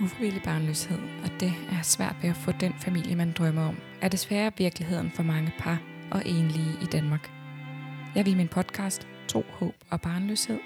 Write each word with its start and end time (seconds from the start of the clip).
Ufrivillig 0.00 0.42
barnløshed, 0.42 0.98
og 0.98 1.30
det 1.40 1.52
er 1.72 1.82
svært 1.82 2.16
ved 2.22 2.30
at 2.30 2.36
få 2.36 2.52
den 2.52 2.74
familie, 2.80 3.16
man 3.16 3.32
drømmer 3.32 3.68
om, 3.68 3.76
er 4.00 4.08
desværre 4.08 4.52
virkeligheden 4.58 5.10
for 5.10 5.22
mange 5.22 5.52
par 5.58 5.78
og 6.10 6.22
enlige 6.26 6.72
i 6.82 6.84
Danmark. 6.84 7.30
Jeg 8.14 8.24
vil 8.24 8.32
i 8.32 8.36
min 8.36 8.48
podcast 8.48 9.08
Tro, 9.28 9.44
Håb 9.50 9.74
og 9.90 10.00
Barnløshed 10.00 10.58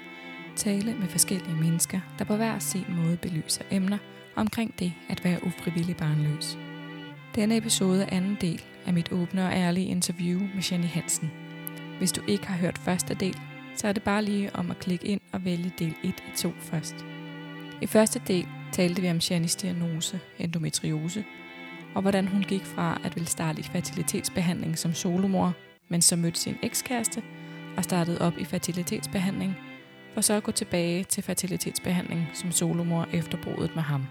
tale 0.55 0.93
med 0.93 1.07
forskellige 1.07 1.55
mennesker, 1.55 1.99
der 2.19 2.25
på 2.25 2.35
hver 2.35 2.59
sin 2.59 2.85
måde 2.89 3.17
belyser 3.17 3.63
emner 3.71 3.97
omkring 4.35 4.79
det 4.79 4.93
at 5.09 5.23
være 5.23 5.43
ufrivillig 5.45 5.97
barnløs. 5.97 6.57
Denne 7.35 7.57
episode 7.57 8.03
er 8.03 8.17
anden 8.17 8.37
del 8.41 8.63
af 8.85 8.93
mit 8.93 9.11
åbne 9.11 9.45
og 9.45 9.53
ærlige 9.53 9.87
interview 9.87 10.39
med 10.39 10.63
Jenny 10.71 10.87
Hansen. 10.87 11.31
Hvis 11.97 12.11
du 12.11 12.21
ikke 12.27 12.47
har 12.47 12.57
hørt 12.57 12.77
første 12.77 13.13
del, 13.13 13.37
så 13.75 13.87
er 13.87 13.91
det 13.91 14.03
bare 14.03 14.23
lige 14.23 14.55
om 14.55 14.71
at 14.71 14.79
klikke 14.79 15.07
ind 15.07 15.21
og 15.31 15.45
vælge 15.45 15.71
del 15.79 15.95
1 16.03 16.09
i 16.33 16.37
2 16.37 16.53
først. 16.59 17.05
I 17.81 17.87
første 17.87 18.21
del 18.27 18.47
talte 18.73 19.01
vi 19.01 19.09
om 19.09 19.17
Jannys 19.17 19.55
diagnose, 19.55 20.19
endometriose, 20.39 21.23
og 21.95 22.01
hvordan 22.01 22.27
hun 22.27 22.41
gik 22.41 22.65
fra 22.65 23.01
at 23.03 23.15
ville 23.15 23.29
starte 23.29 23.59
i 23.59 23.63
fertilitetsbehandling 23.63 24.77
som 24.77 24.93
solomor, 24.93 25.53
men 25.89 26.01
så 26.01 26.15
mødte 26.15 26.39
sin 26.39 26.55
ekskæreste 26.63 27.23
og 27.77 27.83
startede 27.83 28.21
op 28.21 28.37
i 28.37 28.45
fertilitetsbehandling, 28.45 29.55
for 30.13 30.21
så 30.21 30.33
at 30.33 30.43
gå 30.43 30.51
tilbage 30.51 31.03
til 31.03 31.23
fertilitetsbehandling 31.23 32.27
som 32.33 32.51
solomor 32.51 33.07
efter 33.13 33.37
brudet 33.43 33.75
med 33.75 33.83
ham. 33.83 34.05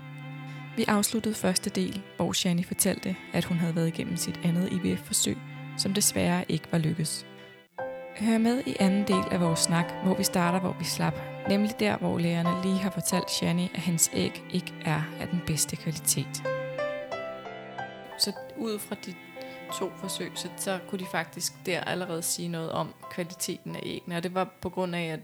Vi 0.77 0.85
afsluttede 0.89 1.35
første 1.35 1.71
del, 1.71 2.03
hvor 2.17 2.33
Shani 2.33 2.63
fortalte, 2.63 3.17
at 3.33 3.45
hun 3.45 3.57
havde 3.57 3.77
været 3.77 3.89
igennem 3.89 4.17
sit 4.17 4.41
andet 4.45 4.73
IVF-forsøg, 4.73 5.37
som 5.79 5.95
desværre 5.95 6.45
ikke 6.49 6.69
var 6.73 6.79
lykkes. 6.79 7.27
Hør 8.21 8.39
med 8.39 8.63
i 8.67 8.77
anden 8.81 9.07
del 9.07 9.25
af 9.31 9.41
vores 9.41 9.61
snak, 9.61 9.93
hvor 10.05 10.15
vi 10.15 10.25
starter, 10.25 10.61
hvor 10.61 10.77
vi 10.79 10.85
slap. 10.85 11.32
Nemlig 11.49 11.81
der, 11.81 11.97
hvor 11.97 12.19
lægerne 12.19 12.63
lige 12.63 12.79
har 12.79 12.91
fortalt 12.91 13.43
Janni, 13.43 13.71
at 13.75 13.81
hans 13.81 14.11
æg 14.13 14.45
ikke 14.51 14.75
er 14.85 15.03
af 15.21 15.29
den 15.29 15.41
bedste 15.47 15.77
kvalitet. 15.77 16.43
Så 18.19 18.33
ud 18.57 18.79
fra 18.79 18.97
de 19.07 19.15
to 19.79 19.91
forsøg, 20.01 20.33
så, 20.35 20.49
så 20.57 20.79
kunne 20.89 20.99
de 20.99 21.07
faktisk 21.13 21.53
der 21.67 21.81
allerede 21.81 22.23
sige 22.23 22.49
noget 22.49 22.73
om 22.73 22.95
kvaliteten 23.11 23.77
af 23.77 23.81
æggene. 23.83 24.17
Og 24.17 24.23
det 24.23 24.35
var 24.35 24.49
på 24.61 24.69
grund 24.69 24.95
af, 24.97 25.05
at, 25.07 25.21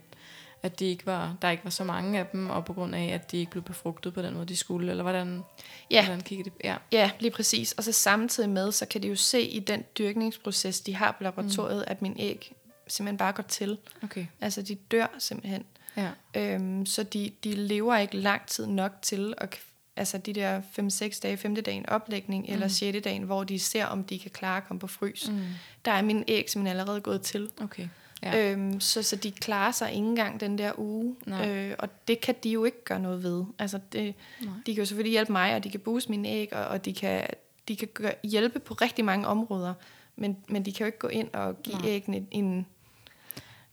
at 0.63 0.81
de 0.81 0.85
ikke 0.87 1.07
var, 1.07 1.37
der 1.43 1.51
ikke 1.51 1.65
var 1.65 1.71
så 1.71 1.85
mange 1.85 2.19
af 2.19 2.27
dem, 2.27 2.51
og 2.51 2.65
på 2.65 2.73
grund 2.73 2.95
af, 2.95 3.07
at 3.07 3.31
de 3.33 3.37
ikke 3.37 3.51
blev 3.51 3.63
befrugtet 3.63 4.15
på 4.15 4.23
den 4.23 4.35
måde, 4.35 4.47
de 4.47 4.57
skulle. 4.57 4.91
Eller 4.91 5.03
hvordan, 5.03 5.43
Ja. 5.91 6.05
hvordan 6.05 6.21
kiggede 6.21 6.51
det? 6.51 6.65
Ja. 6.65 6.77
Ja, 6.93 7.11
lige 7.19 7.31
præcis. 7.31 7.73
Og 7.73 7.85
så 7.85 7.93
samtidig 7.93 8.51
med, 8.51 8.73
så 8.73 8.87
kan 8.87 9.03
de 9.03 9.09
jo 9.09 9.17
se 9.17 9.43
i 9.43 9.59
den 9.61 9.85
dyrkningsproces, 9.99 10.81
de 10.81 10.95
har 10.95 11.13
på 11.13 11.23
laboratoriet, 11.23 11.79
mm. 11.79 11.91
at 11.91 12.03
min 12.03 12.17
æg 12.19 12.53
simpelthen 12.87 13.19
bare 13.19 13.33
går 13.33 13.43
til. 13.43 13.79
Okay. 14.03 14.27
Altså, 14.41 14.63
de 14.63 14.75
dør 14.75 15.07
simpelthen. 15.19 15.65
Ja. 15.97 16.11
Øhm, 16.35 16.87
så 16.87 17.03
de, 17.03 17.33
de 17.45 17.53
lever 17.53 17.97
ikke 17.97 18.17
lang 18.17 18.47
tid 18.47 18.67
nok 18.67 18.93
til 19.03 19.35
at 19.39 19.61
altså 19.97 20.19
de 20.19 20.33
der 20.33 20.61
5-6 20.61 21.21
dage, 21.23 21.37
5. 21.37 21.55
dagen 21.55 21.89
oplægning, 21.89 22.47
mm. 22.49 22.53
eller 22.53 22.69
6. 22.69 22.99
dagen, 23.05 23.23
hvor 23.23 23.45
de 23.45 23.59
ser, 23.59 23.87
om 23.87 24.05
de 24.05 24.19
kan 24.19 24.31
klare 24.31 24.57
at 24.57 24.67
komme 24.67 24.81
på 24.81 24.87
frys. 24.87 25.29
Mm. 25.31 25.41
Der 25.85 25.91
er 25.91 26.03
min 26.03 26.25
æg 26.29 26.51
simpelthen 26.51 26.81
allerede 26.81 27.01
gået 27.01 27.23
til. 27.23 27.51
Okay. 27.63 27.89
Ja. 28.23 28.53
Øhm, 28.53 28.81
så, 28.81 29.03
så 29.03 29.17
de 29.17 29.31
klarer 29.31 29.73
sig 29.73 29.93
ikke 29.93 30.07
engang 30.07 30.41
den 30.41 30.59
der 30.59 30.73
uge. 30.79 31.17
Nej. 31.27 31.49
Øh, 31.49 31.75
og 31.79 31.89
det 32.09 32.21
kan 32.21 32.35
de 32.45 32.51
jo 32.51 32.65
ikke 32.65 32.85
gøre 32.85 33.01
noget 33.01 33.23
ved. 33.23 33.45
Altså 33.59 33.81
det, 33.93 34.15
de 34.41 34.75
kan 34.75 34.75
jo 34.75 34.85
selvfølgelig 34.85 35.13
hjælpe 35.13 35.33
mig, 35.33 35.55
og 35.55 35.65
de 35.65 35.71
kan 35.71 35.81
booste 35.81 36.11
mine 36.11 36.29
æg, 36.29 36.53
og, 36.53 36.65
og 36.65 36.85
de 36.85 36.95
kan, 36.95 37.27
de 37.69 37.77
kan 37.77 37.89
gøre, 37.95 38.15
hjælpe 38.23 38.59
på 38.59 38.75
rigtig 38.75 39.05
mange 39.05 39.27
områder. 39.27 39.75
Men, 40.17 40.37
men 40.49 40.65
de 40.65 40.73
kan 40.73 40.85
jo 40.85 40.87
ikke 40.87 40.99
gå 40.99 41.09
ind 41.09 41.29
og 41.33 41.63
give 41.63 41.79
Nej. 41.79 41.89
æggene 41.89 42.27
en, 42.31 42.67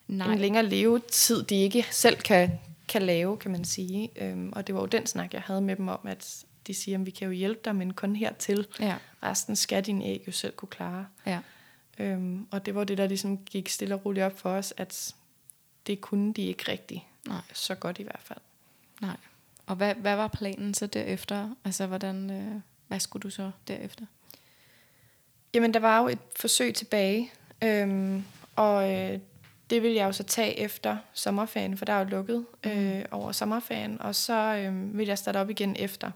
Nej. 0.08 0.34
en 0.34 0.40
længere 0.40 0.66
levetid, 0.66 1.44
de 1.44 1.56
ikke 1.56 1.86
selv 1.92 2.18
kan, 2.18 2.52
kan 2.88 3.02
lave, 3.02 3.38
kan 3.38 3.52
man 3.52 3.66
sige. 3.66 4.10
Øhm, 4.16 4.54
og 4.56 4.68
det 4.68 4.76
var 4.76 4.82
jo 4.82 4.88
den 4.88 5.06
snak, 5.06 5.34
jeg 5.34 5.42
havde 5.42 5.62
med 5.62 5.76
dem 5.76 5.88
om, 5.88 6.00
at 6.04 6.46
de 6.68 6.74
siger, 6.74 7.00
at 7.00 7.06
vi 7.06 7.12
kan 7.12 7.26
jo 7.26 7.32
hjælpe 7.32 7.62
dig, 7.66 7.76
men 7.76 7.94
kun 7.94 8.16
hertil. 8.16 8.68
Ja. 8.80 8.96
Resten 9.24 9.56
skal 9.56 9.86
din 9.86 10.02
æg 10.02 10.24
jo 10.28 10.32
selv 10.32 10.54
kunne 10.54 10.70
klare. 10.70 11.08
Ja. 11.26 11.40
Øhm, 12.00 12.48
og 12.52 12.66
det 12.66 12.76
var 12.76 12.84
det, 12.84 12.98
der 12.98 13.08
ligesom 13.08 13.38
gik 13.38 13.70
stille 13.70 13.96
og 13.96 14.06
roligt 14.06 14.26
op 14.26 14.40
for 14.40 14.50
os, 14.50 14.74
at 14.78 15.16
det 15.88 16.02
kunne 16.02 16.34
de 16.34 16.42
ikke 16.42 16.72
rigtigt. 16.72 17.02
Nej. 17.28 17.42
Så 17.54 17.76
godt 17.76 18.00
i 18.00 18.04
hvert 18.04 18.22
fald. 18.24 18.40
Nej. 19.02 19.18
Og 19.66 19.76
hvad, 19.76 19.96
hvad 19.96 20.16
var 20.16 20.28
planen 20.28 20.74
så 20.74 20.88
derefter? 20.88 21.56
Altså, 21.66 21.88
hvordan, 21.88 22.30
øh, 22.32 22.62
hvad 22.88 23.00
skulle 23.00 23.22
du 23.22 23.30
så 23.30 23.52
derefter? 23.68 24.06
Jamen, 25.54 25.74
der 25.74 25.80
var 25.80 26.02
jo 26.02 26.08
et 26.08 26.20
forsøg 26.36 26.74
tilbage, 26.76 27.32
øhm, 27.62 28.24
og 28.56 28.94
øh, 28.94 29.20
det 29.70 29.82
ville 29.84 29.96
jeg 29.96 30.06
jo 30.06 30.12
så 30.12 30.24
tage 30.24 30.60
efter 30.60 30.98
sommerferien, 31.14 31.78
for 31.78 31.86
der 31.86 31.94
er 31.94 32.00
jo 32.00 32.06
lukket 32.06 32.46
øh, 32.64 33.06
over 33.12 33.32
sommerferien, 33.32 34.02
og 34.02 34.16
så 34.16 34.34
øh, 34.34 34.98
vil 34.98 35.08
jeg 35.08 35.18
starte 35.18 35.38
op 35.38 35.50
igen 35.50 35.76
efter. 35.80 36.12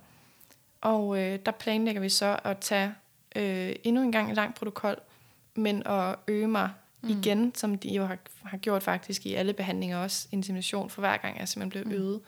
Og 0.82 1.20
øh, 1.20 1.40
der 1.46 1.52
planlægger 1.52 2.02
vi 2.02 2.10
så 2.10 2.40
at 2.44 2.58
tage 2.58 2.94
øh, 3.36 3.76
endnu 3.84 4.02
en 4.02 4.12
gang 4.12 4.30
en 4.30 4.36
lang 4.36 4.56
protokol, 4.56 4.96
men 5.56 5.88
at 5.88 6.16
øge 6.28 6.48
mig 6.48 6.70
mm. 7.02 7.10
igen, 7.10 7.56
som 7.56 7.78
de 7.78 7.90
jo 7.90 8.06
har, 8.06 8.18
har 8.44 8.58
gjort 8.58 8.84
faktisk 8.84 9.26
i 9.26 9.34
alle 9.34 9.54
behandlinger 9.54 9.98
også, 9.98 10.28
insemination 10.31 10.90
for 10.90 11.02
hver 11.02 11.18
gang 11.18 11.40
jeg 11.40 11.48
simpelthen 11.48 11.90
blev 11.90 12.00
øget. 12.00 12.22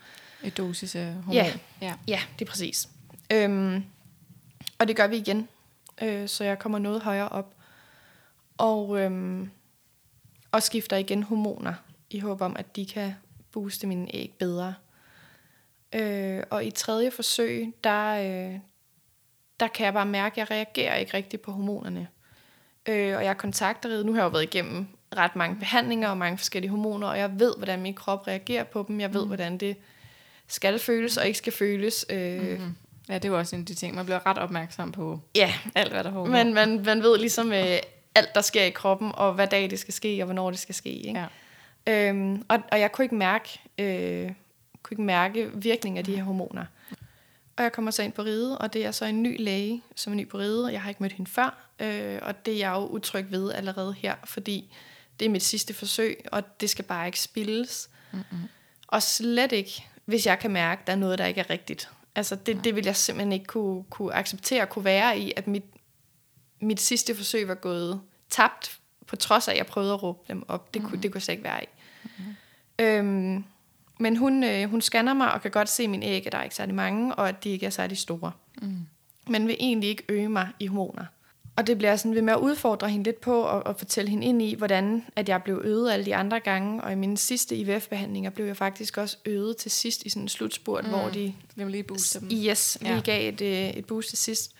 Et 0.44 0.56
dosis 0.56 0.94
af 0.94 1.12
hormon? 1.12 1.34
Ja. 1.34 1.52
ja. 1.80 1.94
Ja, 2.08 2.20
det 2.38 2.44
er 2.44 2.50
præcis. 2.50 2.88
Øhm, 3.32 3.84
og 4.78 4.88
det 4.88 4.96
gør 4.96 5.06
vi 5.06 5.16
igen. 5.16 5.48
Øh, 6.02 6.28
så 6.28 6.44
jeg 6.44 6.58
kommer 6.58 6.78
noget 6.78 7.02
højere 7.02 7.28
op. 7.28 7.54
Og, 8.58 9.00
øhm, 9.00 9.50
og 10.52 10.62
skifter 10.62 10.96
igen 10.96 11.22
hormoner, 11.22 11.74
i 12.10 12.18
håb 12.18 12.40
om, 12.40 12.56
at 12.58 12.76
de 12.76 12.86
kan 12.86 13.14
booste 13.52 13.86
mine 13.86 14.14
æg 14.14 14.34
bedre. 14.38 14.74
Øh, 15.94 16.42
og 16.50 16.64
i 16.64 16.70
tredje 16.70 17.10
forsøg, 17.10 17.72
der, 17.84 18.14
øh, 18.14 18.58
der 19.60 19.68
kan 19.68 19.86
jeg 19.86 19.92
bare 19.92 20.06
mærke, 20.06 20.32
at 20.42 20.50
jeg 20.50 20.56
reagerer 20.56 20.96
ikke 20.96 21.14
rigtigt 21.14 21.42
på 21.42 21.52
hormonerne. 21.52 22.08
Øh, 22.88 23.16
og 23.16 23.24
jeg 23.24 23.36
kontakter, 23.36 24.02
nu 24.02 24.12
har 24.12 24.20
jeg 24.20 24.24
jo 24.24 24.30
været 24.30 24.42
igennem 24.42 24.86
ret 25.16 25.36
mange 25.36 25.56
behandlinger 25.56 26.08
og 26.08 26.16
mange 26.18 26.38
forskellige 26.38 26.70
hormoner, 26.70 27.08
og 27.08 27.18
jeg 27.18 27.40
ved, 27.40 27.54
hvordan 27.56 27.82
min 27.82 27.94
krop 27.94 28.26
reagerer 28.26 28.64
på 28.64 28.84
dem. 28.88 29.00
Jeg 29.00 29.14
ved, 29.14 29.22
mm. 29.22 29.26
hvordan 29.26 29.58
det 29.58 29.76
skal 30.46 30.78
føles 30.78 31.16
og 31.16 31.26
ikke 31.26 31.38
skal 31.38 31.52
føles. 31.52 32.06
Øh, 32.10 32.40
mm-hmm. 32.40 32.76
Ja, 33.08 33.14
det 33.14 33.24
er 33.24 33.28
jo 33.28 33.38
også 33.38 33.56
en 33.56 33.62
af 33.62 33.66
de 33.66 33.74
ting, 33.74 33.94
man 33.94 34.04
bliver 34.04 34.26
ret 34.26 34.38
opmærksom 34.38 34.92
på. 34.92 35.20
Ja, 35.36 35.54
Alt, 35.74 35.92
hvad 35.92 36.04
der 36.04 36.12
foregår. 36.12 36.30
man, 36.30 36.54
man, 36.54 36.82
man 36.84 37.02
ved 37.02 37.18
ligesom 37.18 37.52
øh, 37.52 37.78
alt, 38.14 38.34
der 38.34 38.40
sker 38.40 38.62
i 38.62 38.70
kroppen, 38.70 39.12
og 39.14 39.34
hvad 39.34 39.46
dag 39.46 39.70
det 39.70 39.78
skal 39.78 39.94
ske, 39.94 40.22
og 40.22 40.24
hvornår 40.24 40.50
det 40.50 40.58
skal 40.58 40.74
ske. 40.74 40.90
Ikke? 40.90 41.28
Ja. 41.86 42.08
Øhm, 42.08 42.44
og, 42.48 42.58
og 42.72 42.80
jeg 42.80 42.92
kunne 42.92 43.04
ikke 43.04 43.14
mærke, 43.14 43.60
øh, 43.78 44.30
kunne 44.82 44.94
ikke 44.94 45.02
mærke 45.02 45.50
virkningen 45.54 45.98
af 45.98 46.04
de 46.04 46.16
her 46.16 46.22
hormoner. 46.22 46.64
Og 47.56 47.62
jeg 47.62 47.72
kommer 47.72 47.90
så 47.90 48.02
ind 48.02 48.12
på 48.12 48.22
ride, 48.22 48.58
og 48.58 48.72
det 48.72 48.86
er 48.86 48.90
så 48.90 49.04
en 49.04 49.22
ny 49.22 49.40
læge, 49.40 49.82
som 49.96 50.12
er 50.12 50.16
ny 50.16 50.28
på 50.28 50.38
ride, 50.38 50.64
og 50.64 50.72
jeg 50.72 50.82
har 50.82 50.88
ikke 50.88 51.02
mødt 51.02 51.12
hende 51.12 51.30
før. 51.30 51.68
Øh, 51.80 52.18
og 52.22 52.46
det 52.46 52.54
er 52.54 52.58
jeg 52.58 52.72
jo 52.72 52.86
utryg 52.86 53.26
ved 53.30 53.52
allerede 53.52 53.92
her, 53.92 54.14
fordi 54.24 54.74
det 55.20 55.26
er 55.26 55.30
mit 55.30 55.42
sidste 55.42 55.74
forsøg, 55.74 56.24
og 56.32 56.60
det 56.60 56.70
skal 56.70 56.84
bare 56.84 57.06
ikke 57.06 57.20
spildes. 57.20 57.90
Mm-hmm. 58.12 58.38
Og 58.86 59.02
slet 59.02 59.52
ikke, 59.52 59.86
hvis 60.04 60.26
jeg 60.26 60.38
kan 60.38 60.50
mærke, 60.50 60.80
at 60.80 60.86
der 60.86 60.92
er 60.92 60.96
noget, 60.96 61.18
der 61.18 61.26
ikke 61.26 61.40
er 61.40 61.50
rigtigt. 61.50 61.88
Altså 62.14 62.34
det, 62.34 62.64
det 62.64 62.76
vil 62.76 62.84
jeg 62.84 62.96
simpelthen 62.96 63.32
ikke 63.32 63.44
kunne, 63.44 63.84
kunne 63.90 64.14
acceptere, 64.14 64.66
kunne 64.66 64.84
være 64.84 65.18
i, 65.18 65.32
at 65.36 65.46
mit, 65.46 65.64
mit 66.62 66.80
sidste 66.80 67.14
forsøg 67.14 67.48
var 67.48 67.54
gået 67.54 68.00
tabt, 68.30 68.78
på 69.06 69.16
trods 69.16 69.48
af, 69.48 69.52
at 69.52 69.58
jeg 69.58 69.66
prøvede 69.66 69.92
at 69.92 70.02
råbe 70.02 70.18
dem 70.28 70.44
op. 70.48 70.74
Det, 70.74 70.82
kunne, 70.82 71.02
det 71.02 71.10
kunne 71.12 71.16
jeg 71.16 71.22
slet 71.22 71.32
ikke 71.32 71.44
være 71.44 71.64
i. 71.64 71.66
Mm-hmm. 72.04 72.34
Øhm, 72.78 73.44
men 73.98 74.16
hun, 74.16 74.44
øh, 74.44 74.70
hun 74.70 74.80
scanner 74.80 75.14
mig 75.14 75.32
og 75.32 75.42
kan 75.42 75.50
godt 75.50 75.68
se 75.68 75.88
min 75.88 76.02
æg, 76.02 76.26
at 76.26 76.32
der 76.32 76.38
er 76.38 76.42
ikke 76.42 76.54
særlig 76.54 76.74
mange, 76.74 77.14
og 77.14 77.28
at 77.28 77.44
de 77.44 77.50
ikke 77.50 77.66
er 77.66 77.70
særlig 77.70 77.98
store. 77.98 78.32
Mm. 78.62 78.76
Men 79.28 79.46
vil 79.46 79.56
egentlig 79.60 79.90
ikke 79.90 80.04
øge 80.08 80.28
mig 80.28 80.48
i 80.60 80.66
hormoner. 80.66 81.04
Og 81.56 81.66
det 81.66 81.78
bliver 81.78 81.96
sådan 81.96 82.14
ved 82.14 82.22
med 82.22 82.32
at 82.32 82.38
udfordre 82.38 82.88
hende 82.88 83.04
lidt 83.04 83.20
på, 83.20 83.42
og, 83.42 83.66
og 83.66 83.78
fortælle 83.78 84.10
hende 84.10 84.26
ind 84.26 84.42
i, 84.42 84.54
hvordan 84.54 85.04
at 85.16 85.28
jeg 85.28 85.42
blev 85.42 85.60
øget 85.64 85.92
alle 85.92 86.04
de 86.04 86.16
andre 86.16 86.40
gange. 86.40 86.82
Og 86.82 86.92
i 86.92 86.94
mine 86.94 87.18
sidste 87.18 87.56
IVF-behandlinger 87.56 88.30
blev 88.30 88.46
jeg 88.46 88.56
faktisk 88.56 88.98
også 88.98 89.16
øget 89.24 89.56
til 89.56 89.70
sidst 89.70 90.02
i 90.02 90.08
sådan 90.08 90.22
en 90.22 90.28
slutspurt, 90.28 90.84
mm. 90.84 90.90
hvor 90.90 91.08
de 91.08 91.34
Vil 91.54 91.66
lige 91.66 91.82
booste 91.82 92.20
dem? 92.20 92.28
Yes, 92.32 92.78
lige 92.80 92.94
Ja. 92.94 93.00
gav 93.00 93.28
et, 93.28 93.40
øh, 93.40 93.70
et 93.70 93.84
boost 93.86 94.08
til 94.08 94.18
sidst. 94.18 94.54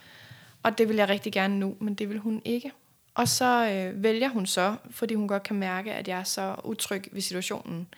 Og 0.63 0.79
det 0.79 0.89
vil 0.89 0.97
jeg 0.97 1.09
rigtig 1.09 1.33
gerne 1.33 1.59
nu, 1.59 1.77
men 1.81 1.95
det 1.95 2.09
vil 2.09 2.19
hun 2.19 2.43
ikke. 2.45 2.73
Og 3.15 3.29
så 3.29 3.69
øh, 3.71 4.03
vælger 4.03 4.29
hun 4.29 4.47
så, 4.47 4.77
fordi 4.91 5.15
hun 5.15 5.29
godt 5.29 5.43
kan 5.43 5.57
mærke, 5.57 5.93
at 5.93 6.09
jeg 6.09 6.19
er 6.19 6.25
så 6.25 6.57
utryg 6.65 7.09
ved 7.13 7.21
situationen, 7.21 7.89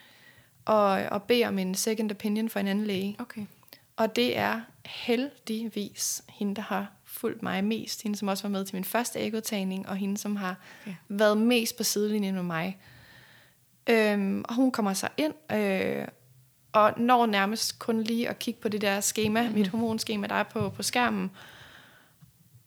og, 0.65 0.87
og 0.87 1.23
beder 1.23 1.47
om 1.47 1.59
en 1.59 1.75
second 1.75 2.11
opinion 2.11 2.49
for 2.49 2.59
en 2.59 2.67
anden 2.67 2.85
læge. 2.85 3.15
Okay. 3.19 3.45
Og 3.97 4.15
det 4.15 4.37
er 4.37 4.61
heldigvis 4.85 6.23
hende, 6.29 6.55
der 6.55 6.61
har 6.61 6.91
fulgt 7.03 7.43
mig 7.43 7.63
mest. 7.63 8.03
Hende, 8.03 8.17
som 8.17 8.27
også 8.27 8.43
var 8.43 8.49
med 8.49 8.65
til 8.65 8.75
min 8.75 8.83
første 8.83 9.19
ægudtagning, 9.19 9.89
og 9.89 9.95
hende, 9.95 10.17
som 10.17 10.35
har 10.35 10.55
Okay. 10.81 10.91
okay. 10.91 10.95
været 11.07 11.37
mest 11.37 11.77
på 11.77 11.83
sidelinjen 11.83 12.35
med 12.35 12.43
mig. 12.43 12.77
Øhm, 13.89 14.45
og 14.47 14.55
hun 14.55 14.71
kommer 14.71 14.93
så 14.93 15.07
ind, 15.17 15.33
øh, 15.53 16.07
og 16.73 16.93
når 16.97 17.25
nærmest 17.25 17.79
kun 17.79 18.01
lige 18.03 18.29
at 18.29 18.39
kigge 18.39 18.61
på 18.61 18.69
det 18.69 18.81
der 18.81 18.99
schema, 18.99 19.41
mm-hmm. 19.41 19.57
mit 19.57 19.67
hormonskema, 19.67 20.27
der 20.27 20.35
er 20.35 20.43
på, 20.43 20.69
på 20.69 20.83
skærmen, 20.83 21.31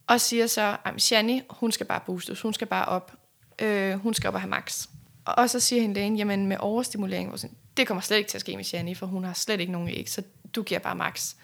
og 0.08 0.20
siger 0.20 0.46
så, 0.46 0.76
at 0.84 1.02
Shani, 1.02 1.42
hun 1.50 1.72
skal 1.72 1.86
bare 1.86 2.00
boostes, 2.06 2.40
hun 2.40 2.54
skal 2.54 2.66
bare 2.66 2.84
op, 2.84 3.12
øh, 3.58 3.94
hun 3.94 4.14
skal 4.14 4.28
op 4.28 4.34
og 4.34 4.40
have 4.40 4.50
max. 4.50 4.86
Og 5.24 5.50
så 5.50 5.60
siger 5.60 5.82
hende 5.82 5.94
lægen, 5.94 6.16
jamen 6.16 6.46
med 6.46 6.56
overstimulering, 6.60 7.38
sådan, 7.38 7.56
det 7.76 7.86
kommer 7.86 8.00
slet 8.00 8.16
ikke 8.16 8.30
til 8.30 8.36
at 8.36 8.40
ske 8.40 8.56
med 8.56 8.64
Shani, 8.64 8.94
for 8.94 9.06
hun 9.06 9.24
har 9.24 9.32
slet 9.32 9.60
ikke 9.60 9.72
nogen 9.72 9.88
æg, 9.88 10.10
så 10.10 10.22
du 10.54 10.62
giver 10.62 10.80
bare 10.80 10.94
max. 10.94 11.34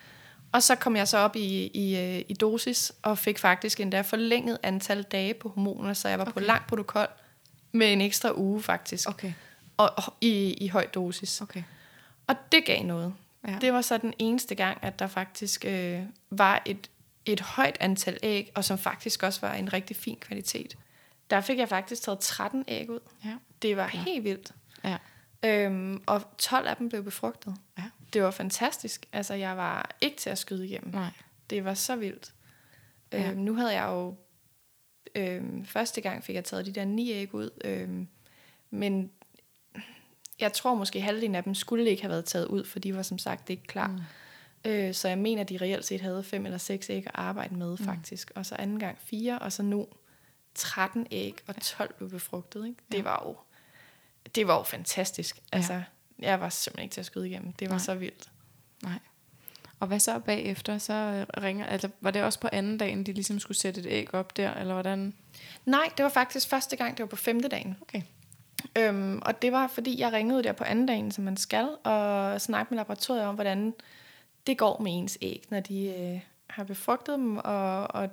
Og 0.52 0.62
så 0.62 0.74
kom 0.74 0.96
jeg 0.96 1.08
så 1.08 1.18
op 1.18 1.36
i, 1.36 1.66
i, 1.66 1.96
øh, 1.96 2.24
i 2.28 2.34
dosis, 2.34 2.92
og 3.02 3.18
fik 3.18 3.38
faktisk 3.38 3.80
endda 3.80 4.00
forlænget 4.00 4.58
antal 4.62 5.02
dage 5.02 5.34
på 5.34 5.48
hormoner, 5.48 5.92
så 5.92 6.08
jeg 6.08 6.18
var 6.18 6.24
okay. 6.24 6.32
på 6.32 6.40
lang 6.40 6.62
protokol 6.68 7.06
med 7.72 7.92
en 7.92 8.00
ekstra 8.00 8.32
uge 8.36 8.62
faktisk, 8.62 9.08
Okay. 9.08 9.32
og, 9.76 9.92
og 9.96 10.14
i, 10.20 10.52
i 10.52 10.68
høj 10.68 10.86
dosis. 10.86 11.40
Okay. 11.40 11.62
Og 12.26 12.36
det 12.52 12.64
gav 12.64 12.82
noget. 12.82 13.14
Ja. 13.48 13.58
Det 13.60 13.72
var 13.72 13.80
så 13.80 13.98
den 13.98 14.14
eneste 14.18 14.54
gang, 14.54 14.78
at 14.82 14.98
der 14.98 15.06
faktisk 15.06 15.64
øh, 15.64 16.00
var 16.30 16.62
et, 16.66 16.90
et 17.26 17.40
højt 17.40 17.76
antal 17.80 18.18
æg, 18.22 18.52
og 18.54 18.64
som 18.64 18.78
faktisk 18.78 19.22
også 19.22 19.40
var 19.40 19.54
en 19.54 19.72
rigtig 19.72 19.96
fin 19.96 20.18
kvalitet. 20.20 20.78
Der 21.30 21.40
fik 21.40 21.58
jeg 21.58 21.68
faktisk 21.68 22.02
taget 22.02 22.18
13 22.18 22.64
æg 22.68 22.90
ud. 22.90 23.00
Ja. 23.24 23.36
Det 23.62 23.76
var 23.76 23.90
ja. 23.94 24.02
helt 24.02 24.24
vildt. 24.24 24.52
Ja. 24.84 24.98
Øhm, 25.44 26.02
og 26.06 26.22
12 26.38 26.66
af 26.66 26.76
dem 26.76 26.88
blev 26.88 27.04
befrugtet. 27.04 27.54
Ja. 27.78 27.82
Det 28.12 28.22
var 28.22 28.30
fantastisk. 28.30 29.06
Altså, 29.12 29.34
jeg 29.34 29.56
var 29.56 29.90
ikke 30.00 30.16
til 30.16 30.30
at 30.30 30.38
skyde 30.38 30.66
igennem. 30.66 30.94
Nej. 30.94 31.10
Det 31.50 31.64
var 31.64 31.74
så 31.74 31.96
vildt. 31.96 32.32
Ja. 33.12 33.30
Øhm, 33.30 33.38
nu 33.38 33.54
havde 33.54 33.72
jeg 33.72 33.86
jo... 33.88 34.16
Øhm, 35.14 35.64
første 35.66 36.00
gang 36.00 36.24
fik 36.24 36.34
jeg 36.34 36.44
taget 36.44 36.66
de 36.66 36.72
der 36.72 36.84
ni 36.84 37.12
æg 37.12 37.34
ud. 37.34 37.50
Øhm, 37.64 38.08
men 38.70 39.10
jeg 40.40 40.52
tror 40.52 40.74
måske 40.74 41.00
halvdelen 41.00 41.34
af 41.34 41.44
dem 41.44 41.54
skulle 41.54 41.90
ikke 41.90 42.02
have 42.02 42.10
været 42.10 42.24
taget 42.24 42.46
ud, 42.46 42.64
for 42.64 42.78
de 42.78 42.96
var 42.96 43.02
som 43.02 43.18
sagt 43.18 43.50
ikke 43.50 43.62
klar. 43.62 43.86
Mm. 43.86 44.00
Øh, 44.64 44.94
så 44.94 45.08
jeg 45.08 45.18
mener, 45.18 45.42
at 45.42 45.48
de 45.48 45.56
reelt 45.56 45.84
set 45.84 46.00
havde 46.00 46.22
fem 46.22 46.46
eller 46.46 46.58
seks 46.58 46.90
æg 46.90 47.06
at 47.06 47.12
arbejde 47.14 47.54
med, 47.54 47.70
mm. 47.70 47.84
faktisk. 47.84 48.32
Og 48.34 48.46
så 48.46 48.56
anden 48.58 48.78
gang 48.78 48.98
fire, 48.98 49.38
og 49.38 49.52
så 49.52 49.62
nu 49.62 49.86
13 50.54 51.06
æg, 51.10 51.34
og 51.46 51.54
12 51.62 51.94
blev 51.94 52.10
befrugtet. 52.10 52.66
Ikke? 52.66 52.78
Det 52.92 53.04
var 53.04 53.22
jo 53.26 53.36
det 54.34 54.46
var 54.46 54.56
jo 54.56 54.62
fantastisk. 54.62 55.38
Altså, 55.52 55.82
jeg 56.18 56.40
var 56.40 56.48
simpelthen 56.48 56.84
ikke 56.84 56.92
til 56.92 57.00
at 57.00 57.06
skyde 57.06 57.28
igennem. 57.28 57.52
Det 57.52 57.68
var 57.68 57.74
Nej. 57.74 57.84
så 57.84 57.94
vildt. 57.94 58.30
Nej. 58.82 58.98
Og 59.80 59.86
hvad 59.86 60.00
så 60.00 60.18
bagefter? 60.18 60.78
Så 60.78 60.92
øh, 60.92 61.42
ringer, 61.42 61.66
altså, 61.66 61.88
var 62.00 62.10
det 62.10 62.22
også 62.22 62.40
på 62.40 62.48
anden 62.52 62.78
dagen, 62.78 63.06
de 63.06 63.12
ligesom 63.12 63.38
skulle 63.38 63.58
sætte 63.58 63.80
et 63.80 63.86
æg 63.86 64.14
op 64.14 64.36
der, 64.36 64.54
eller 64.54 64.74
hvordan? 64.74 65.14
Nej, 65.64 65.88
det 65.96 66.02
var 66.02 66.08
faktisk 66.08 66.48
første 66.48 66.76
gang, 66.76 66.96
det 66.96 67.02
var 67.02 67.08
på 67.08 67.16
femte 67.16 67.48
dagen. 67.48 67.76
Okay. 67.82 68.02
Øhm, 68.78 69.22
og 69.22 69.42
det 69.42 69.52
var, 69.52 69.66
fordi 69.66 70.00
jeg 70.00 70.12
ringede 70.12 70.42
der 70.42 70.52
på 70.52 70.64
anden 70.64 70.86
dagen, 70.86 71.12
som 71.12 71.24
man 71.24 71.36
skal, 71.36 71.68
og 71.84 72.40
snakkede 72.40 72.74
med 72.74 72.78
laboratoriet 72.78 73.24
om, 73.24 73.34
hvordan 73.34 73.74
det 74.46 74.58
går 74.58 74.80
med 74.82 74.92
ens 74.98 75.18
æg, 75.20 75.44
når 75.50 75.60
de 75.60 75.86
øh, 75.86 76.20
har 76.50 76.64
befrugtet 76.64 77.18
dem, 77.18 77.36
og, 77.36 77.90
og 77.90 78.10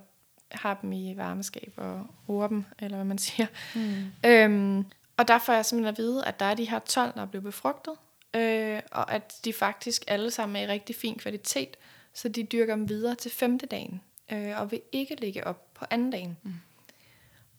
har 0.50 0.78
dem 0.82 0.92
i 0.92 1.16
varmeskab 1.16 1.72
og 1.76 2.06
roer 2.28 2.48
dem, 2.48 2.64
eller 2.78 2.96
hvad 2.96 3.04
man 3.04 3.18
siger. 3.18 3.46
Mm. 3.74 4.30
Øhm, 4.30 4.86
og 5.16 5.28
der 5.28 5.38
får 5.38 5.52
jeg 5.52 5.64
simpelthen 5.64 5.94
at 5.94 5.98
vide, 5.98 6.26
at 6.26 6.40
der 6.40 6.46
er 6.46 6.54
de 6.54 6.70
her 6.70 6.78
12, 6.78 7.14
der 7.14 7.22
er 7.22 7.26
blevet 7.26 7.44
befrugtet, 7.44 7.94
øh, 8.34 8.80
og 8.90 9.12
at 9.12 9.34
de 9.44 9.52
faktisk 9.52 10.04
alle 10.06 10.30
sammen 10.30 10.56
er 10.56 10.60
i 10.60 10.66
rigtig 10.66 10.96
fin 10.96 11.18
kvalitet, 11.18 11.76
så 12.14 12.28
de 12.28 12.42
dyrker 12.42 12.74
dem 12.74 12.88
videre 12.88 13.14
til 13.14 13.30
femte 13.30 13.66
dagen, 13.66 14.00
øh, 14.32 14.60
og 14.60 14.70
vil 14.70 14.80
ikke 14.92 15.14
ligge 15.14 15.46
op 15.46 15.74
på 15.74 15.84
anden 15.90 16.10
dagen. 16.10 16.38
Mm. 16.42 16.54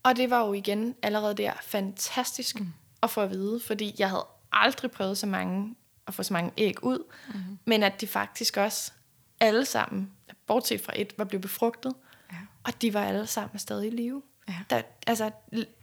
Og 0.03 0.15
det 0.15 0.29
var 0.29 0.45
jo 0.45 0.53
igen 0.53 0.95
allerede 1.01 1.35
der 1.35 1.53
fantastisk 1.61 2.59
mm. 2.59 2.73
at 3.03 3.09
få 3.09 3.21
at 3.21 3.29
vide, 3.29 3.59
fordi 3.59 3.95
jeg 3.99 4.09
havde 4.09 4.25
aldrig 4.51 4.91
prøvet 4.91 5.17
så 5.17 5.27
mange, 5.27 5.75
at 6.07 6.13
få 6.13 6.23
så 6.23 6.33
mange 6.33 6.51
æg 6.57 6.83
ud, 6.83 7.03
mm. 7.33 7.39
men 7.65 7.83
at 7.83 8.01
de 8.01 8.07
faktisk 8.07 8.57
også 8.57 8.91
alle 9.39 9.65
sammen, 9.65 10.11
bortset 10.47 10.81
fra 10.81 10.93
et, 10.95 11.13
var 11.17 11.23
blevet 11.25 11.41
befrugtet, 11.41 11.93
Ja. 12.31 12.37
og 12.63 12.81
de 12.81 12.93
var 12.93 13.03
alle 13.05 13.27
sammen 13.27 13.59
stadig 13.59 13.87
i 13.87 13.95
live. 13.95 14.21
Ja. 14.49 14.53
Der, 14.69 14.81
altså, 15.07 15.31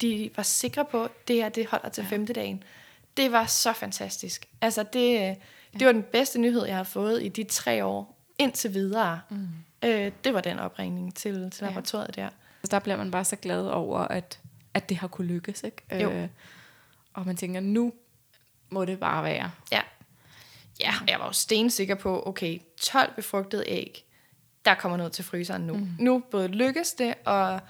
de 0.01 0.31
var 0.37 0.43
sikre 0.43 0.85
på, 0.85 1.05
at 1.05 1.29
det 1.29 1.37
her 1.37 1.49
det 1.49 1.67
holder 1.67 1.89
til 1.89 2.03
ja. 2.05 2.09
femte 2.11 2.33
dagen. 2.33 2.63
Det 3.17 3.33
var 3.33 3.47
så 3.47 3.73
fantastisk. 3.73 4.47
Altså, 4.61 4.83
det, 4.83 5.37
det 5.73 5.87
var 5.87 5.93
den 5.93 6.03
bedste 6.03 6.39
nyhed, 6.41 6.65
jeg 6.67 6.77
har 6.77 6.85
fået 6.85 7.23
i 7.23 7.29
de 7.29 7.45
tre 7.45 7.85
år 7.85 8.17
indtil 8.39 8.75
videre. 8.75 9.21
Mm. 9.31 9.49
Øh, 9.85 10.13
det 10.25 10.35
var 10.35 10.41
den 10.41 10.59
opringning 10.59 11.15
til, 11.17 11.51
til 11.51 11.65
Ja. 11.65 11.69
laboratoriet 11.69 12.17
der. 12.17 12.29
Så 12.65 12.69
der 12.71 12.79
bliver 12.79 12.97
man 12.97 13.11
bare 13.11 13.25
så 13.25 13.37
glad 13.37 13.67
over, 13.67 13.99
at, 13.99 14.41
at 14.75 14.89
det 14.89 14.97
har 14.97 15.09
kunne 15.09 15.27
lykkes, 15.27 15.63
ikke? 15.65 16.03
Jo. 16.03 16.11
Øh, 16.11 16.29
og 17.15 17.27
man 17.27 17.37
tænker, 17.37 17.61
nu 17.61 17.93
må 18.71 18.85
det 18.85 19.01
bare 19.01 19.25
være. 19.25 19.51
Ja. 19.73 19.81
Ja, 20.81 20.93
og 21.03 21.09
jeg 21.09 21.21
var 21.21 21.27
jo 21.27 21.33
stensikker 21.33 21.95
på, 21.95 22.23
okay, 22.27 22.59
12 22.81 23.15
befrugtede 23.15 23.65
æg, 23.67 24.05
der 24.65 24.75
kommer 24.75 24.97
noget 24.99 25.13
til 25.13 25.25
fryseren 25.25 25.63
nu. 25.63 25.75
Mm. 25.75 25.89
Nu 25.99 26.23
både 26.31 26.49
lykkes 26.49 26.93
det, 26.93 27.15
og 27.25 27.61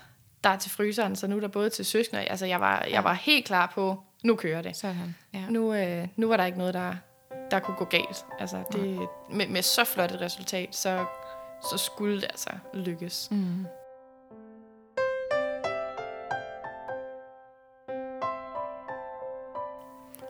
der 0.44 0.50
er 0.50 0.58
til 0.58 0.70
fryseren, 0.70 1.16
så 1.16 1.26
nu 1.26 1.36
er 1.36 1.40
der 1.40 1.48
både 1.48 1.70
til 1.70 1.84
søskende. 1.84 2.22
Altså, 2.22 2.46
jeg 2.46 2.60
var, 2.60 2.86
jeg 2.90 3.04
var 3.04 3.12
helt 3.12 3.46
klar 3.46 3.72
på, 3.74 4.02
nu 4.24 4.36
kører 4.36 4.62
det. 4.62 4.76
Sådan. 4.76 5.16
Ja. 5.32 5.46
Nu, 5.48 5.74
øh, 5.74 6.08
nu 6.16 6.28
var 6.28 6.36
der 6.36 6.44
ikke 6.44 6.58
noget, 6.58 6.74
der, 6.74 6.94
der 7.50 7.60
kunne 7.60 7.76
gå 7.76 7.84
galt. 7.84 8.24
Altså, 8.38 8.62
det, 8.72 9.08
med, 9.30 9.48
med 9.48 9.62
så 9.62 9.84
flot 9.84 10.12
et 10.12 10.20
resultat, 10.20 10.76
så, 10.76 11.04
så 11.70 11.76
skulle 11.78 12.16
det 12.16 12.24
altså 12.24 12.50
lykkes. 12.74 13.28
Mm. 13.30 13.66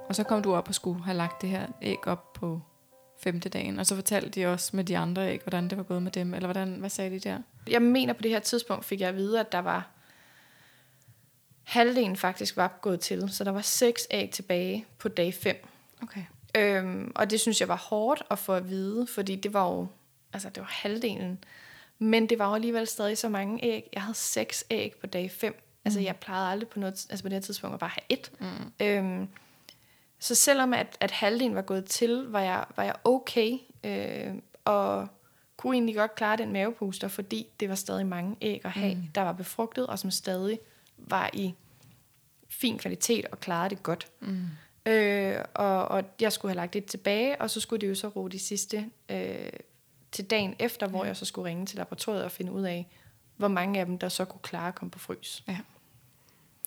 Og 0.08 0.16
så 0.16 0.24
kom 0.24 0.42
du 0.42 0.54
op 0.54 0.68
og 0.68 0.74
skulle 0.74 1.04
have 1.04 1.16
lagt 1.16 1.42
det 1.42 1.50
her 1.50 1.66
æg 1.82 2.06
op 2.06 2.32
på 2.32 2.60
femte 3.22 3.48
dagen, 3.48 3.78
og 3.78 3.86
så 3.86 3.94
fortalte 3.94 4.40
de 4.40 4.46
også 4.46 4.76
med 4.76 4.84
de 4.84 4.98
andre 4.98 5.30
æg, 5.30 5.40
hvordan 5.42 5.68
det 5.68 5.78
var 5.78 5.84
gået 5.84 6.02
med 6.02 6.10
dem, 6.10 6.34
eller 6.34 6.46
hvordan, 6.46 6.68
hvad 6.68 6.90
sagde 6.90 7.10
de 7.10 7.18
der? 7.18 7.38
Jeg 7.70 7.82
mener, 7.82 8.12
på 8.12 8.22
det 8.22 8.30
her 8.30 8.38
tidspunkt 8.38 8.84
fik 8.84 9.00
jeg 9.00 9.08
at 9.08 9.16
vide, 9.16 9.40
at 9.40 9.52
der 9.52 9.58
var 9.58 9.88
halvdelen 11.64 12.16
faktisk 12.16 12.56
var 12.56 12.78
gået 12.80 13.00
til, 13.00 13.30
så 13.30 13.44
der 13.44 13.50
var 13.50 13.60
seks 13.60 14.06
æg 14.10 14.30
tilbage 14.30 14.86
på 14.98 15.08
dag 15.08 15.34
5. 15.34 15.66
Okay. 16.02 16.22
Øhm, 16.54 17.12
og 17.14 17.30
det 17.30 17.40
synes 17.40 17.60
jeg 17.60 17.68
var 17.68 17.76
hårdt 17.76 18.22
at 18.30 18.38
få 18.38 18.54
at 18.54 18.68
vide, 18.68 19.06
fordi 19.06 19.36
det 19.36 19.52
var 19.52 19.70
jo, 19.70 19.86
altså 20.32 20.48
det 20.48 20.60
var 20.60 20.70
halvdelen. 20.70 21.44
Men 21.98 22.28
det 22.28 22.38
var 22.38 22.48
jo 22.48 22.54
alligevel 22.54 22.86
stadig 22.86 23.18
så 23.18 23.28
mange 23.28 23.64
æg. 23.64 23.88
Jeg 23.92 24.02
havde 24.02 24.14
seks 24.14 24.64
æg 24.70 24.94
på 25.00 25.06
dag 25.06 25.30
5. 25.30 25.62
Altså 25.84 26.00
jeg 26.00 26.16
plejede 26.16 26.48
aldrig 26.48 26.68
på, 26.68 26.78
noget, 26.78 27.06
altså 27.10 27.22
på 27.22 27.28
det 27.28 27.32
her 27.32 27.40
tidspunkt 27.40 27.74
at 27.74 27.80
bare 27.80 27.90
have 27.90 28.04
et. 28.08 28.32
Mm. 28.40 28.86
Øhm, 28.86 29.28
så 30.20 30.34
selvom 30.34 30.74
at, 30.74 30.96
at 31.00 31.10
halvdelen 31.10 31.54
var 31.54 31.62
gået 31.62 31.84
til, 31.84 32.26
var 32.28 32.40
jeg, 32.40 32.64
var 32.76 32.82
jeg 32.82 32.94
okay. 33.04 33.58
Øh, 33.84 34.34
og 34.64 35.08
kunne 35.56 35.76
egentlig 35.76 35.96
godt 35.96 36.14
klare 36.14 36.36
den 36.36 36.52
mavepuster, 36.52 37.08
fordi 37.08 37.46
det 37.60 37.68
var 37.68 37.74
stadig 37.74 38.06
mange 38.06 38.36
æg 38.40 38.60
at 38.64 38.70
have, 38.70 38.94
mm. 38.94 39.02
der 39.14 39.20
var 39.20 39.32
befrugtet, 39.32 39.86
og 39.86 39.98
som 39.98 40.10
stadig 40.10 40.58
var 40.96 41.30
i 41.32 41.54
fin 42.48 42.78
kvalitet 42.78 43.26
og 43.26 43.40
klarede 43.40 43.70
det 43.70 43.82
godt. 43.82 44.06
Mm. 44.20 44.46
Øh, 44.86 45.44
og, 45.54 45.88
og 45.88 46.04
jeg 46.20 46.32
skulle 46.32 46.50
have 46.50 46.56
lagt 46.56 46.74
det 46.74 46.84
tilbage, 46.84 47.40
og 47.40 47.50
så 47.50 47.60
skulle 47.60 47.80
det 47.80 47.88
jo 47.88 47.94
så 47.94 48.08
ro 48.08 48.28
de 48.28 48.38
sidste 48.38 48.90
øh, 49.08 49.50
til 50.12 50.24
dagen 50.30 50.54
efter, 50.58 50.88
hvor 50.88 51.04
jeg 51.04 51.16
så 51.16 51.24
skulle 51.24 51.48
ringe 51.48 51.66
til 51.66 51.78
laboratoriet 51.78 52.24
og 52.24 52.30
finde 52.30 52.52
ud 52.52 52.62
af, 52.62 52.88
hvor 53.36 53.48
mange 53.48 53.80
af 53.80 53.86
dem, 53.86 53.98
der 53.98 54.08
så 54.08 54.24
kunne 54.24 54.42
klare 54.42 54.68
at 54.68 54.74
komme 54.74 54.90
på 54.90 54.98
frys. 54.98 55.44
Ja. 55.48 55.58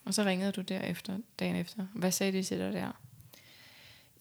Og 0.06 0.14
så 0.14 0.24
ringede 0.24 0.52
du 0.52 0.62
derefter, 0.62 1.18
dagen 1.40 1.56
efter. 1.56 1.86
Hvad 1.94 2.12
sagde 2.12 2.32
de 2.32 2.44
til 2.44 2.60
dig 2.60 2.74
der? 2.74 2.92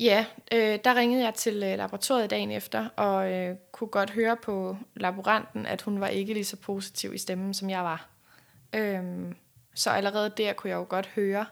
Ja, 0.03 0.27
øh, 0.53 0.79
der 0.85 0.95
ringede 0.95 1.25
jeg 1.25 1.35
til 1.35 1.55
øh, 1.55 1.79
laboratoriet 1.79 2.31
dagen 2.31 2.51
efter, 2.51 2.89
og 2.89 3.33
øh, 3.33 3.57
kunne 3.73 3.89
godt 3.89 4.11
høre 4.11 4.37
på 4.37 4.77
laboranten, 4.97 5.67
at 5.67 5.83
hun 5.83 6.01
var 6.01 6.09
ikke 6.09 6.35
lige 6.35 6.45
så 6.45 6.57
positiv 6.57 7.15
i 7.15 7.19
stemmen, 7.19 7.55
som 7.55 7.71
jeg 7.71 7.85
var. 7.85 8.09
Øhm, 8.75 9.37
så 9.75 9.91
allerede 9.91 10.33
der 10.37 10.53
kunne 10.53 10.71
jeg 10.71 10.77
jo 10.77 10.87
godt 10.89 11.07
høre, 11.07 11.47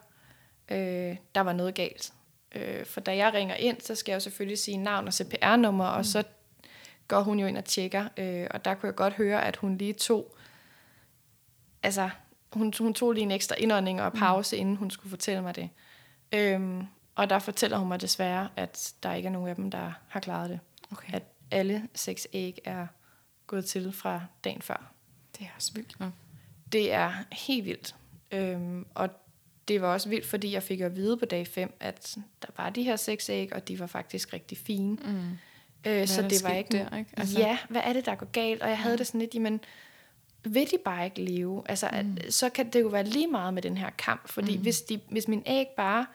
øh, 0.71 1.17
der 1.35 1.41
var 1.41 1.53
noget 1.53 1.75
galt. 1.75 2.13
Øh, 2.55 2.87
for 2.87 3.01
da 3.01 3.17
jeg 3.17 3.35
ringer 3.35 3.55
ind, 3.55 3.81
så 3.81 3.95
skal 3.95 4.13
jeg 4.13 4.15
jo 4.15 4.21
selvfølgelig 4.21 4.59
sige 4.59 4.77
navn 4.77 5.07
og 5.07 5.13
CPR-nummer, 5.13 5.91
mm. 5.93 5.99
og 5.99 6.07
så 6.07 6.23
går 7.09 7.21
hun 7.21 7.39
jo 7.39 7.47
ind 7.47 7.59
og 7.59 7.65
tjekker, 7.65 8.09
øh, 8.17 8.47
og 8.51 8.65
der 8.65 8.75
kunne 8.75 8.87
jeg 8.87 8.95
godt 8.95 9.15
høre, 9.15 9.45
at 9.45 9.57
hun 9.57 9.77
lige 9.77 9.93
tog, 9.93 10.37
altså, 11.83 12.11
hun, 12.53 12.73
hun 12.79 12.95
tog 12.95 13.13
lige 13.13 13.23
en 13.23 13.31
ekstra 13.31 13.55
indånding 13.59 14.03
og 14.03 14.13
pause, 14.13 14.57
mm. 14.57 14.61
inden 14.61 14.77
hun 14.77 14.91
skulle 14.91 15.11
fortælle 15.11 15.43
mig 15.43 15.57
det. 15.57 15.71
Øhm, 16.33 16.87
og 17.21 17.31
der 17.31 17.39
fortæller 17.39 17.79
hun 17.79 17.89
mig 17.89 18.01
desværre, 18.01 18.49
at 18.57 18.93
der 19.03 19.15
ikke 19.15 19.27
er 19.27 19.31
nogen 19.31 19.49
af 19.49 19.57
dem, 19.57 19.71
der 19.71 19.93
har 20.09 20.21
klaret 20.21 20.51
det. 20.51 20.61
Okay. 20.93 21.13
At 21.13 21.23
alle 21.51 21.89
seks 21.95 22.29
æg 22.33 22.59
er 22.65 22.87
gået 23.47 23.65
til 23.65 23.93
fra 23.93 24.21
dagen 24.45 24.63
før. 24.63 24.93
Det 25.39 25.47
er 25.47 25.51
også 25.57 25.73
vildt 25.75 26.01
nok. 26.01 26.13
Det 26.73 26.93
er 26.93 27.13
helt 27.33 27.65
vildt. 27.65 27.95
Øhm, 28.31 28.87
og 28.95 29.09
det 29.69 29.83
var 29.83 29.89
også 29.89 30.09
vildt, 30.09 30.27
fordi 30.27 30.53
jeg 30.53 30.63
fik 30.63 30.81
at 30.81 30.97
vide 30.97 31.17
på 31.17 31.25
dag 31.25 31.47
5, 31.47 31.75
at 31.81 32.17
der 32.43 32.49
var 32.57 32.71
de 32.71 32.83
her 32.83 32.97
seks 32.97 33.31
æg, 33.31 33.53
og 33.55 33.69
de 33.69 33.79
var 33.79 33.87
faktisk 33.87 34.33
rigtig 34.33 34.59
fine. 34.59 34.97
Mm. 35.05 35.39
Øh, 35.85 36.07
så 36.07 36.23
det 36.23 36.45
var 36.45 36.51
ikke... 36.51 36.79
der, 36.79 36.97
ikke? 36.97 37.11
Altså- 37.17 37.39
Ja, 37.39 37.59
hvad 37.69 37.81
er 37.85 37.93
det, 37.93 38.07
der 38.07 38.15
går 38.15 38.27
galt? 38.27 38.63
Og 38.63 38.69
jeg 38.69 38.79
havde 38.79 38.99
det 38.99 39.07
sådan 39.07 39.21
lidt, 39.21 39.35
jamen, 39.35 39.61
vil 40.45 40.71
de 40.71 40.77
bare 40.85 41.05
ikke 41.05 41.23
leve? 41.23 41.63
Altså, 41.67 41.89
mm. 41.93 42.17
at, 42.21 42.35
så 42.35 42.49
kan 42.49 42.71
det 42.71 42.81
jo 42.81 42.89
være 42.89 43.05
lige 43.05 43.27
meget 43.27 43.55
med 43.55 43.63
den 43.63 43.77
her 43.77 43.91
kamp, 43.91 44.29
fordi 44.29 44.57
mm. 44.57 44.63
hvis, 44.63 44.83
de, 44.83 45.01
hvis 45.09 45.29
min 45.29 45.43
æg 45.47 45.67
bare 45.77 46.07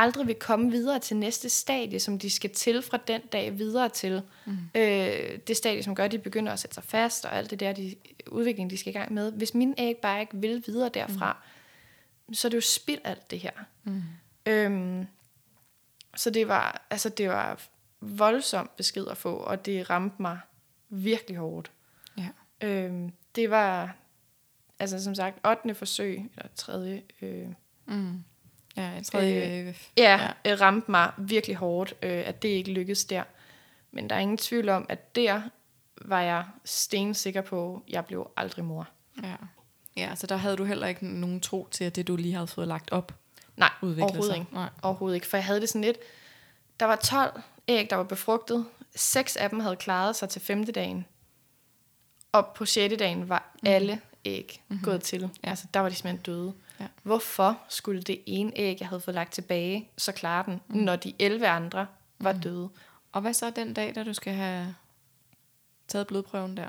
aldrig 0.00 0.26
vil 0.26 0.34
komme 0.34 0.70
videre 0.70 0.98
til 0.98 1.16
næste 1.16 1.48
stadie, 1.48 2.00
som 2.00 2.18
de 2.18 2.30
skal 2.30 2.50
til 2.50 2.82
fra 2.82 2.96
den 2.96 3.20
dag 3.20 3.58
videre 3.58 3.88
til, 3.88 4.22
mm. 4.46 4.56
øh, 4.74 5.38
det 5.46 5.56
stadie, 5.56 5.82
som 5.82 5.94
gør, 5.94 6.04
at 6.04 6.12
de 6.12 6.18
begynder 6.18 6.52
at 6.52 6.58
sætte 6.58 6.74
sig 6.74 6.84
fast, 6.84 7.24
og 7.24 7.36
alt 7.36 7.50
det 7.50 7.60
der 7.60 7.72
de, 7.72 7.94
udvikling, 8.26 8.70
de 8.70 8.76
skal 8.76 8.90
i 8.94 8.98
gang 8.98 9.12
med. 9.12 9.32
Hvis 9.32 9.54
min 9.54 9.74
æg 9.78 9.96
bare 9.96 10.20
ikke 10.20 10.36
vil 10.36 10.64
videre 10.66 10.88
derfra, 10.88 11.42
mm. 12.28 12.34
så 12.34 12.48
er 12.48 12.50
det 12.50 12.56
jo 12.56 12.60
spild 12.60 13.00
alt 13.04 13.30
det 13.30 13.40
her. 13.40 13.52
Mm. 13.84 14.02
Øhm, 14.46 15.06
så 16.16 16.30
det 16.30 16.48
var, 16.48 16.86
altså 16.90 17.08
det 17.08 17.28
var 17.28 17.62
voldsomt 18.00 18.76
besked 18.76 19.06
at 19.06 19.16
få, 19.16 19.34
og 19.34 19.66
det 19.66 19.90
ramte 19.90 20.22
mig 20.22 20.38
virkelig 20.88 21.36
hårdt. 21.36 21.70
Ja. 22.18 22.28
Øhm, 22.60 23.12
det 23.34 23.50
var, 23.50 23.96
altså 24.78 25.04
som 25.04 25.14
sagt, 25.14 25.46
8. 25.46 25.74
forsøg, 25.74 26.30
eller 26.36 26.48
tredje, 26.54 27.02
øh, 27.22 27.48
Mm. 27.90 28.24
Ja, 28.80 28.88
jeg 28.88 29.04
tror, 29.04 29.20
øh, 29.20 29.26
ja, 29.26 29.72
Ja. 29.96 30.30
ja. 30.44 30.54
ramte 30.60 30.90
mig 30.90 31.12
virkelig 31.18 31.56
hårdt, 31.56 31.94
øh, 32.02 32.22
at 32.26 32.42
det 32.42 32.48
ikke 32.48 32.72
lykkedes 32.72 33.04
der. 33.04 33.22
Men 33.92 34.10
der 34.10 34.16
er 34.16 34.20
ingen 34.20 34.38
tvivl 34.38 34.68
om, 34.68 34.86
at 34.88 35.16
der 35.16 35.42
var 36.04 36.20
jeg 36.20 36.44
stensikker 36.64 37.40
på, 37.42 37.82
at 37.86 37.92
jeg 37.92 38.04
blev 38.04 38.30
aldrig 38.36 38.64
mor. 38.64 38.88
ja. 39.22 39.34
ja, 39.96 40.14
så 40.14 40.26
der 40.26 40.36
havde 40.36 40.56
du 40.56 40.64
heller 40.64 40.86
ikke 40.86 41.06
nogen 41.06 41.40
tro 41.40 41.68
til, 41.70 41.84
at 41.84 41.96
det, 41.96 42.06
du 42.06 42.16
lige 42.16 42.34
havde 42.34 42.46
fået 42.46 42.68
lagt 42.68 42.90
op, 42.90 43.14
Nej, 43.56 43.70
overhovedet 43.82 44.24
sig. 44.24 44.36
ikke. 44.38 44.54
Nej. 44.54 44.68
Overhovedet 44.82 45.14
ikke, 45.14 45.26
for 45.26 45.36
jeg 45.36 45.44
havde 45.44 45.60
det 45.60 45.68
sådan 45.68 45.80
lidt... 45.80 45.96
Der 46.80 46.86
var 46.86 46.96
12 46.96 47.42
æg, 47.68 47.90
der 47.90 47.96
var 47.96 48.02
befrugtet. 48.04 48.66
Seks 48.96 49.36
af 49.36 49.50
dem 49.50 49.60
havde 49.60 49.76
klaret 49.76 50.16
sig 50.16 50.28
til 50.28 50.40
femte 50.40 50.72
dagen. 50.72 51.06
Og 52.32 52.46
på 52.46 52.64
sjette 52.64 52.96
dagen 52.96 53.28
var 53.28 53.52
mm. 53.54 53.68
alle 53.68 54.00
æg 54.24 54.62
mm-hmm. 54.68 54.84
gået 54.84 55.02
til. 55.02 55.30
Ja. 55.44 55.50
Altså, 55.50 55.66
der 55.74 55.80
var 55.80 55.88
de 55.88 55.94
simpelthen 55.94 56.22
døde. 56.22 56.52
Ja. 56.80 56.86
Hvorfor 57.02 57.58
skulle 57.68 58.02
det 58.02 58.20
ene 58.26 58.52
æg, 58.56 58.76
jeg 58.80 58.88
havde 58.88 59.00
fået 59.00 59.14
lagt 59.14 59.32
tilbage, 59.32 59.88
så 59.98 60.12
klare 60.12 60.44
den, 60.46 60.60
mm. 60.68 60.76
når 60.76 60.96
de 60.96 61.12
11 61.18 61.46
andre 61.46 61.86
var 62.18 62.32
mm. 62.32 62.40
døde? 62.40 62.68
Og 63.12 63.20
hvad 63.20 63.34
så 63.34 63.50
den 63.50 63.74
dag, 63.74 63.94
da 63.94 64.04
du 64.04 64.12
skal 64.12 64.32
have 64.32 64.74
taget 65.88 66.06
blodprøven 66.06 66.56
der? 66.56 66.68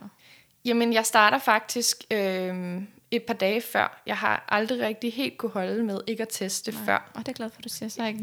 Jamen, 0.66 0.94
jeg 0.94 1.06
starter 1.06 1.40
faktisk 1.40 2.04
øh, 2.12 2.82
et 3.12 3.24
par 3.24 3.34
dage 3.34 3.62
før. 3.62 4.02
Jeg 4.06 4.18
har 4.18 4.46
aldrig 4.50 4.80
rigtig 4.82 5.14
helt 5.14 5.38
kunne 5.38 5.52
holde 5.52 5.84
med 5.84 6.00
ikke 6.08 6.22
at 6.22 6.30
teste 6.32 6.72
Nej. 6.72 6.86
før. 6.86 7.12
Og 7.14 7.20
det 7.20 7.28
er 7.28 7.34
glad 7.34 7.50
for, 7.50 7.58
at 7.58 7.64
du 7.64 7.70
siger, 7.70 7.90
så 7.90 8.04
er 8.04 8.08
ikke. 8.08 8.22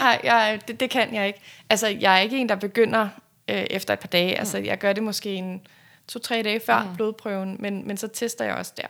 Nej, 0.00 0.20
jeg, 0.24 0.60
det, 0.68 0.80
det 0.80 0.90
kan 0.90 1.14
jeg 1.14 1.26
ikke. 1.26 1.40
Altså, 1.70 1.86
jeg 1.88 2.14
er 2.16 2.18
ikke 2.18 2.38
en, 2.38 2.48
der 2.48 2.54
begynder 2.56 3.08
øh, 3.48 3.66
efter 3.70 3.94
et 3.94 4.00
par 4.00 4.08
dage. 4.08 4.34
Mm. 4.34 4.38
Altså, 4.38 4.58
jeg 4.58 4.78
gør 4.78 4.92
det 4.92 5.02
måske 5.02 5.34
en 5.34 5.66
to-tre 6.08 6.42
dage 6.42 6.60
før 6.66 6.82
Mm. 6.82 6.88
mm. 6.88 6.96
blodprøven, 6.96 7.56
men, 7.60 7.86
men 7.86 7.96
så 7.96 8.08
tester 8.08 8.44
jeg 8.44 8.54
også 8.54 8.72
der. 8.76 8.86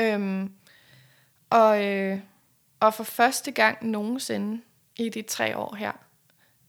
Øhm, 0.00 0.52
og, 1.50 1.84
øh, 1.84 2.18
og 2.80 2.94
for 2.94 3.04
første 3.04 3.50
gang 3.50 3.86
nogensinde 3.86 4.62
i 4.96 5.08
de 5.08 5.22
tre 5.22 5.56
år 5.56 5.74
her, 5.74 5.92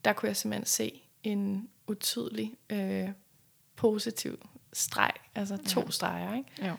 der 0.04 0.12
kunne 0.12 0.28
jeg 0.28 0.36
simpelthen 0.36 0.66
se 0.66 1.02
en 1.22 1.68
utydelig 1.86 2.54
øh, 2.70 3.08
positiv 3.76 4.46
streg. 4.72 5.10
Altså 5.34 5.56
to 5.56 5.80
Ja. 5.80 5.84
ja. 5.86 5.90
streger, 5.90 6.34
ikke? 6.36 6.66
jo. 6.68 6.76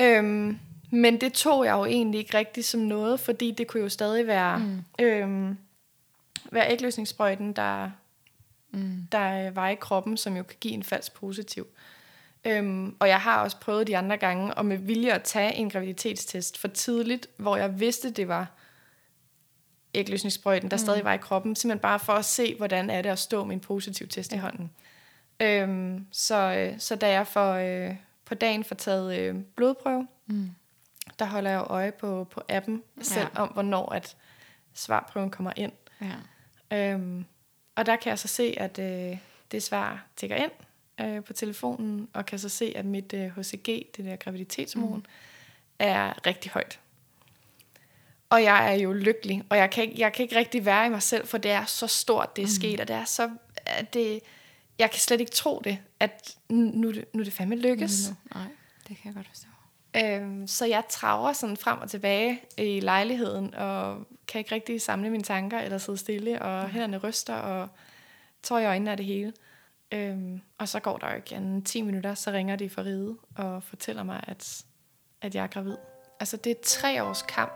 Øhm, 0.00 0.58
men 0.90 1.20
det 1.20 1.32
tog 1.32 1.64
jeg 1.64 1.72
jo 1.72 1.84
egentlig 1.84 2.18
ikke 2.18 2.38
rigtig 2.38 2.64
som 2.64 2.80
noget, 2.80 3.20
fordi 3.20 3.50
det 3.50 3.66
kunne 3.66 3.82
jo 3.82 3.88
stadig 3.88 4.26
være, 4.26 4.58
Mm. 4.58 4.64
mm. 4.64 4.82
øhm, 4.98 5.58
være 6.52 6.72
ægløsningssprøjten, 6.72 7.52
der, 7.52 7.90
Mm. 8.74 9.06
der 9.12 9.46
øh, 9.48 9.56
var 9.56 9.68
i 9.68 9.74
kroppen, 9.74 10.16
som 10.16 10.36
jo 10.36 10.42
kan 10.42 10.56
give 10.60 10.74
en 10.74 10.82
falsk 10.82 11.14
positiv. 11.14 11.66
Øhm, 12.44 12.96
og 13.00 13.08
jeg 13.08 13.20
har 13.20 13.42
også 13.42 13.56
prøvet 13.60 13.86
de 13.86 13.96
andre 13.98 14.16
gange, 14.16 14.54
og 14.54 14.66
med 14.66 14.76
vilje 14.76 15.12
at 15.12 15.22
tage 15.22 15.54
en 15.54 15.70
graviditetstest 15.70 16.58
for 16.58 16.68
tidligt, 16.68 17.26
hvor 17.36 17.56
jeg 17.56 17.80
vidste, 17.80 18.10
det 18.10 18.28
var 18.28 18.46
ægløsningssprøjten, 19.94 20.70
der 20.70 20.76
mm. 20.76 20.78
stadig 20.78 21.04
var 21.04 21.12
i 21.12 21.16
kroppen, 21.16 21.56
simpelthen 21.56 21.82
bare 21.82 21.98
for 22.00 22.12
at 22.12 22.24
se, 22.24 22.54
hvordan 22.54 22.90
er 22.90 23.02
det 23.02 23.10
at 23.10 23.18
stå 23.18 23.44
med 23.44 23.54
en 23.54 23.60
positiv 23.60 24.08
test 24.08 24.32
ja. 24.32 24.36
i 24.36 24.40
hånden. 24.40 24.70
Øhm, 25.40 26.06
så, 26.12 26.34
øh, 26.58 26.78
så 26.78 26.96
da 26.96 27.10
jeg 27.10 27.26
for, 27.26 27.52
øh, 27.52 27.96
på 28.24 28.34
dagen 28.34 28.64
får 28.64 28.74
taget 28.74 29.18
øh, 29.18 29.34
blodprøve, 29.56 30.08
Mm. 30.26 30.50
der 31.18 31.24
holder 31.24 31.50
jeg 31.50 31.64
øje 31.66 31.92
på, 31.92 32.24
på 32.30 32.42
appen 32.48 32.82
selv, 33.00 33.26
Ja. 33.34 33.42
om 33.42 33.48
hvornår 33.48 33.92
at 33.92 34.16
svarprøven 34.74 35.30
kommer 35.30 35.52
ind. 35.56 35.72
Ja. 36.70 36.92
Øhm, 36.92 37.24
og 37.76 37.86
der 37.86 37.96
kan 37.96 38.10
jeg 38.10 38.18
så 38.18 38.28
se, 38.28 38.54
at 38.58 38.78
øh, 38.78 39.18
det 39.52 39.62
svar 39.62 40.06
tigger 40.16 40.36
ind 40.36 40.50
øh, 41.00 41.24
på 41.24 41.32
telefonen, 41.32 42.08
og 42.12 42.26
kan 42.26 42.38
så 42.38 42.48
se, 42.48 42.72
at 42.76 42.84
mit 42.84 43.12
øh, 43.12 43.36
HCG, 43.36 43.66
det 43.66 44.04
der 44.04 44.16
graviditetshormon, 44.16 44.98
mm. 44.98 45.04
er 45.78 46.26
rigtig 46.26 46.50
højt. 46.50 46.80
Og 48.30 48.42
jeg 48.42 48.72
er 48.72 48.74
jo 48.74 48.92
lykkelig, 48.92 49.42
og 49.48 49.56
jeg 49.56 49.70
kan, 49.70 49.84
ikke, 49.84 49.94
jeg 49.98 50.12
kan 50.12 50.22
ikke 50.22 50.36
rigtig 50.36 50.64
være 50.64 50.86
i 50.86 50.88
mig 50.88 51.02
selv, 51.02 51.26
for 51.26 51.38
det 51.38 51.50
er 51.50 51.64
så 51.64 51.86
stort, 51.86 52.36
det 52.36 52.42
er 52.42 52.46
mm. 52.46 52.50
sket, 52.50 52.80
og 52.80 52.88
det 52.88 52.96
er 52.96 53.04
så... 53.04 53.30
At 53.66 53.94
det, 53.94 54.20
jeg 54.78 54.90
kan 54.90 55.00
slet 55.00 55.20
ikke 55.20 55.32
tro 55.32 55.60
det, 55.64 55.78
at 56.00 56.36
nu, 56.48 56.70
nu, 56.78 56.88
er 56.88 57.24
det- 57.24 57.32
fandme 57.32 57.56
lykkes. 57.56 58.08
Nu, 58.08 58.16
nej, 58.34 58.48
det 58.88 58.96
kan 58.96 59.06
jeg 59.06 59.14
godt 59.14 59.28
forstå. 59.28 59.46
Øhm, 59.96 60.46
så 60.46 60.66
jeg 60.66 60.82
traver 60.88 61.32
sådan 61.32 61.56
frem 61.56 61.78
og 61.78 61.90
tilbage 61.90 62.40
i 62.58 62.80
lejligheden, 62.80 63.54
og 63.54 64.06
kan 64.26 64.38
ikke 64.38 64.54
rigtig 64.54 64.80
samle 64.80 65.10
mine 65.10 65.22
tanker, 65.22 65.58
eller 65.58 65.78
sidde 65.78 65.98
stille, 65.98 66.42
og 66.42 66.68
hænderne 66.68 66.96
ryster, 66.96 67.34
og 67.34 67.68
tår 68.42 68.58
i 68.58 68.64
øjnene 68.66 68.90
af 68.90 68.96
det 68.96 69.06
hele. 69.06 69.32
Øhm, 69.92 70.40
og 70.58 70.68
så 70.68 70.80
går 70.80 70.96
der 70.98 71.10
jo 71.10 71.16
ikke 71.16 71.34
en 71.34 71.64
10 71.64 71.82
minutter, 71.82 72.14
så 72.14 72.30
ringer 72.30 72.56
de 72.56 72.70
fra 72.70 72.82
ride 72.82 73.16
og 73.36 73.62
fortæller 73.62 74.02
mig, 74.02 74.24
at, 74.28 74.64
at 75.22 75.34
jeg 75.34 75.42
er 75.42 75.46
gravid. 75.48 75.76
Altså 76.20 76.36
det 76.36 76.50
er 76.50 76.56
tre 76.62 77.02
års 77.04 77.22
kamp, 77.22 77.52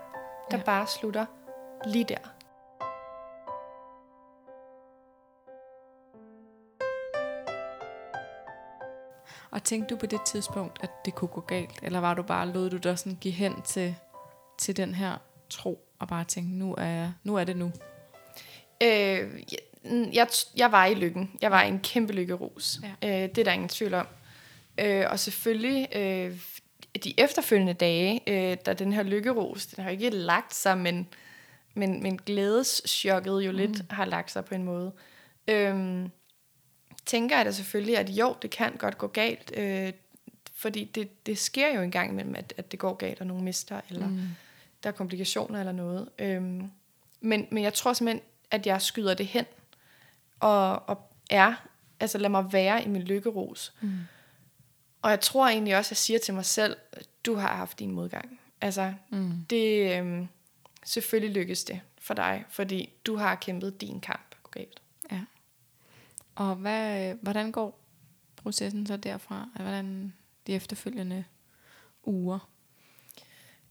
der 0.51 0.57
Ja. 0.57 0.63
bare 0.63 0.87
slutter 0.87 1.27
lige 1.87 2.05
der. 2.05 2.33
Og 9.51 9.65
tænkte 9.65 9.95
du 9.95 9.99
på 10.01 10.07
det 10.07 10.21
tidspunkt, 10.27 10.79
at 10.83 10.91
det 11.05 11.15
kunne 11.15 11.29
gå 11.29 11.41
galt? 11.41 11.79
Eller 11.83 12.01
var 12.01 12.15
du 12.15 12.23
bare, 12.23 12.49
lod 12.49 12.71
du 12.71 12.77
dig 12.77 12.99
sådan 12.99 13.19
give 13.21 13.35
hen 13.35 13.63
til, 13.63 13.97
til 14.59 14.77
den 14.77 14.95
her 14.95 15.17
tro, 15.51 15.89
og 15.99 16.09
bare 16.09 16.25
tænke, 16.25 16.51
nu 16.51 16.75
er, 16.79 17.13
nu 17.25 17.37
er 17.37 17.45
det 17.45 17.57
nu? 17.57 17.73
Øh, 18.83 19.43
jeg, 20.13 20.29
jeg, 20.57 20.73
var 20.73 20.87
i 20.87 20.95
lykken. 20.95 21.31
Jeg 21.43 21.51
var 21.51 21.63
i 21.63 21.69
en 21.69 21.81
kæmpe 21.81 22.13
lykkerus. 22.13 22.79
Ja. 23.03 23.23
Øh, 23.25 23.29
det 23.29 23.39
er 23.39 23.45
der 23.45 23.53
ingen 23.53 23.69
tvivl 23.69 23.95
om. 23.95 24.07
Øh, 24.79 25.05
og 25.11 25.19
selvfølgelig 25.19 25.89
øh, 25.97 26.39
de 27.05 27.21
efterfølgende 27.21 27.73
dage, 27.73 28.21
øh, 28.27 28.57
da 28.67 28.73
den 28.73 28.93
her 28.93 29.03
lykkerus, 29.03 29.67
den 29.67 29.85
har 29.85 29.91
ikke 29.91 30.11
lagt 30.11 30.55
sig, 30.55 30.79
men, 30.79 31.09
men, 31.75 32.03
men 32.03 32.17
glædeschokket 32.17 33.41
jo 33.41 33.51
mm. 33.51 33.57
lidt 33.57 33.83
har 33.91 34.05
lagt 34.05 34.31
sig 34.31 34.45
på 34.45 34.55
en 34.55 34.65
måde. 34.65 34.93
Øh, 35.49 36.09
tænker 37.07 37.37
jeg 37.37 37.47
da 37.47 37.51
selvfølgelig, 37.51 37.99
at 37.99 38.11
jo, 38.11 38.37
det 38.43 38.51
kan 38.51 38.73
godt 38.79 38.99
gå 38.99 39.07
galt, 39.07 39.53
øh, 39.57 39.93
fordi 40.55 40.85
det, 40.85 41.27
det 41.27 41.39
sker 41.39 41.75
jo 41.75 41.81
en 41.81 41.91
gang 41.91 42.11
imellem, 42.11 42.35
at, 42.35 42.55
at 42.57 42.71
det 42.73 42.79
går 42.79 42.95
galt, 42.95 43.21
og 43.21 43.27
nogen 43.27 43.45
mister, 43.45 43.81
eller 43.91 44.09
mm. 44.09 44.21
der 44.83 44.89
er 44.89 44.95
komplikationer 44.95 45.59
eller 45.59 45.73
noget. 45.73 46.09
Øhm, 46.19 46.71
men, 47.21 47.47
men 47.51 47.63
jeg 47.63 47.75
tror 47.75 47.93
simpelthen, 47.93 48.23
at 48.51 48.67
jeg 48.67 48.83
skyder 48.83 49.15
det 49.15 49.27
hen, 49.27 49.45
og, 50.41 50.89
og 50.89 51.13
er, 51.31 51.55
altså 52.01 52.19
lad 52.19 52.31
mig 52.31 52.53
være 52.53 52.85
i 52.85 52.89
min 52.89 53.03
lykkeros. 53.03 53.75
Mm. 53.81 53.99
Og 55.03 55.11
jeg 55.11 55.21
tror 55.21 55.49
egentlig 55.49 55.77
også, 55.77 55.89
at 55.89 55.91
jeg 55.91 55.97
siger 55.97 56.19
til 56.19 56.35
mig 56.35 56.45
selv, 56.45 56.77
du 57.27 57.35
har 57.35 57.57
haft 57.57 57.79
din 57.79 57.91
modgang. 57.91 58.41
Altså, 58.61 58.95
Mm. 59.11 59.33
det, 59.51 59.99
øhm, 59.99 60.29
selvfølgelig 60.85 61.35
lykkes 61.35 61.65
det 61.65 61.81
for 62.01 62.15
dig, 62.15 62.45
fordi 62.49 62.91
du 63.07 63.17
har 63.17 63.35
kæmpet 63.35 63.81
din 63.81 64.01
kamp. 64.01 64.35
Galt. 64.51 64.83
Ja. 65.13 65.21
Og 66.35 66.55
hvad, 66.55 67.15
hvordan 67.23 67.53
går 67.53 67.81
processen 68.37 68.87
så 68.87 68.97
derfra? 68.97 69.49
Hvordan 69.57 70.13
de 70.47 70.55
efterfølgende 70.55 71.25
uger? 72.05 72.49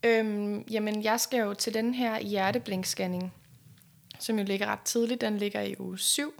Øhm, 0.03 0.61
jamen, 0.71 1.03
jeg 1.03 1.19
skal 1.19 1.39
jo 1.39 1.53
til 1.53 1.73
den 1.73 1.93
her 1.93 2.19
hjerteblænkscanning, 2.19 3.33
som 4.19 4.37
jo 4.39 4.43
ligger 4.45 4.67
ret 4.67 4.79
tidligt. 4.79 5.21
Den 5.21 5.37
ligger 5.37 5.61
i 5.61 5.75
uge 5.79 5.99
7, 5.99 6.33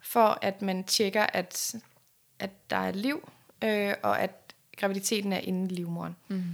for 0.00 0.38
at 0.42 0.62
man 0.62 0.84
tjekker, 0.84 1.26
at, 1.32 1.74
at 2.38 2.50
der 2.70 2.76
er 2.76 2.92
liv, 2.92 3.28
øh, 3.64 3.94
og 4.02 4.20
at 4.20 4.54
graviditeten 4.76 5.32
er 5.32 5.38
inde 5.38 5.64
i 5.72 5.76
livmoderen. 5.76 6.16
Mm. 6.28 6.44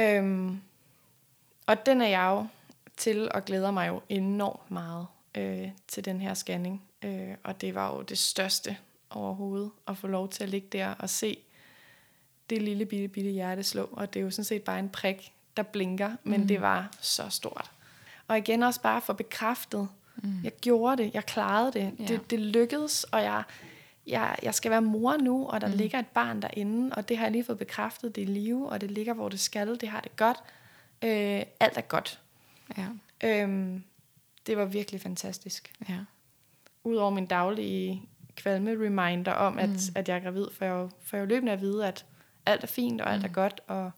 Øhm, 0.00 0.60
og 1.66 1.86
den 1.86 2.00
er 2.00 2.06
jeg 2.08 2.26
jo 2.30 2.46
til, 2.96 3.32
og 3.34 3.44
glæder 3.44 3.70
mig 3.70 3.88
jo 3.88 4.02
enormt 4.08 4.70
meget 4.70 5.06
øh, 5.34 5.68
til 5.88 6.04
den 6.04 6.20
her 6.20 6.34
scanning. 6.34 6.82
Øh, 7.02 7.34
og 7.44 7.60
det 7.60 7.74
var 7.74 7.94
jo 7.94 8.02
det 8.02 8.18
største 8.18 8.76
overhovedet, 9.10 9.70
at 9.88 9.96
få 9.96 10.06
lov 10.06 10.28
til 10.28 10.42
at 10.44 10.50
ligge 10.50 10.68
der 10.72 10.94
og 10.94 11.10
se 11.10 11.36
det 12.50 12.62
lille 12.62 12.86
bitte, 12.86 13.08
bitte 13.08 13.30
hjerte 13.30 13.62
slå. 13.62 13.88
Og 13.92 14.12
det 14.14 14.20
er 14.20 14.24
jo 14.24 14.30
sådan 14.30 14.44
set 14.44 14.62
bare 14.62 14.78
en 14.78 14.88
prik, 14.88 15.32
der 15.56 15.62
blinker, 15.62 16.16
men 16.24 16.40
Mm. 16.40 16.48
det 16.48 16.60
var 16.60 16.88
så 17.00 17.28
stort. 17.28 17.70
Og 18.28 18.38
igen 18.38 18.62
også 18.62 18.80
bare 18.80 19.00
for 19.02 19.12
bekræftet, 19.12 19.88
Mm. 20.22 20.40
jeg 20.44 20.52
gjorde 20.60 21.02
det, 21.02 21.14
jeg 21.14 21.26
klarede 21.26 21.72
det, 21.72 21.92
Ja. 21.98 22.04
det, 22.04 22.30
det 22.30 22.38
lykkedes, 22.40 23.04
og 23.04 23.22
jeg, 23.22 23.42
jeg, 24.06 24.36
jeg 24.42 24.54
skal 24.54 24.70
være 24.70 24.82
mor 24.82 25.16
nu, 25.16 25.46
og 25.46 25.60
der 25.60 25.66
Mm. 25.68 25.72
ligger 25.76 25.98
et 25.98 26.06
barn 26.06 26.42
derinde, 26.42 26.94
og 26.96 27.08
det 27.08 27.16
har 27.16 27.24
jeg 27.24 27.32
lige 27.32 27.44
fået 27.44 27.58
bekræftet, 27.58 28.16
det 28.16 28.22
er 28.22 28.26
live, 28.26 28.68
og 28.68 28.80
det 28.80 28.90
ligger, 28.90 29.14
hvor 29.14 29.28
det 29.28 29.40
skal, 29.40 29.80
det 29.80 29.88
har 29.88 30.00
det 30.00 30.16
godt. 30.16 30.36
Øh, 31.04 31.42
alt 31.60 31.76
er 31.76 31.80
godt. 31.80 32.20
Ja, 32.78 32.86
Øhm, 33.24 33.84
det 34.46 34.56
var 34.56 34.64
virkelig 34.64 35.00
fantastisk. 35.00 35.72
ja. 35.88 35.98
Udover 36.84 37.10
min 37.10 37.26
daglige 37.26 38.02
kvalme-reminder 38.36 39.32
om, 39.32 39.58
at, 39.58 39.68
Mm. 39.68 39.76
at 39.94 40.08
jeg 40.08 40.16
er 40.16 40.20
gravid, 40.20 40.46
for 40.52 40.64
jeg, 40.64 40.88
for 41.04 41.16
jeg 41.16 41.26
løbende 41.26 41.52
at 41.52 41.60
vide, 41.60 41.86
at 41.88 42.04
alt 42.46 42.62
er 42.62 42.66
fint, 42.66 43.00
og 43.00 43.12
alt 43.12 43.22
Mm. 43.22 43.28
er 43.28 43.32
godt, 43.32 43.60
og 43.66 43.90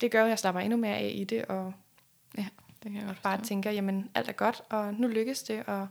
det 0.00 0.10
gør, 0.10 0.22
at 0.24 0.28
jeg 0.30 0.38
slapper 0.38 0.60
endnu 0.60 0.76
mere 0.76 0.96
af 0.96 1.12
i 1.14 1.24
det, 1.24 1.44
og 1.44 1.72
Det 2.84 2.92
kan 2.92 3.00
jeg 3.00 3.06
godt 3.06 3.22
bare 3.22 3.38
forstå. 3.38 3.48
tænker, 3.48 3.70
jamen 3.70 4.10
alt 4.14 4.28
er 4.28 4.32
godt, 4.32 4.62
og 4.68 4.94
nu 4.94 5.08
lykkes 5.08 5.42
det, 5.42 5.62
og 5.66 5.88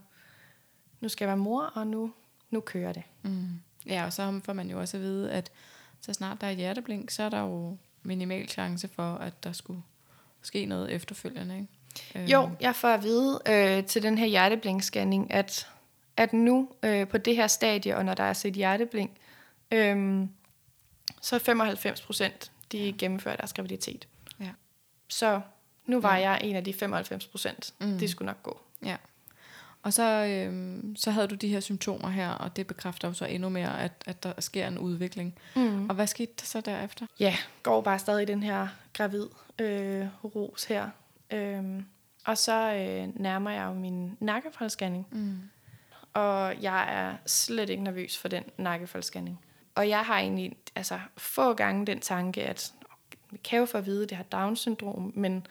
nu 1.02 1.10
skal 1.10 1.26
jeg 1.26 1.28
være 1.28 1.38
mor, 1.38 1.62
og 1.62 1.88
nu, 1.88 2.14
nu 2.50 2.60
kører 2.60 2.94
det. 2.94 3.04
Mm. 3.22 3.48
Ja, 3.86 4.06
og 4.06 4.14
så 4.14 4.40
får 4.44 4.54
man 4.54 4.70
jo 4.70 4.80
også 4.80 4.98
at 4.98 5.04
vide, 5.04 5.32
at 5.32 5.52
så 6.02 6.14
snart 6.14 6.42
der 6.42 6.48
er 6.48 6.52
hjerteblink, 6.52 7.12
så 7.12 7.24
er 7.24 7.30
der 7.30 7.40
jo 7.40 7.78
minimal 8.04 8.50
chance 8.50 8.88
for, 8.88 9.16
at 9.16 9.44
der 9.44 9.52
skulle 9.52 9.82
ske 10.42 10.66
noget 10.66 10.92
efterfølgende. 10.92 11.56
Ikke? 11.56 12.32
Jo, 12.32 12.50
jeg 12.62 12.76
får 12.76 12.88
at 12.88 13.04
vide 13.04 13.42
øh, 13.50 13.86
til 13.86 14.04
den 14.04 14.18
her 14.18 14.26
hjerteblink-scanning, 14.26 15.34
at, 15.34 15.68
at 16.18 16.34
nu 16.34 16.70
øh, 16.84 17.08
på 17.08 17.18
det 17.18 17.36
her 17.36 17.48
stadie, 17.48 17.98
og 17.98 18.06
når 18.06 18.14
der 18.14 18.24
er 18.24 18.34
set 18.34 18.54
hjerteblink, 18.54 19.12
øh, 19.72 20.28
så 21.22 21.36
er 21.36 21.40
95 21.40 22.02
procent, 22.02 22.52
de 22.72 22.86
ja. 22.86 22.92
gennemfører 22.98 23.36
deres 23.36 23.54
graviditet. 23.54 24.08
Ja. 24.40 24.50
Så 25.08 25.42
nu 25.86 26.00
var 26.00 26.18
ja. 26.18 26.30
jeg 26.30 26.42
en 26.44 26.56
af 26.56 26.64
de 26.64 26.74
95 26.74 27.28
procent. 27.28 27.74
Mm. 27.80 28.00
Det 28.00 28.10
skulle 28.10 28.26
nok 28.26 28.44
gå. 28.44 28.62
Ja. 28.86 28.98
Og 29.84 29.94
så, 29.94 30.04
øhm, 30.04 30.96
så 30.96 31.12
havde 31.12 31.28
du 31.28 31.36
de 31.36 31.48
her 31.48 31.60
symptomer 31.60 32.10
her, 32.10 32.30
og 32.30 32.56
det 32.56 32.68
bekræfter 32.68 33.08
jo 33.08 33.14
så 33.14 33.26
endnu 33.26 33.50
mere, 33.50 33.82
at, 33.82 33.92
at 34.06 34.24
der 34.24 34.34
sker 34.40 34.68
en 34.68 34.78
udvikling. 34.78 35.36
Mm. 35.56 35.90
Og 35.90 35.96
hvad 35.96 36.08
skete 36.08 36.34
der 36.40 36.46
så 36.46 36.62
derefter? 36.62 37.06
Ja, 37.20 37.36
går 37.64 37.82
bare 37.82 38.00
stadig 38.00 38.28
den 38.28 38.44
her 38.44 38.68
gravid 38.94 39.28
øh, 39.60 40.08
ros 40.24 40.64
her. 40.64 40.90
Øhm, 41.32 41.86
og 42.26 42.38
så 42.38 42.74
øh, 42.74 43.22
nærmer 43.22 43.52
jeg 43.52 43.66
jo 43.66 43.74
min 43.74 44.18
nakkefoldsscanning. 44.20 45.08
Mm. 45.12 45.40
Og 46.14 46.62
jeg 46.62 46.88
er 46.90 47.16
slet 47.26 47.70
ikke 47.70 47.84
nervøs 47.84 48.18
for 48.18 48.28
den 48.28 48.44
nakkefoldsscanning. 48.58 49.40
Og 49.76 49.90
jeg 49.90 50.00
har 50.00 50.20
egentlig 50.20 50.56
altså, 50.76 51.00
få 51.18 51.54
gange 51.54 51.86
den 51.86 52.00
tanke, 52.00 52.44
at 52.44 52.74
vi 53.32 53.38
kan 53.38 53.60
jo 53.60 53.66
få 53.66 53.78
at 53.78 53.86
vide, 53.86 54.04
at 54.04 54.10
det 54.10 54.18
har 54.18 54.24
Down-syndrom, 54.24 55.12
men 55.16 55.48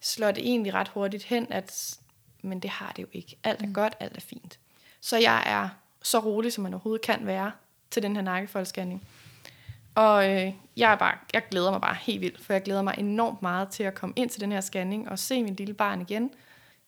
slår 0.00 0.30
det 0.30 0.46
egentlig 0.46 0.74
ret 0.74 0.88
hurtigt 0.88 1.24
hen, 1.24 1.46
at 1.52 1.98
men 2.42 2.60
det 2.60 2.70
har 2.70 2.92
det 2.96 3.02
jo 3.02 3.08
ikke. 3.12 3.36
Alt 3.44 3.62
er 3.62 3.66
mm. 3.66 3.74
godt, 3.74 3.96
alt 4.00 4.16
er 4.16 4.20
fint. 4.20 4.58
Så 5.00 5.16
jeg 5.16 5.42
er 5.46 5.68
så 6.02 6.18
rolig, 6.18 6.52
som 6.52 6.62
man 6.62 6.74
overhovedet 6.74 7.02
kan 7.02 7.26
være 7.26 7.52
til 7.90 8.02
den 8.02 8.16
her 8.16 8.22
nakkefoldsscanning. 8.22 9.08
Og 9.94 10.30
øh, 10.30 10.52
jeg, 10.76 10.92
er 10.92 10.96
bare, 10.96 11.18
jeg 11.32 11.42
glæder 11.50 11.70
mig 11.70 11.80
bare 11.80 11.94
helt 11.94 12.20
vildt, 12.20 12.44
for 12.44 12.52
jeg 12.52 12.62
glæder 12.62 12.82
mig 12.82 12.94
enormt 12.98 13.42
meget 13.42 13.68
til 13.68 13.82
at 13.82 13.94
komme 13.94 14.12
ind 14.16 14.30
til 14.30 14.40
den 14.40 14.52
her 14.52 14.60
scanning 14.60 15.08
og 15.08 15.18
se 15.18 15.42
min 15.42 15.54
lille 15.54 15.74
barn 15.74 16.00
igen. 16.00 16.30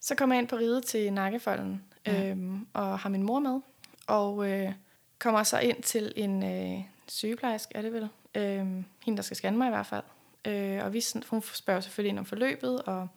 Så 0.00 0.14
kommer 0.14 0.34
jeg 0.34 0.40
ind 0.40 0.48
på 0.48 0.56
ride 0.56 0.80
til 0.80 1.12
nakkefolden 1.12 1.82
ja. 2.06 2.30
øhm, 2.30 2.66
og 2.72 2.98
har 2.98 3.08
min 3.08 3.22
mor 3.22 3.38
med. 3.38 3.60
Og 4.06 4.50
øh, 4.50 4.72
kommer 5.18 5.42
så 5.42 5.58
ind 5.58 5.82
til 5.82 6.12
en 6.16 6.42
øh, 6.42 6.84
sygeplejerske, 7.08 7.76
er 7.76 7.82
det 7.82 7.92
vel? 7.92 8.08
Øh, 8.34 8.66
hende, 9.04 9.16
der 9.16 9.22
skal 9.22 9.36
scanne 9.36 9.58
mig 9.58 9.66
i 9.66 9.70
hvert 9.70 9.86
fald. 9.86 10.04
Øh, 10.44 10.84
og 10.84 10.92
vi, 10.92 11.04
hun 11.30 11.42
spørger 11.42 11.80
selvfølgelig 11.80 12.10
ind 12.10 12.18
om 12.18 12.24
forløbet, 12.24 12.82
og 12.82 13.08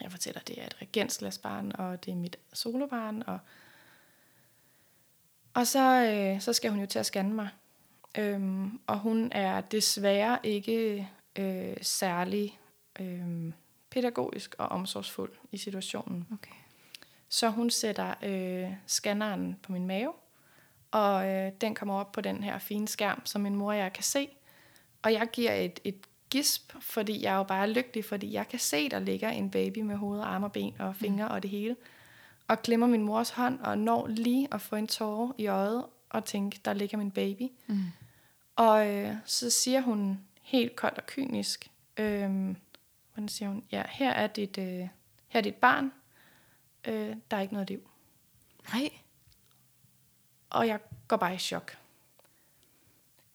jeg 0.00 0.10
fortæller, 0.10 0.40
at 0.40 0.48
det 0.48 0.60
er 0.62 0.66
et 0.66 0.82
regensglasbarn, 0.82 1.72
og 1.74 2.04
det 2.04 2.10
er 2.12 2.16
mit 2.16 2.36
solobarn. 2.52 3.22
Og, 3.26 3.38
og 5.54 5.66
så, 5.66 6.04
øh, 6.04 6.40
så 6.40 6.52
skal 6.52 6.70
hun 6.70 6.80
jo 6.80 6.86
til 6.86 6.98
at 6.98 7.06
scanne 7.06 7.34
mig. 7.34 7.48
Øhm, 8.18 8.80
og 8.86 8.98
hun 8.98 9.32
er 9.32 9.60
desværre 9.60 10.38
ikke 10.42 11.08
øh, 11.38 11.76
særlig 11.82 12.58
øh, 13.00 13.52
pædagogisk 13.90 14.54
og 14.58 14.68
omsorgsfuld 14.68 15.32
i 15.52 15.56
situationen. 15.56 16.26
Okay. 16.32 16.54
Så 17.28 17.48
hun 17.48 17.70
sætter 17.70 18.14
øh, 18.22 18.72
scanneren 18.86 19.58
på 19.62 19.72
min 19.72 19.86
mave, 19.86 20.12
og 20.90 21.28
øh, 21.28 21.52
den 21.60 21.74
kommer 21.74 21.94
op 21.94 22.12
på 22.12 22.20
den 22.20 22.42
her 22.42 22.58
fine 22.58 22.88
skærm, 22.88 23.26
som 23.26 23.40
min 23.40 23.54
mor 23.54 23.72
og 23.72 23.78
jeg 23.78 23.92
kan 23.92 24.04
se. 24.04 24.28
Og 25.02 25.12
jeg 25.12 25.28
giver 25.32 25.52
et, 25.52 25.80
et 25.84 26.06
gisp, 26.32 26.72
fordi 26.80 27.22
jeg 27.22 27.32
er 27.32 27.36
jo 27.36 27.42
bare 27.42 27.70
lykkelig, 27.70 28.04
fordi 28.04 28.32
jeg 28.32 28.48
kan 28.48 28.58
se, 28.58 28.88
der 28.88 28.98
ligger 28.98 29.28
en 29.28 29.50
baby 29.50 29.78
med 29.78 29.96
hoved, 29.96 30.20
arme 30.20 30.46
og 30.46 30.52
ben 30.52 30.74
og 30.78 30.96
fingre 30.96 31.28
mm. 31.28 31.34
og 31.34 31.42
det 31.42 31.50
hele. 31.50 31.76
Og 32.48 32.62
klemmer 32.62 32.86
min 32.86 33.02
mors 33.02 33.30
hånd 33.30 33.60
og 33.60 33.78
når 33.78 34.06
lige 34.06 34.48
at 34.52 34.60
få 34.60 34.76
en 34.76 34.86
tårer 34.86 35.32
i 35.38 35.46
øjet 35.46 35.86
og 36.10 36.24
tænke, 36.24 36.60
der 36.64 36.72
ligger 36.72 36.98
min 36.98 37.10
baby. 37.10 37.42
Mm. 37.66 37.82
Og 38.56 38.88
øh, 38.88 39.14
så 39.24 39.50
siger 39.50 39.80
hun 39.80 40.20
helt 40.42 40.76
koldt 40.76 40.98
og 40.98 41.06
kynisk, 41.06 41.70
øh, 41.96 42.56
hvordan 43.12 43.28
siger 43.28 43.48
hun, 43.48 43.64
ja, 43.72 43.82
her 43.88 44.10
er 44.10 44.26
dit, 44.26 44.58
øh, 44.58 44.88
her 45.28 45.38
er 45.38 45.40
dit 45.40 45.54
barn, 45.54 45.92
øh, 46.88 47.16
der 47.30 47.36
er 47.36 47.40
ikke 47.40 47.54
noget 47.54 47.68
liv. 47.68 47.88
Nej. 48.72 48.90
Og 50.50 50.66
jeg 50.66 50.80
går 51.08 51.16
bare 51.16 51.34
i 51.34 51.38
chok. 51.38 51.76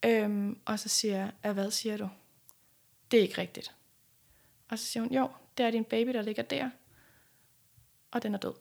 Øhm, 0.06 0.60
og 0.66 0.80
så 0.80 0.90
siger 0.90 1.30
jeg, 1.44 1.54
hvad 1.54 1.72
siger 1.72 1.98
du? 1.98 2.10
Det 3.12 3.18
er 3.18 3.22
ikke 3.22 3.42
rigtigt. 3.42 3.74
Og 4.70 4.80
så 4.80 4.86
siger 4.86 5.04
hun, 5.04 5.14
jo, 5.14 5.30
det 5.58 5.66
er 5.66 5.72
din 5.72 5.84
baby, 5.84 6.14
der 6.14 6.22
ligger 6.22 6.44
der, 6.44 6.70
og 8.12 8.24
den 8.24 8.34
er 8.34 8.38
død. 8.38 8.54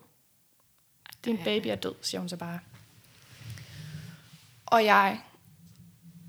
Din 1.24 1.38
baby 1.44 1.66
er 1.66 1.74
død, 1.76 1.94
siger 2.02 2.20
hun 2.20 2.28
så 2.28 2.36
bare. 2.36 2.60
Og 4.66 4.84
jeg, 4.84 5.20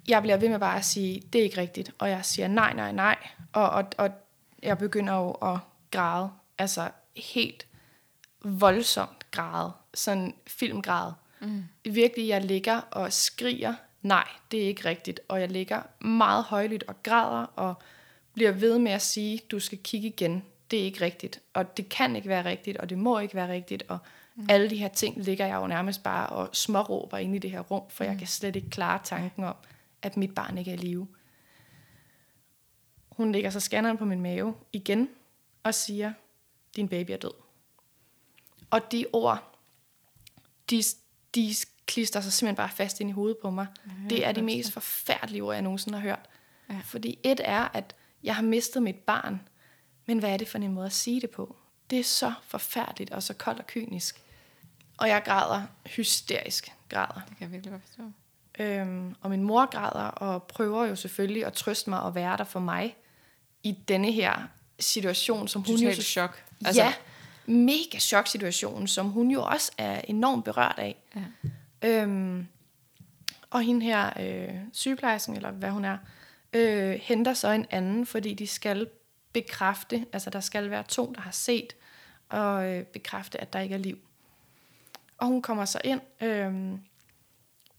jeg 0.08 0.21
bliver 0.21 0.38
ved 0.38 0.49
med 0.49 0.60
bare 0.60 0.77
at 0.77 0.86
sige, 0.86 1.23
det 1.34 1.39
er 1.39 1.43
ikke 1.43 1.62
rigtigt. 1.62 1.91
Og 1.99 2.10
jeg 2.10 2.25
siger 2.25 2.47
nej, 2.47 2.73
nej, 2.73 2.91
nej. 2.91 3.27
Og, 3.53 3.69
og, 3.69 3.86
og 3.97 4.10
jeg 4.63 4.77
begynder 4.77 5.13
jo 5.13 5.32
at 5.32 5.60
græde. 5.91 6.32
Altså 6.58 6.89
helt 7.15 7.67
voldsomt 8.43 9.32
græde. 9.32 9.71
Sådan 9.93 10.36
filmgræde. 10.47 11.13
Mm. 11.39 11.63
Virkelig, 11.84 12.27
jeg 12.27 12.43
ligger 12.43 12.82
og 12.82 13.13
skriger, 13.13 13.75
nej, 14.01 14.27
det 14.51 14.63
er 14.63 14.67
ikke 14.67 14.86
rigtigt. 14.86 15.19
Og 15.27 15.41
jeg 15.41 15.49
ligger 15.49 15.82
meget 15.99 16.43
højlydt 16.43 16.84
og 16.84 17.03
græder, 17.03 17.45
og 17.56 17.75
bliver 18.38 18.52
ved 18.52 18.80
med 18.80 18.91
at 18.91 19.02
sige, 19.02 19.41
du 19.52 19.60
skal 19.60 19.78
kigge 19.78 20.08
igen, 20.08 20.43
det 20.71 20.80
er 20.80 20.84
ikke 20.84 21.02
rigtigt, 21.02 21.39
og 21.54 21.78
det 21.78 21.89
kan 21.89 22.15
ikke 22.15 22.30
være 22.30 22.45
rigtigt, 22.45 22.78
og 22.78 22.89
det 22.89 22.97
må 22.97 23.19
ikke 23.19 23.36
være 23.36 23.52
rigtigt, 23.52 23.84
og 23.88 23.97
mm. 24.36 24.45
alle 24.50 24.69
de 24.69 24.78
her 24.78 24.88
ting 24.88 25.23
ligger 25.23 25.45
jeg 25.45 25.56
jo 25.56 25.67
nærmest 25.67 26.04
bare 26.04 26.28
og 26.28 26.50
småråber 26.54 27.17
ind 27.17 27.36
i 27.36 27.39
det 27.39 27.52
her 27.52 27.60
rum, 27.60 27.82
for 27.89 28.04
mm. 28.04 28.10
jeg 28.10 28.17
kan 28.17 28.28
slet 28.28 28.56
ikke 28.56 28.69
klare 28.69 29.00
tanken 29.04 29.43
om, 29.43 29.56
at 30.02 30.17
mit 30.17 30.36
barn 30.36 30.58
ikke 30.58 30.71
er 30.71 30.76
i 30.76 30.78
live. 30.78 31.08
Hun 33.10 33.32
lægger 33.32 33.50
så 33.50 33.60
scanneren 33.60 33.97
på 33.97 34.06
min 34.06 34.21
mave 34.21 34.56
igen 34.73 35.10
og 35.63 35.73
siger, 35.73 36.13
din 36.76 36.88
baby 36.88 37.12
er 37.12 37.17
død. 37.17 37.34
Og 38.69 38.91
de 38.91 39.06
ord, 39.13 39.58
de, 40.69 40.84
de 41.36 41.54
klister 41.86 42.21
sig 42.21 42.34
simpelthen 42.34 42.56
bare 42.56 42.69
fast 42.69 43.00
ind 43.00 43.10
i 43.10 43.13
hovedet 43.13 43.38
på 43.41 43.50
mig. 43.50 43.67
Mm, 43.86 44.10
det 44.10 44.26
er 44.26 44.32
de 44.32 44.41
mest 44.41 44.71
forfærdelige 44.71 45.43
ord, 45.43 45.54
jeg 45.54 45.62
nogensinde 45.62 45.97
har 46.00 46.08
hørt. 46.08 46.30
Ja. 46.69 46.80
Fordi 46.84 47.19
et 47.23 47.41
er, 47.43 47.67
at 47.73 47.95
jeg 48.23 48.36
har 48.36 48.43
mistet 48.43 48.84
mit 48.84 48.95
barn, 48.95 49.41
men 50.06 50.19
hvad 50.19 50.30
er 50.30 50.38
det 50.38 50.47
for 50.47 50.58
en 50.58 50.73
måde 50.73 50.86
at 50.86 50.93
sige 50.93 51.21
det 51.21 51.30
på? 51.30 51.56
Det 51.89 51.99
er 51.99 52.03
så 52.03 52.34
forfærdeligt 52.43 53.12
og 53.12 53.23
så 53.23 53.34
koldt 53.34 53.60
og 53.60 53.67
kynisk. 53.67 54.21
Og 54.97 55.08
jeg 55.08 55.21
græder 55.25 55.62
hysterisk 55.86 56.71
græder. 56.89 57.21
Det 57.30 57.38
kan 57.38 57.41
jeg 57.41 57.51
virkelig 57.51 57.71
godt 57.71 57.84
forstå. 57.84 58.03
Øhm, 58.60 59.15
og 59.21 59.30
min 59.30 59.43
mor 59.43 59.65
græder 59.65 60.08
og 60.08 60.43
prøver 60.43 60.86
jo 60.86 60.95
selvfølgelig 60.95 61.45
at 61.45 61.53
trøste 61.53 61.89
mig 61.89 62.01
og 62.01 62.15
være 62.15 62.38
der 62.38 62.43
for 62.43 62.60
mig 62.60 62.95
i 63.63 63.71
denne 63.71 64.12
her 64.12 64.47
situation, 64.80 65.47
som 65.47 65.62
hun 65.62 65.77
Total 65.77 65.95
jo... 65.95 66.01
chok. 66.01 66.43
Altså. 66.65 66.82
Ja, 66.82 66.93
mega 67.45 67.99
chok 67.99 68.27
situation, 68.27 68.88
som 68.88 69.10
hun 69.10 69.32
jo 69.32 69.43
også 69.43 69.71
er 69.77 70.01
enormt 70.01 70.45
berørt 70.45 70.75
af. 70.77 70.95
Ja. 71.15 71.21
Øhm, 71.89 72.47
og 73.49 73.62
hende 73.62 73.86
her, 73.86 74.12
øh, 74.19 74.56
sygeplejersken, 74.73 75.36
eller 75.36 75.51
hvad 75.51 75.69
hun 75.69 75.86
er, 75.86 75.97
øh, 76.58 77.00
henter 77.04 77.34
så 77.34 77.50
en 77.50 77.65
anden, 77.70 78.06
fordi 78.06 78.34
de 78.34 78.48
skal 78.48 78.89
bekræfte, 79.34 80.06
altså 80.13 80.30
der 80.30 80.39
skal 80.39 80.70
være 80.70 80.84
to, 80.84 81.13
der 81.15 81.22
har 81.22 81.32
set, 81.32 81.76
og 82.30 82.65
øh, 82.65 82.86
bekræfte, 82.86 83.41
at 83.41 83.54
der 83.54 83.60
ikke 83.60 83.76
er 83.76 83.80
liv. 83.80 84.00
Og 85.17 85.28
hun 85.28 85.41
kommer 85.41 85.65
så 85.65 85.82
ind. 85.84 86.02
Øh, 86.22 86.80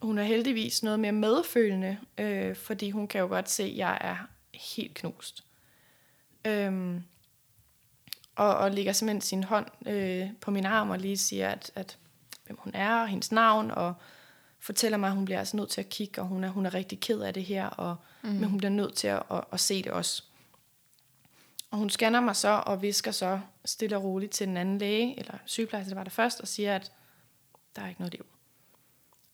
hun 0.03 0.19
er 0.19 0.23
heldigvis 0.23 0.83
noget 0.83 1.01
mere 1.01 1.13
medfølende, 1.13 1.99
øh, 2.19 2.57
fordi 2.57 2.91
hun 2.91 3.09
kan 3.09 3.21
jo 3.21 3.27
godt 3.27 3.51
se, 3.51 3.63
at 3.63 3.77
jeg 3.77 3.99
er 4.01 4.17
helt 4.55 4.95
knust. 4.95 5.45
Øh, 6.45 7.01
og, 8.37 8.57
og 8.57 8.71
lægger 8.71 8.93
simpelthen 8.93 9.21
sin 9.21 9.45
hånd 9.45 9.67
øh, 9.89 10.29
på 10.41 10.51
min 10.51 10.67
arm 10.67 10.91
og 10.91 10.99
lige 10.99 11.19
siger, 11.19 11.49
at, 11.49 11.71
at 11.75 11.99
hvem 12.47 12.59
hun 12.61 12.75
er, 12.75 13.01
og 13.01 13.09
hendes 13.09 13.33
navn, 13.33 13.71
og 13.71 13.95
fortæller 14.61 14.99
mig, 14.99 15.09
at 15.09 15.15
hun 15.15 15.25
bliver 15.25 15.39
altså 15.39 15.57
nødt 15.57 15.71
til 15.71 15.81
at 15.81 15.89
kigge, 15.89 16.21
og 16.21 16.27
hun 16.27 16.45
er, 16.45 16.49
hun 16.49 16.67
er 16.67 16.75
rigtig 16.75 17.01
ked 17.01 17.21
af 17.21 17.35
det 17.35 17.45
her, 17.45 17.67
og, 17.67 17.97
mm. 18.23 18.29
men 18.29 18.45
hun 18.45 18.59
bliver 18.59 18.71
nødt 18.71 18.95
til 18.95 19.09
at, 19.09 19.23
at, 19.31 19.45
at 19.53 19.61
se 19.61 19.83
det 19.83 19.93
også. 19.93 20.23
Og 21.71 21.79
hun 21.79 21.91
scanner 21.91 22.21
mig 22.21 22.37
så, 22.37 22.63
og 22.67 22.83
visker 22.83 23.11
så 23.11 23.41
stille 23.65 23.97
og 23.97 24.05
roligt 24.05 24.33
til 24.33 24.47
den 24.47 24.57
anden 24.57 24.79
læge, 24.79 25.19
eller 25.19 25.35
sygeplejerske, 25.45 25.91
der 25.91 25.97
var 25.97 26.05
der 26.05 26.11
først, 26.11 26.41
og 26.41 26.49
siger, 26.49 26.77
at 26.77 26.93
der 27.77 27.83
er 27.83 27.89
ikke 27.89 28.01
noget 28.01 28.13
liv. 28.15 28.27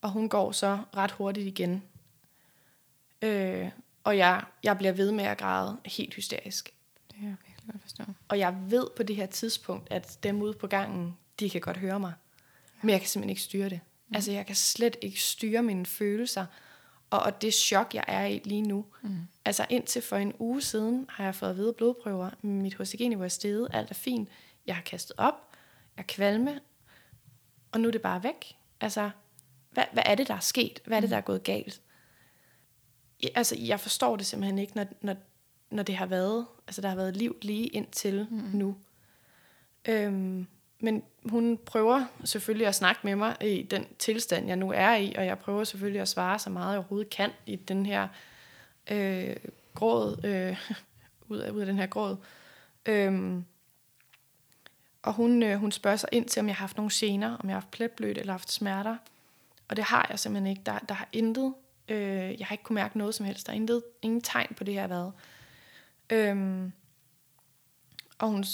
Og 0.01 0.11
hun 0.11 0.29
går 0.29 0.53
så 0.53 0.79
ret 0.97 1.11
hurtigt 1.11 1.47
igen. 1.47 1.83
Øh, 3.23 3.69
og 4.05 4.19
jeg, 4.19 4.45
jeg 4.63 4.79
bliver 4.79 4.93
ved 4.93 5.13
med 5.13 5.25
at 5.25 5.39
græde 5.39 5.79
helt 5.85 6.15
hysterisk. 6.15 6.75
Det 7.11 7.17
er 7.17 7.23
jeg 7.23 7.37
virkelig 7.47 7.73
godt 7.73 7.83
forstå. 7.83 8.03
Og 8.29 8.39
jeg 8.39 8.57
ved 8.71 8.87
på 8.97 9.03
det 9.03 9.17
her 9.17 9.27
tidspunkt, 9.27 9.93
at 9.93 10.19
dem 10.23 10.43
ude 10.43 10.53
på 10.55 10.67
gangen, 10.67 11.17
de 11.41 11.51
kan 11.51 11.61
godt 11.61 11.77
høre 11.77 12.01
mig. 12.01 12.13
Men 12.83 12.91
jeg 12.91 13.01
kan 13.01 13.09
simpelthen 13.09 13.31
ikke 13.31 13.43
styre 13.43 13.69
det. 13.69 13.81
Mm. 14.09 14.15
Altså, 14.15 14.33
jeg 14.33 14.47
kan 14.47 14.57
slet 14.57 14.97
ikke 15.03 15.23
styre 15.23 15.63
mine 15.63 15.87
følelser, 15.87 16.47
og, 17.11 17.21
og 17.21 17.43
det 17.43 17.55
chok, 17.55 17.95
jeg 17.95 18.05
er 18.09 18.25
i 18.25 18.41
lige 18.45 18.63
nu. 18.63 18.85
Mm. 19.03 19.17
Altså, 19.45 19.67
indtil 19.71 20.03
for 20.03 20.17
en 20.17 20.33
uge 20.39 20.63
siden 20.63 21.07
har 21.09 21.25
jeg 21.25 21.35
fået 21.35 21.55
hvide 21.55 21.73
blodprøver. 21.73 22.31
Mit 22.43 22.75
HCG-niveau 22.75 23.25
er 23.25 23.29
steget, 23.29 23.69
alt 23.73 23.91
er 23.91 23.95
fint. 23.95 24.29
Jeg 24.67 24.75
har 24.75 24.83
kastet 24.83 25.17
op, 25.19 25.35
jeg 25.97 26.03
er 26.03 26.07
kvalme, 26.07 26.61
og 27.73 27.81
nu 27.81 27.89
er 27.89 27.93
det 27.93 28.03
bare 28.03 28.23
væk. 28.23 28.57
Altså, 28.81 29.11
hvad, 29.71 29.85
hvad 29.93 30.03
er 30.07 30.15
det, 30.15 30.29
der 30.29 30.35
er 30.35 30.41
sket? 30.41 30.81
Hvad 30.87 30.97
er 30.97 31.01
det, 31.01 31.11
der 31.11 31.17
er 31.17 31.21
gået 31.21 31.43
galt? 31.43 31.83
Jeg, 33.23 33.31
altså, 33.35 33.57
jeg 33.59 33.81
forstår 33.81 34.17
det 34.17 34.27
simpelthen 34.27 34.59
ikke, 34.59 34.77
når, 34.77 34.87
når, 35.01 35.17
når 35.71 35.83
det 35.83 35.97
har 35.97 36.07
været, 36.07 36.47
altså 36.67 36.81
der 36.81 36.89
har 36.89 36.97
været 36.97 37.17
liv 37.17 37.37
lige 37.43 37.67
indtil 37.67 38.27
mm. 38.31 38.37
nu. 38.37 38.77
Øhm, 39.89 40.47
men 40.85 41.03
hun 41.25 41.59
prøver 41.67 42.05
selvfølgelig 42.25 42.67
at 42.67 42.75
snakke 42.75 43.01
med 43.05 43.17
mig 43.17 43.37
i 43.41 43.63
den 43.63 43.87
tilstand, 43.99 44.47
jeg 44.47 44.57
nu 44.57 44.73
er 44.73 44.95
i, 44.95 45.15
og 45.19 45.27
jeg 45.27 45.39
prøver 45.39 45.65
selvfølgelig 45.65 46.01
at 46.01 46.09
svare 46.09 46.39
så 46.39 46.51
meget 46.51 46.71
jeg 46.71 46.79
overhovedet 46.79 47.11
kan 47.11 47.31
i 47.47 47.57
den 47.57 47.87
her 47.87 48.09
øh, 48.91 49.37
gråd, 49.75 50.25
øh, 50.25 50.71
ud, 51.29 51.39
af, 51.39 51.51
ud 51.51 51.61
af 51.61 51.67
den 51.67 51.79
her 51.79 51.87
gråd. 51.87 52.17
Øhm, 52.87 53.45
og 55.03 55.13
hun, 55.13 55.43
øh, 55.43 55.59
hun 55.59 55.73
spørger 55.73 55.97
sig 55.97 56.09
ind 56.13 56.29
til, 56.29 56.41
om 56.41 56.47
jeg 56.47 56.57
har 56.57 56.61
haft 56.61 56.77
nogle 56.77 56.91
gener, 56.95 57.37
om 57.37 57.49
jeg 57.49 57.55
har 57.55 57.61
haft 57.61 57.71
pletblødt 57.71 58.19
eller 58.19 58.33
haft 58.33 58.53
smerter. 58.53 58.97
Og 59.69 59.77
det 59.77 59.85
har 59.85 60.07
jeg 60.11 60.19
simpelthen 60.19 60.51
ikke. 60.51 60.63
Der, 60.67 60.79
der 60.79 60.95
har 60.95 61.09
intet. 61.13 61.55
Øh, 61.89 62.39
jeg 62.39 62.47
har 62.47 62.53
ikke 62.53 62.65
kunne 62.65 62.75
mærke 62.75 62.99
noget 62.99 63.15
som 63.15 63.27
helst. 63.27 63.47
Der 63.47 63.53
er 63.53 63.57
intet, 63.57 63.83
ingen 64.03 64.21
tegn 64.21 64.55
på 64.57 64.65
det, 64.65 64.73
jeg 64.75 64.83
har 64.83 64.89
været. 64.89 65.13
Øhm, 66.11 66.73
og 68.19 68.29
hun, 68.29 68.45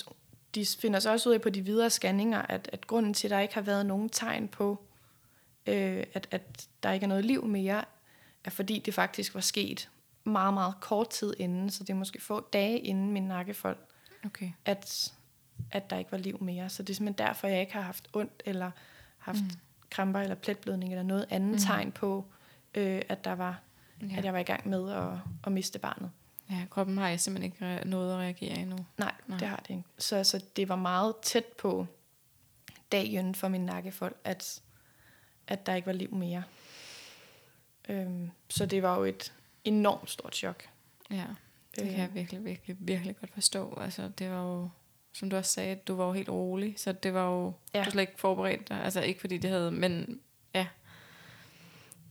de 0.54 0.66
finder 0.80 1.00
så 1.00 1.10
også 1.10 1.28
ud 1.28 1.34
af 1.34 1.40
på 1.40 1.50
de 1.50 1.64
videre 1.64 1.90
scanninger, 1.90 2.42
at, 2.42 2.70
at 2.72 2.86
grunden 2.86 3.14
til, 3.14 3.26
at 3.26 3.30
der 3.30 3.40
ikke 3.40 3.54
har 3.54 3.60
været 3.60 3.86
nogen 3.86 4.08
tegn 4.08 4.48
på, 4.48 4.78
øh, 5.66 6.04
at, 6.14 6.28
at 6.30 6.68
der 6.82 6.92
ikke 6.92 7.04
er 7.04 7.08
noget 7.08 7.24
liv 7.24 7.44
mere, 7.44 7.84
er 8.44 8.50
fordi 8.50 8.78
det 8.78 8.94
faktisk 8.94 9.34
var 9.34 9.40
sket 9.40 9.90
meget, 10.24 10.54
meget 10.54 10.74
kort 10.80 11.10
tid 11.10 11.34
inden, 11.38 11.70
så 11.70 11.84
det 11.84 11.90
er 11.90 11.94
måske 11.94 12.22
få 12.22 12.40
dage 12.52 12.78
inden 12.78 13.12
min 13.12 13.22
nakkefold, 13.22 13.76
okay. 14.24 14.52
at, 14.64 15.14
at 15.70 15.90
der 15.90 15.96
ikke 15.96 16.12
var 16.12 16.18
liv 16.18 16.42
mere. 16.42 16.68
Så 16.68 16.82
det 16.82 16.90
er 16.90 16.94
simpelthen 16.94 17.26
derfor, 17.26 17.48
jeg 17.48 17.60
ikke 17.60 17.72
har 17.72 17.80
haft 17.80 18.08
ondt, 18.12 18.42
eller 18.44 18.70
haft 19.18 19.42
mm. 19.42 19.50
kramper, 19.90 20.20
eller 20.20 20.34
pletblødning, 20.34 20.92
eller 20.92 21.02
noget 21.02 21.26
andet 21.30 21.52
mm. 21.52 21.58
tegn 21.58 21.92
på, 21.92 22.24
øh, 22.74 23.02
at, 23.08 23.24
der 23.24 23.32
var, 23.32 23.60
ja. 24.02 24.16
at 24.16 24.24
jeg 24.24 24.32
var 24.32 24.38
i 24.38 24.42
gang 24.42 24.68
med 24.68 24.92
at, 24.92 25.12
at 25.44 25.52
miste 25.52 25.78
barnet. 25.78 26.10
Ja, 26.50 26.66
kroppen 26.70 26.98
har 26.98 27.08
jeg 27.08 27.20
simpelthen 27.20 27.52
ikke 27.52 27.88
noget 27.88 28.12
at 28.12 28.18
reagere 28.18 28.58
endnu. 28.58 28.76
Nej, 28.98 29.14
Nej. 29.26 29.38
det 29.38 29.48
har 29.48 29.56
det 29.56 29.70
ikke. 29.70 29.84
Så, 29.98 30.24
så 30.24 30.44
det 30.56 30.68
var 30.68 30.76
meget 30.76 31.14
tæt 31.22 31.44
på 31.44 31.86
dagen 32.92 33.34
for 33.34 33.48
min 33.48 33.60
nakkefold, 33.66 34.14
at, 34.24 34.62
at 35.46 35.66
der 35.66 35.74
ikke 35.74 35.86
var 35.86 35.92
liv 35.92 36.14
mere. 36.14 36.42
Øhm, 37.88 38.30
så 38.48 38.66
det 38.66 38.82
var 38.82 38.98
jo 38.98 39.04
et 39.04 39.32
enormt 39.64 40.10
stort 40.10 40.36
chok. 40.36 40.68
Ja, 41.10 41.24
det 41.76 41.84
kan 41.84 41.98
jeg 41.98 42.04
øhm. 42.04 42.14
virkelig, 42.14 42.44
virkelig, 42.44 42.76
virkelig 42.80 43.16
godt 43.16 43.34
forstå. 43.34 43.78
Altså, 43.80 44.10
det 44.18 44.30
var 44.30 44.42
jo, 44.42 44.68
som 45.12 45.30
du 45.30 45.36
også 45.36 45.52
sagde, 45.52 45.74
du 45.74 45.94
var 45.94 46.06
jo 46.06 46.12
helt 46.12 46.28
rolig, 46.28 46.74
så 46.76 46.92
det 46.92 47.14
var 47.14 47.30
jo, 47.30 47.52
ja. 47.74 47.84
du 47.84 47.90
slet 47.90 48.00
ikke 48.00 48.12
forberedt 48.16 48.68
dig. 48.68 48.84
Altså 48.84 49.00
ikke 49.00 49.20
fordi 49.20 49.38
det 49.38 49.50
havde, 49.50 49.70
men 49.72 50.20
ja. 50.54 50.66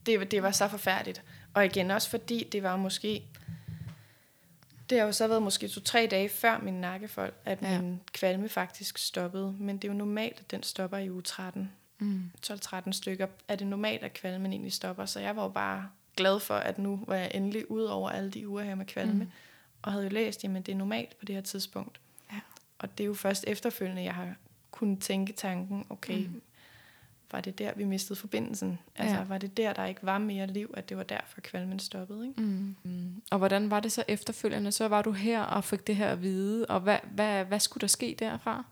Det, 0.06 0.30
det 0.30 0.42
var 0.42 0.50
så 0.50 0.68
forfærdeligt. 0.68 1.22
Og 1.54 1.64
igen 1.64 1.90
også 1.90 2.10
fordi 2.10 2.48
det 2.52 2.62
var 2.62 2.76
måske, 2.76 3.22
det 4.90 4.98
har 4.98 5.06
jo 5.06 5.12
så 5.12 5.26
været 5.26 5.42
måske 5.42 5.68
to-tre 5.68 6.08
dage 6.10 6.28
før 6.28 6.58
min 6.58 6.74
nakkefold, 6.74 7.32
at 7.44 7.62
ja. 7.62 7.80
min 7.80 8.00
kvalme 8.12 8.48
faktisk 8.48 8.98
stoppede. 8.98 9.56
Men 9.58 9.76
det 9.76 9.88
er 9.88 9.92
jo 9.92 9.98
normalt, 9.98 10.40
at 10.40 10.50
den 10.50 10.62
stopper 10.62 10.98
i 10.98 11.10
uge 11.10 11.22
13. 11.22 11.70
Mm. 11.98 12.30
12-13 12.46 12.92
stykker 12.92 13.26
er 13.48 13.56
det 13.56 13.66
normalt, 13.66 14.02
at 14.02 14.12
kvalmen 14.12 14.52
egentlig 14.52 14.72
stopper. 14.72 15.06
Så 15.06 15.20
jeg 15.20 15.36
var 15.36 15.42
jo 15.42 15.48
bare 15.48 15.88
glad 16.16 16.40
for, 16.40 16.54
at 16.54 16.78
nu 16.78 17.04
var 17.06 17.14
jeg 17.14 17.30
endelig 17.34 17.70
ud 17.70 17.82
over 17.82 18.10
alle 18.10 18.30
de 18.30 18.48
uger 18.48 18.62
her 18.62 18.74
med 18.74 18.86
kvalme. 18.86 19.24
Mm. 19.24 19.30
Og 19.82 19.92
havde 19.92 20.04
jo 20.04 20.10
læst, 20.10 20.44
at 20.44 20.66
det 20.66 20.72
er 20.72 20.76
normalt 20.76 21.18
på 21.18 21.24
det 21.24 21.34
her 21.34 21.42
tidspunkt. 21.42 22.00
Ja. 22.32 22.40
Og 22.78 22.98
det 22.98 23.04
er 23.04 23.08
jo 23.08 23.14
først 23.14 23.44
efterfølgende, 23.46 24.02
jeg 24.02 24.14
har 24.14 24.34
kunnet 24.70 25.00
tænke 25.00 25.32
tanken, 25.32 25.86
okay, 25.90 26.26
mm. 26.26 26.42
Var 27.32 27.40
det 27.40 27.58
der, 27.58 27.72
vi 27.76 27.84
mistede 27.84 28.18
forbindelsen? 28.18 28.78
Altså, 28.96 29.16
ja. 29.16 29.24
var 29.24 29.38
det 29.38 29.56
der, 29.56 29.72
der 29.72 29.84
ikke 29.84 30.00
var 30.02 30.18
mere 30.18 30.46
liv, 30.46 30.74
at 30.76 30.88
det 30.88 30.96
var 30.96 31.02
derfor, 31.02 31.40
kvalmen 31.40 31.78
stoppede? 31.78 32.28
Ikke? 32.28 32.40
Mm. 32.40 32.76
Mm. 32.82 33.22
Og 33.30 33.38
hvordan 33.38 33.70
var 33.70 33.80
det 33.80 33.92
så 33.92 34.04
efterfølgende? 34.08 34.72
Så 34.72 34.88
var 34.88 35.02
du 35.02 35.12
her 35.12 35.42
og 35.42 35.64
fik 35.64 35.86
det 35.86 35.96
her 35.96 36.08
at 36.08 36.22
vide, 36.22 36.66
og 36.66 36.80
hvad, 36.80 36.98
hvad, 37.14 37.44
hvad 37.44 37.60
skulle 37.60 37.80
der 37.80 37.86
ske 37.86 38.16
derfra? 38.18 38.64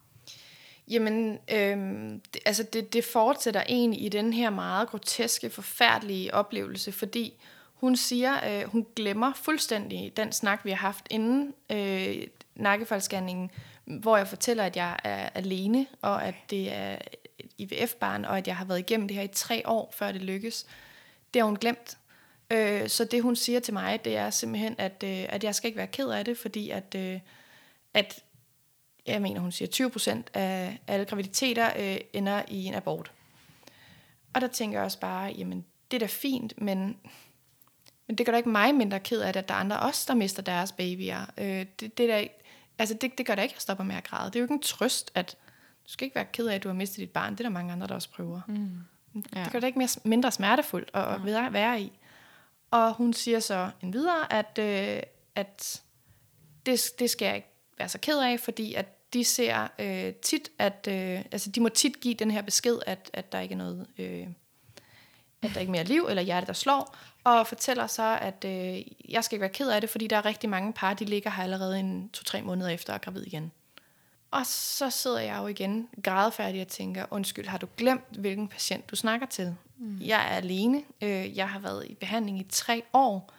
Jamen, 0.90 1.38
øhm, 1.52 2.20
det, 2.34 2.42
altså 2.46 2.62
det, 2.62 2.92
det 2.92 3.04
fortsætter 3.04 3.62
egentlig 3.68 4.04
i 4.04 4.08
den 4.08 4.32
her 4.32 4.50
meget 4.50 4.88
groteske, 4.88 5.50
forfærdelige 5.50 6.34
oplevelse, 6.34 6.92
fordi 6.92 7.32
hun 7.74 7.96
siger, 7.96 8.34
øh, 8.48 8.70
hun 8.70 8.86
glemmer 8.96 9.32
fuldstændig 9.34 10.12
den 10.16 10.32
snak, 10.32 10.64
vi 10.64 10.70
har 10.70 10.76
haft 10.76 11.06
inden 11.10 11.54
øh, 11.72 12.26
nakkefaldsscanningen, 12.54 13.50
hvor 13.84 14.16
jeg 14.16 14.28
fortæller, 14.28 14.64
at 14.64 14.76
jeg 14.76 14.96
er 15.04 15.28
alene, 15.34 15.86
og 16.02 16.24
at 16.24 16.34
det 16.50 16.72
er 16.72 16.98
IVF-barn, 17.58 18.24
og 18.24 18.38
at 18.38 18.46
jeg 18.46 18.56
har 18.56 18.64
været 18.64 18.78
igennem 18.78 19.08
det 19.08 19.16
her 19.16 19.22
i 19.22 19.28
tre 19.28 19.62
år, 19.66 19.94
før 19.96 20.12
det 20.12 20.22
lykkes. 20.22 20.66
Det 21.34 21.42
har 21.42 21.46
hun 21.46 21.56
glemt. 21.56 21.98
Øh, 22.50 22.88
så 22.88 23.04
det, 23.04 23.22
hun 23.22 23.36
siger 23.36 23.60
til 23.60 23.74
mig, 23.74 24.04
det 24.04 24.16
er 24.16 24.30
simpelthen, 24.30 24.74
at, 24.78 25.02
øh, 25.04 25.26
at 25.28 25.44
jeg 25.44 25.54
skal 25.54 25.68
ikke 25.68 25.78
være 25.78 25.86
ked 25.86 26.08
af 26.08 26.24
det, 26.24 26.38
fordi 26.38 26.70
at, 26.70 26.94
øh, 26.94 27.20
at 27.94 28.22
jeg 29.06 29.22
mener, 29.22 29.40
hun 29.40 29.52
siger 29.52 29.68
20 29.68 29.90
procent 29.90 30.30
af 30.34 30.78
alle 30.86 31.04
graviditeter 31.04 31.70
øh, 31.78 32.00
ender 32.12 32.42
i 32.48 32.64
en 32.64 32.74
abort. 32.74 33.12
Og 34.34 34.40
der 34.40 34.46
tænker 34.48 34.78
jeg 34.78 34.84
også 34.84 35.00
bare, 35.00 35.32
jamen, 35.38 35.64
det 35.90 35.96
er 35.96 35.98
da 35.98 36.06
fint, 36.06 36.60
men, 36.62 36.96
men 38.06 38.18
det 38.18 38.26
gør 38.26 38.32
da 38.32 38.36
ikke 38.36 38.48
mig 38.48 38.74
mindre 38.74 39.00
ked 39.00 39.20
af 39.20 39.32
det, 39.32 39.40
at 39.40 39.48
der 39.48 39.54
er 39.54 39.58
andre 39.58 39.80
også, 39.80 40.04
der 40.08 40.14
mister 40.14 40.42
deres 40.42 40.72
babyer. 40.72 41.20
Øh, 41.38 41.66
det, 41.80 41.98
det, 41.98 42.08
der, 42.08 42.24
altså 42.78 42.94
det, 42.94 43.18
det 43.18 43.26
gør 43.26 43.34
da 43.34 43.42
ikke, 43.42 43.52
at 43.52 43.56
jeg 43.56 43.62
stopper 43.62 43.84
med 43.84 43.96
at 43.96 44.04
græde. 44.04 44.26
Det 44.26 44.36
er 44.36 44.40
jo 44.40 44.44
ikke 44.44 44.54
en 44.54 44.62
trøst, 44.62 45.10
at 45.14 45.36
du 45.88 45.92
skal 45.92 46.04
ikke 46.04 46.14
være 46.14 46.24
ked 46.24 46.46
af, 46.46 46.54
at 46.54 46.62
du 46.62 46.68
har 46.68 46.74
mistet 46.74 46.98
dit 46.98 47.10
barn. 47.10 47.32
Det 47.32 47.40
er 47.40 47.44
der 47.44 47.50
mange 47.50 47.72
andre, 47.72 47.86
der 47.86 47.94
også 47.94 48.10
prøver. 48.10 48.40
Mm. 48.48 48.70
Ja. 49.34 49.44
Det 49.44 49.52
gør 49.52 49.60
det 49.60 49.66
ikke 49.66 49.78
mere, 49.78 49.88
mindre 50.04 50.32
smertefuldt 50.32 50.90
at 50.94 51.20
ja. 51.26 51.48
være 51.48 51.80
i. 51.80 51.92
Og 52.70 52.94
hun 52.94 53.12
siger 53.12 53.40
så 53.40 53.70
en 53.82 53.92
videre, 53.92 54.32
at, 54.32 54.58
øh, 54.58 55.02
at 55.34 55.82
det, 56.66 56.90
det 56.98 57.10
skal 57.10 57.26
jeg 57.26 57.36
ikke 57.36 57.48
være 57.78 57.88
så 57.88 57.98
ked 57.98 58.18
af, 58.18 58.40
fordi 58.40 58.74
at 58.74 59.12
de 59.12 59.24
ser 59.24 59.68
øh, 59.78 60.14
tit, 60.14 60.50
at 60.58 60.88
øh, 60.90 61.24
altså 61.32 61.50
de 61.50 61.60
må 61.60 61.68
tit 61.68 62.00
give 62.00 62.14
den 62.14 62.30
her 62.30 62.42
besked, 62.42 62.78
at, 62.86 63.10
at 63.12 63.32
der 63.32 63.40
ikke 63.40 63.52
er 63.52 63.58
noget, 63.58 63.86
øh, 63.98 64.26
at 65.42 65.50
der 65.54 65.60
ikke 65.60 65.70
er 65.70 65.72
mere 65.72 65.84
liv, 65.84 66.06
eller 66.08 66.22
hjerte, 66.22 66.46
der 66.46 66.52
slår, 66.52 66.96
og 67.24 67.46
fortæller 67.46 67.86
så, 67.86 68.18
at 68.20 68.44
øh, 68.44 68.82
jeg 69.08 69.24
skal 69.24 69.36
ikke 69.36 69.40
være 69.40 69.50
ked 69.50 69.70
af 69.70 69.80
det, 69.80 69.90
fordi 69.90 70.06
der 70.06 70.16
er 70.16 70.24
rigtig 70.24 70.50
mange 70.50 70.72
par, 70.72 70.94
de 70.94 71.04
ligger 71.04 71.30
her 71.30 71.42
allerede 71.42 71.80
en 71.80 72.08
to-tre 72.08 72.42
måneder 72.42 72.70
efter 72.70 72.92
og 72.92 72.94
er 72.94 73.00
gravid 73.00 73.22
igen. 73.22 73.52
Og 74.30 74.46
så 74.46 74.90
sidder 74.90 75.20
jeg 75.20 75.38
jo 75.38 75.46
igen 75.46 75.88
grædefærdig 76.02 76.60
og 76.60 76.68
tænker, 76.68 77.04
undskyld, 77.10 77.46
har 77.46 77.58
du 77.58 77.66
glemt, 77.76 78.16
hvilken 78.18 78.48
patient 78.48 78.90
du 78.90 78.96
snakker 78.96 79.26
til? 79.26 79.56
Mm. 79.78 79.98
Jeg 80.00 80.20
er 80.20 80.36
alene. 80.36 80.82
Øh, 81.02 81.36
jeg 81.36 81.48
har 81.48 81.58
været 81.58 81.86
i 81.88 81.94
behandling 81.94 82.38
i 82.40 82.46
tre 82.48 82.82
år. 82.92 83.32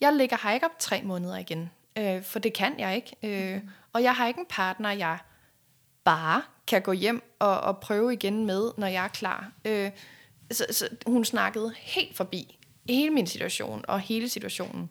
Jeg 0.00 0.12
ligger 0.12 0.36
her 0.42 0.50
ikke 0.50 0.66
op 0.66 0.78
tre 0.78 1.02
måneder 1.02 1.36
igen, 1.36 1.70
øh, 1.98 2.22
for 2.22 2.38
det 2.38 2.52
kan 2.52 2.80
jeg 2.80 2.96
ikke. 2.96 3.16
Øh, 3.22 3.62
mm. 3.62 3.68
Og 3.92 4.02
jeg 4.02 4.14
har 4.14 4.26
ikke 4.26 4.40
en 4.40 4.46
partner, 4.48 4.90
jeg 4.90 5.18
bare 6.04 6.42
kan 6.66 6.82
gå 6.82 6.92
hjem 6.92 7.22
og, 7.38 7.60
og 7.60 7.78
prøve 7.78 8.12
igen 8.12 8.46
med, 8.46 8.70
når 8.76 8.86
jeg 8.86 9.04
er 9.04 9.08
klar. 9.08 9.52
Øh, 9.64 9.90
så, 10.50 10.66
så 10.70 10.88
hun 11.06 11.24
snakkede 11.24 11.72
helt 11.76 12.16
forbi 12.16 12.58
hele 12.88 13.10
min 13.10 13.26
situation 13.26 13.84
og 13.88 14.00
hele 14.00 14.28
situationen. 14.28 14.90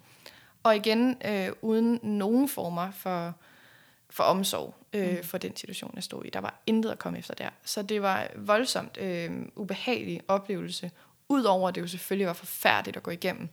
Og 0.64 0.76
igen, 0.76 1.18
øh, 1.26 1.50
uden 1.62 2.00
nogen 2.04 2.50
former 2.50 2.92
for, 2.92 3.34
for 4.10 4.24
omsorg 4.24 4.76
øh, 4.94 5.18
mm. 5.18 5.24
for 5.24 5.38
den 5.38 5.56
situation, 5.56 5.92
jeg 5.96 6.04
stod 6.04 6.26
i. 6.26 6.30
Der 6.30 6.40
var 6.40 6.62
intet 6.66 6.92
at 6.92 7.00
komme 7.00 7.20
efter 7.20 7.34
der. 7.34 7.50
Så 7.64 7.82
det 7.82 8.02
var 8.02 8.28
voldsomt 8.36 8.98
øh, 8.98 9.32
ubehagelig 9.56 10.22
oplevelse. 10.28 10.92
Udover 11.30 11.70
at 11.70 11.76
det 11.76 11.82
jo 11.82 11.88
selvfølgelig 11.88 12.28
var 12.28 12.34
forfærdeligt 12.34 12.98
at 12.98 13.04
gå 13.04 13.12
igennem, 13.12 13.50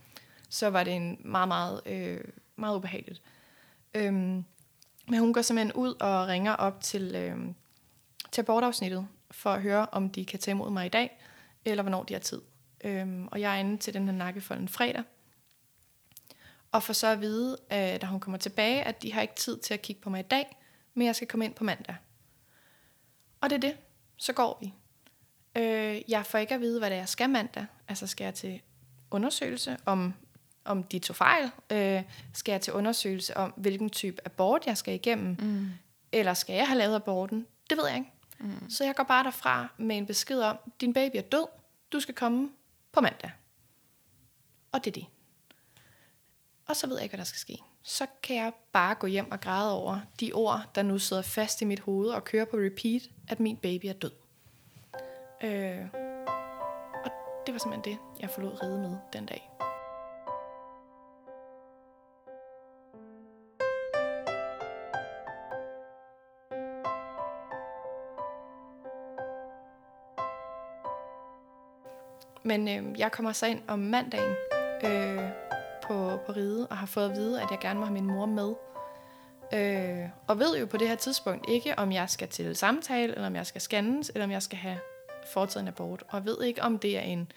så 0.48 0.70
var 0.70 0.84
det 0.84 0.92
en 0.92 1.18
meget, 1.24 1.48
meget, 1.48 1.80
øh, 1.86 2.20
meget 2.56 2.76
ubehageligt. 2.76 3.22
Øhm, 3.94 4.44
men 5.08 5.18
hun 5.18 5.32
går 5.32 5.42
simpelthen 5.42 5.72
ud 5.72 5.94
og 6.00 6.28
ringer 6.28 6.52
op 6.52 6.80
til, 6.80 7.14
øh, 7.14 7.36
til 8.32 8.40
abortafsnittet 8.40 9.06
for 9.30 9.50
at 9.50 9.62
høre, 9.62 9.86
om 9.92 10.10
de 10.10 10.24
kan 10.24 10.38
tage 10.38 10.52
imod 10.52 10.70
mig 10.70 10.86
i 10.86 10.88
dag, 10.88 11.20
eller 11.64 11.82
hvornår 11.82 12.02
de 12.02 12.14
har 12.14 12.20
tid. 12.20 12.42
Øhm, 12.84 13.26
og 13.26 13.40
jeg 13.40 13.54
er 13.54 13.60
inde 13.60 13.76
til 13.76 13.94
den 13.94 14.04
her 14.04 14.12
nakkefold 14.12 14.58
en 14.58 14.68
fredag. 14.68 15.02
Og 16.72 16.82
får 16.82 16.92
så 16.92 17.06
at 17.06 17.20
vide, 17.20 17.56
at 17.70 18.02
da 18.02 18.06
hun 18.06 18.20
kommer 18.20 18.38
tilbage, 18.38 18.82
at 18.82 19.02
de 19.02 19.12
har 19.12 19.22
ikke 19.22 19.34
tid 19.34 19.58
til 19.58 19.74
at 19.74 19.82
kigge 19.82 20.02
på 20.02 20.10
mig 20.10 20.20
i 20.20 20.28
dag, 20.30 20.56
men 20.94 21.06
jeg 21.06 21.16
skal 21.16 21.28
komme 21.28 21.44
ind 21.44 21.54
på 21.54 21.64
mandag. 21.64 21.96
Og 23.40 23.50
det 23.50 23.56
er 23.56 23.60
det. 23.60 23.76
Så 24.16 24.32
går 24.32 24.58
vi. 24.60 24.74
Øh, 25.62 26.02
jeg 26.08 26.26
får 26.26 26.38
ikke 26.38 26.54
at 26.54 26.60
vide, 26.60 26.78
hvad 26.78 26.90
det 26.90 26.96
er, 26.96 27.00
jeg 27.00 27.08
skal 27.08 27.30
mandag. 27.30 27.66
Altså 27.88 28.06
skal 28.06 28.24
jeg 28.24 28.34
til 28.34 28.60
undersøgelse 29.10 29.76
om 29.86 30.14
om 30.64 30.82
de 30.82 30.98
tog 30.98 31.16
fejl? 31.16 31.50
Øh, 31.72 32.02
skal 32.32 32.52
jeg 32.52 32.60
til 32.60 32.72
undersøgelse 32.72 33.36
om, 33.36 33.54
hvilken 33.56 33.90
type 33.90 34.22
abort 34.24 34.66
jeg 34.66 34.76
skal 34.76 34.94
igennem? 34.94 35.36
Mm. 35.40 35.70
Eller 36.12 36.34
skal 36.34 36.56
jeg 36.56 36.68
have 36.68 36.78
lavet 36.78 36.94
aborten? 36.94 37.46
Det 37.70 37.78
ved 37.78 37.86
jeg 37.86 37.96
ikke. 37.96 38.10
Mm. 38.38 38.70
Så 38.70 38.84
jeg 38.84 38.94
går 38.94 39.02
bare 39.02 39.24
derfra 39.24 39.68
med 39.78 39.96
en 39.96 40.06
besked 40.06 40.40
om, 40.40 40.56
din 40.80 40.92
baby 40.92 41.16
er 41.16 41.22
død, 41.22 41.46
du 41.92 42.00
skal 42.00 42.14
komme 42.14 42.50
på 42.92 43.00
mandag. 43.00 43.30
Og 44.72 44.84
det 44.84 44.90
er 44.90 44.94
det. 44.94 45.06
Og 46.66 46.76
så 46.76 46.86
ved 46.86 46.96
jeg 46.96 47.02
ikke, 47.02 47.12
hvad 47.12 47.18
der 47.18 47.24
skal 47.24 47.38
ske. 47.38 47.58
Så 47.86 48.06
kan 48.22 48.36
jeg 48.36 48.52
bare 48.72 48.94
gå 48.94 49.06
hjem 49.06 49.30
og 49.32 49.40
græde 49.40 49.72
over 49.80 49.98
de 50.20 50.32
ord, 50.32 50.60
der 50.74 50.82
nu 50.82 50.98
sidder 50.98 51.22
fast 51.22 51.62
i 51.62 51.64
mit 51.64 51.80
hoved 51.80 52.08
og 52.08 52.24
kører 52.24 52.44
på 52.44 52.56
repeat, 52.56 53.02
at 53.28 53.40
min 53.40 53.56
baby 53.56 53.86
er 53.86 53.92
død. 53.92 54.10
Øh, 55.42 55.86
og 57.04 57.10
det 57.46 57.52
var 57.52 57.58
simpelthen 57.58 57.84
det, 57.84 57.98
jeg 58.20 58.30
forlod 58.30 58.62
ride 58.62 58.78
med 58.78 58.96
den 59.12 59.26
dag. 59.26 59.50
Men 72.44 72.68
øh, 72.68 72.98
jeg 72.98 73.12
kommer 73.12 73.32
så 73.32 73.46
ind 73.46 73.62
om 73.68 73.78
mandagen 73.78 74.34
øh, 74.84 75.43
på, 75.88 76.18
på 76.26 76.32
ride, 76.32 76.66
og 76.66 76.76
har 76.76 76.86
fået 76.86 77.10
at 77.10 77.16
vide, 77.16 77.42
at 77.42 77.46
jeg 77.50 77.58
gerne 77.60 77.80
må 77.80 77.86
have 77.86 77.92
min 77.94 78.06
mor 78.06 78.26
med. 78.26 78.54
Øh, 79.52 80.08
og 80.26 80.38
ved 80.38 80.58
jo 80.58 80.66
på 80.66 80.76
det 80.76 80.88
her 80.88 80.94
tidspunkt 80.94 81.46
ikke, 81.48 81.78
om 81.78 81.92
jeg 81.92 82.10
skal 82.10 82.28
til 82.28 82.56
samtale, 82.56 83.14
eller 83.14 83.26
om 83.26 83.36
jeg 83.36 83.46
skal 83.46 83.60
scannes, 83.60 84.10
eller 84.14 84.24
om 84.24 84.30
jeg 84.30 84.42
skal 84.42 84.58
have 84.58 84.78
foretaget 85.32 85.62
en 85.62 85.68
abort. 85.68 86.02
Og 86.08 86.24
ved 86.24 86.42
ikke, 86.42 86.62
om 86.62 86.78
det 86.78 86.96
er 86.96 87.00
en, 87.00 87.32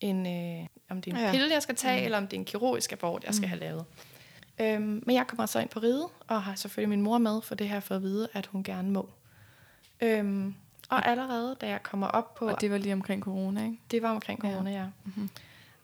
en, 0.00 0.26
øh, 0.26 0.66
om 0.90 1.02
det 1.02 1.12
er 1.12 1.16
en 1.16 1.22
Ja. 1.24 1.30
pille, 1.30 1.50
jeg 1.52 1.62
skal 1.62 1.74
tage, 1.76 1.98
Mm. 2.00 2.04
eller 2.04 2.18
om 2.18 2.26
det 2.26 2.36
er 2.36 2.40
en 2.40 2.44
kirurgisk 2.44 2.92
abort, 2.92 3.24
jeg 3.24 3.34
skal 3.34 3.46
Mm. 3.46 3.48
have 3.48 3.60
lavet. 3.60 3.84
Øhm, 4.60 5.02
men 5.06 5.16
jeg 5.16 5.26
kommer 5.26 5.46
så 5.46 5.58
ind 5.58 5.68
på 5.68 5.80
ride, 5.80 6.08
og 6.28 6.42
har 6.42 6.54
selvfølgelig 6.54 6.88
min 6.88 7.02
mor 7.02 7.18
med, 7.18 7.42
for 7.42 7.54
det 7.54 7.68
her 7.68 7.80
for 7.80 7.94
at 7.94 8.02
vide, 8.02 8.28
at 8.32 8.46
hun 8.46 8.62
gerne 8.62 8.90
må. 8.90 9.08
Øhm, 10.00 10.54
og 10.90 11.06
allerede, 11.08 11.56
da 11.60 11.68
jeg 11.68 11.82
kommer 11.82 12.06
op 12.06 12.34
på... 12.34 12.48
Og 12.48 12.60
det 12.60 12.70
var 12.70 12.78
lige 12.78 12.92
omkring 12.92 13.22
corona, 13.22 13.64
ikke? 13.64 13.78
Det 13.90 14.02
var 14.02 14.10
omkring 14.10 14.40
corona, 14.40 14.70
ja. 14.70 14.76
ja. 14.80 14.86
Mhm. 15.04 15.30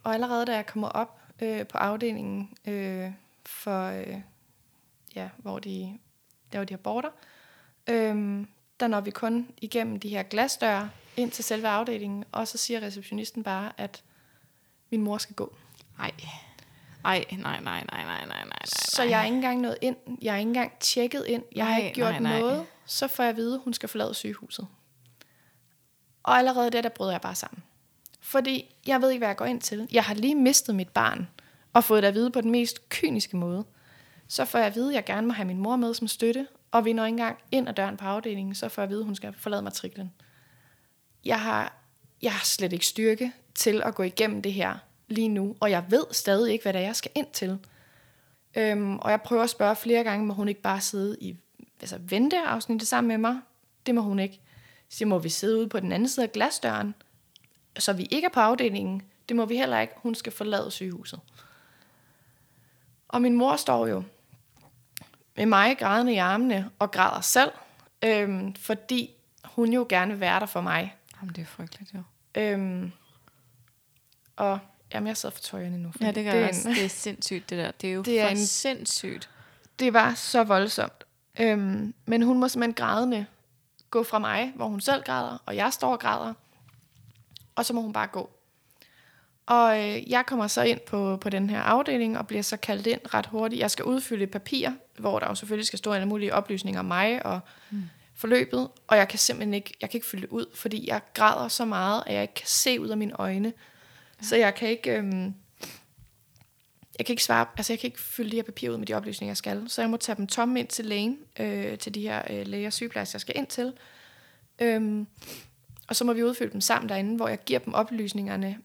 Og 0.04 0.14
allerede 0.14 0.46
da 0.46 0.54
jeg 0.54 0.66
kommer 0.66 0.88
op 0.88 1.18
øh, 1.42 1.66
på 1.66 1.78
afdelingen 1.78 2.56
øh, 2.64 3.10
for, 3.46 3.86
øh, 3.86 4.20
ja, 5.14 5.28
hvor 5.36 5.58
de 5.58 5.98
laver 6.52 6.64
de 6.64 6.72
her 6.72 6.78
border, 6.78 7.10
øh, 7.86 8.46
der 8.80 8.86
når 8.86 9.00
vi 9.00 9.10
kun 9.10 9.48
igennem 9.60 10.00
de 10.00 10.08
her 10.08 10.22
glasdøre 10.22 10.90
ind 11.16 11.30
til 11.30 11.44
selve 11.44 11.68
afdelingen, 11.68 12.24
og 12.32 12.48
så 12.48 12.58
siger 12.58 12.80
receptionisten 12.80 13.42
bare, 13.42 13.72
at 13.76 14.02
min 14.90 15.02
mor 15.02 15.18
skal 15.18 15.36
gå. 15.36 15.56
Nej. 15.98 16.10
Ej, 17.04 17.24
nej, 17.30 17.38
nej, 17.38 17.60
nej, 17.60 17.84
nej, 17.90 18.04
nej, 18.04 18.26
nej, 18.26 18.44
nej. 18.44 18.58
Så 18.66 19.02
jeg 19.02 19.20
er 19.20 19.24
ikke 19.24 19.34
engang 19.34 19.60
nået 19.60 19.78
ind. 19.80 19.96
Jeg 20.22 20.34
er 20.34 20.38
ikke 20.38 20.48
engang 20.48 20.72
tjekket 20.80 21.26
ind. 21.26 21.42
Jeg 21.54 21.66
har 21.66 21.78
ikke 21.78 21.94
gjort 21.94 22.10
nej, 22.10 22.20
nej. 22.20 22.38
noget. 22.38 22.66
Så 22.86 23.08
får 23.08 23.22
jeg 23.22 23.30
at 23.30 23.36
vide, 23.36 23.54
at 23.54 23.60
hun 23.64 23.72
skal 23.72 23.88
forlade 23.88 24.14
sygehuset. 24.14 24.66
Og 26.22 26.38
allerede 26.38 26.70
der, 26.70 26.82
der 26.82 26.88
bryder 26.88 27.12
jeg 27.12 27.20
bare 27.20 27.34
sammen. 27.34 27.62
Fordi 28.24 28.74
jeg 28.86 29.02
ved 29.02 29.10
ikke, 29.10 29.18
hvad 29.18 29.28
jeg 29.28 29.36
går 29.36 29.44
ind 29.44 29.60
til. 29.60 29.88
Jeg 29.92 30.04
har 30.04 30.14
lige 30.14 30.34
mistet 30.34 30.74
mit 30.74 30.88
barn, 30.88 31.28
og 31.72 31.84
fået 31.84 32.02
det 32.02 32.08
at 32.08 32.14
vide 32.14 32.30
på 32.30 32.40
den 32.40 32.50
mest 32.50 32.88
kyniske 32.88 33.36
måde. 33.36 33.64
Så 34.28 34.44
får 34.44 34.58
jeg 34.58 34.66
at 34.66 34.74
vide, 34.74 34.88
at 34.88 34.94
jeg 34.94 35.04
gerne 35.04 35.26
må 35.26 35.32
have 35.32 35.46
min 35.46 35.58
mor 35.58 35.76
med 35.76 35.94
som 35.94 36.08
støtte, 36.08 36.46
og 36.70 36.84
vi 36.84 36.92
når 36.92 37.04
ikke 37.04 37.12
engang 37.12 37.38
ind 37.50 37.68
ad 37.68 37.74
døren 37.74 37.96
på 37.96 38.04
afdelingen, 38.04 38.54
så 38.54 38.68
får 38.68 38.82
jeg 38.82 38.84
at 38.84 38.90
vide, 38.90 39.00
at 39.00 39.04
hun 39.04 39.14
skal 39.14 39.32
forlade 39.32 39.62
matriklen. 39.62 40.12
Jeg 41.24 41.40
har, 41.40 41.76
jeg 42.22 42.32
har 42.32 42.44
slet 42.44 42.72
ikke 42.72 42.86
styrke 42.86 43.32
til 43.54 43.82
at 43.84 43.94
gå 43.94 44.02
igennem 44.02 44.42
det 44.42 44.52
her 44.52 44.76
lige 45.08 45.28
nu, 45.28 45.56
og 45.60 45.70
jeg 45.70 45.84
ved 45.88 46.04
stadig 46.10 46.52
ikke, 46.52 46.62
hvad 46.62 46.72
det 46.72 46.80
er, 46.80 46.84
jeg 46.84 46.96
skal 46.96 47.10
ind 47.14 47.26
til. 47.32 47.58
Øhm, 48.56 48.98
og 48.98 49.10
jeg 49.10 49.22
prøver 49.22 49.42
at 49.42 49.50
spørge 49.50 49.76
flere 49.76 50.04
gange, 50.04 50.26
må 50.26 50.34
hun 50.34 50.48
ikke 50.48 50.62
bare 50.62 50.80
sidde 50.80 51.16
i 51.20 51.36
altså, 51.80 51.98
venteafsnittet 52.08 52.88
sammen 52.88 53.08
med 53.08 53.18
mig? 53.18 53.40
Det 53.86 53.94
må 53.94 54.00
hun 54.00 54.18
ikke. 54.18 54.40
Så 54.88 55.06
må 55.06 55.18
vi 55.18 55.28
sidde 55.28 55.58
ude 55.58 55.68
på 55.68 55.80
den 55.80 55.92
anden 55.92 56.08
side 56.08 56.26
af 56.26 56.32
glasdøren, 56.32 56.94
så 57.78 57.92
vi 57.92 58.02
ikke 58.10 58.24
er 58.26 58.30
på 58.30 58.40
afdelingen. 58.40 59.02
Det 59.28 59.36
må 59.36 59.44
vi 59.46 59.56
heller 59.56 59.80
ikke. 59.80 59.92
Hun 59.96 60.14
skal 60.14 60.32
forlade 60.32 60.70
sygehuset. 60.70 61.20
Og 63.08 63.22
min 63.22 63.34
mor 63.34 63.56
står 63.56 63.86
jo 63.86 64.02
med 65.36 65.46
mig 65.46 65.78
grædende 65.78 66.12
i 66.12 66.16
armene 66.16 66.70
og 66.78 66.90
græder 66.90 67.20
selv, 67.20 67.50
øhm, 68.04 68.54
fordi 68.54 69.10
hun 69.44 69.72
jo 69.72 69.86
gerne 69.88 70.10
vil 70.12 70.20
være 70.20 70.40
der 70.40 70.46
for 70.46 70.60
mig. 70.60 70.94
Jamen, 71.20 71.34
det 71.34 71.42
er 71.42 71.46
frygteligt, 71.46 71.94
jo. 71.94 72.02
Øhm, 72.34 72.92
og 74.36 74.58
jamen, 74.94 75.06
jeg 75.06 75.16
sidder 75.16 75.34
for 75.34 75.42
tøjerne 75.42 75.78
nu. 75.78 75.92
Ja, 76.00 76.10
det 76.10 76.24
gør 76.24 76.30
er 76.32 76.34
det, 76.34 76.42
en- 76.42 76.48
også. 76.48 76.68
det 76.68 76.84
er 76.84 76.88
sindssygt, 76.88 77.50
det 77.50 77.58
der. 77.58 77.70
Det 77.70 77.90
er 77.90 77.94
jo 77.94 78.02
Det 78.08 78.20
er 78.20 78.24
er 78.24 78.28
en- 78.28 78.36
en... 78.36 78.46
sindssygt. 78.46 79.30
det 79.78 79.92
var 79.92 80.14
så 80.14 80.44
voldsomt. 80.44 81.04
Øhm, 81.40 81.94
men 82.06 82.22
hun 82.22 82.38
må 82.40 82.48
simpelthen 82.48 82.74
grædende 82.74 83.26
gå 83.90 84.02
fra 84.02 84.18
mig, 84.18 84.52
hvor 84.56 84.66
hun 84.66 84.80
selv 84.80 85.02
græder, 85.04 85.38
og 85.46 85.56
jeg 85.56 85.72
står 85.72 85.92
og 85.92 86.00
græder. 86.00 86.34
Og 87.56 87.64
så 87.64 87.72
må 87.72 87.80
hun 87.80 87.92
bare 87.92 88.06
gå. 88.06 88.30
Og 89.46 89.78
øh, 89.78 90.10
jeg 90.10 90.26
kommer 90.26 90.46
så 90.46 90.62
ind 90.62 90.80
på, 90.80 91.16
på 91.16 91.30
den 91.30 91.50
her 91.50 91.60
afdeling 91.60 92.18
og 92.18 92.26
bliver 92.26 92.42
så 92.42 92.56
kaldt 92.56 92.86
ind 92.86 93.00
ret 93.14 93.26
hurtigt. 93.26 93.60
Jeg 93.60 93.70
skal 93.70 93.84
udfylde 93.84 94.24
et 94.24 94.30
papir, 94.30 94.70
hvor 94.98 95.18
der 95.18 95.26
jo 95.28 95.34
selvfølgelig 95.34 95.66
skal 95.66 95.78
stå 95.78 95.92
alle 95.92 96.08
mulige 96.08 96.34
oplysninger 96.34 96.80
om 96.80 96.86
mig 96.86 97.26
og 97.26 97.40
mm. 97.70 97.82
forløbet. 98.14 98.68
Og 98.86 98.96
jeg 98.96 99.08
kan 99.08 99.18
simpelthen 99.18 99.54
ikke, 99.54 99.74
jeg 99.80 99.90
kan 99.90 99.98
ikke 99.98 100.06
fylde 100.06 100.22
det 100.22 100.30
ud, 100.30 100.46
fordi 100.54 100.88
jeg 100.88 101.00
græder 101.14 101.48
så 101.48 101.64
meget, 101.64 102.02
at 102.06 102.14
jeg 102.14 102.22
ikke 102.22 102.34
kan 102.34 102.46
se 102.46 102.80
ud 102.80 102.88
af 102.88 102.96
mine 102.96 103.12
øjne. 103.12 103.52
Ja. 104.20 104.26
Så 104.26 104.36
jeg 104.36 104.54
kan 104.54 104.68
ikke... 104.68 104.96
Øhm, 104.96 105.34
jeg 106.98 107.06
kan 107.06 107.12
ikke 107.12 107.24
svare, 107.24 107.46
altså 107.56 107.72
jeg 107.72 107.80
kan 107.80 107.88
ikke 107.88 108.00
fylde 108.00 108.30
de 108.30 108.36
her 108.36 108.42
papirer 108.42 108.72
ud 108.72 108.76
med 108.76 108.86
de 108.86 108.94
oplysninger, 108.94 109.30
jeg 109.30 109.36
skal. 109.36 109.64
Så 109.68 109.82
jeg 109.82 109.90
må 109.90 109.96
tage 109.96 110.16
dem 110.16 110.26
tomme 110.26 110.60
ind 110.60 110.68
til 110.68 110.84
lægen, 110.84 111.18
øh, 111.40 111.78
til 111.78 111.94
de 111.94 112.00
her 112.00 112.22
øh, 112.30 112.46
læger 112.46 112.66
og 112.66 112.72
sygeplejersker, 112.72 113.16
jeg 113.16 113.20
skal 113.20 113.36
ind 113.36 113.46
til. 113.46 113.72
Øhm, 114.58 115.06
og 115.88 115.96
så 115.96 116.04
må 116.04 116.12
vi 116.12 116.22
udfylde 116.22 116.52
dem 116.52 116.60
sammen 116.60 116.88
derinde, 116.88 117.16
hvor 117.16 117.28
jeg 117.28 117.44
giver 117.44 117.58
dem 117.58 117.74
oplysningerne, 117.74 118.58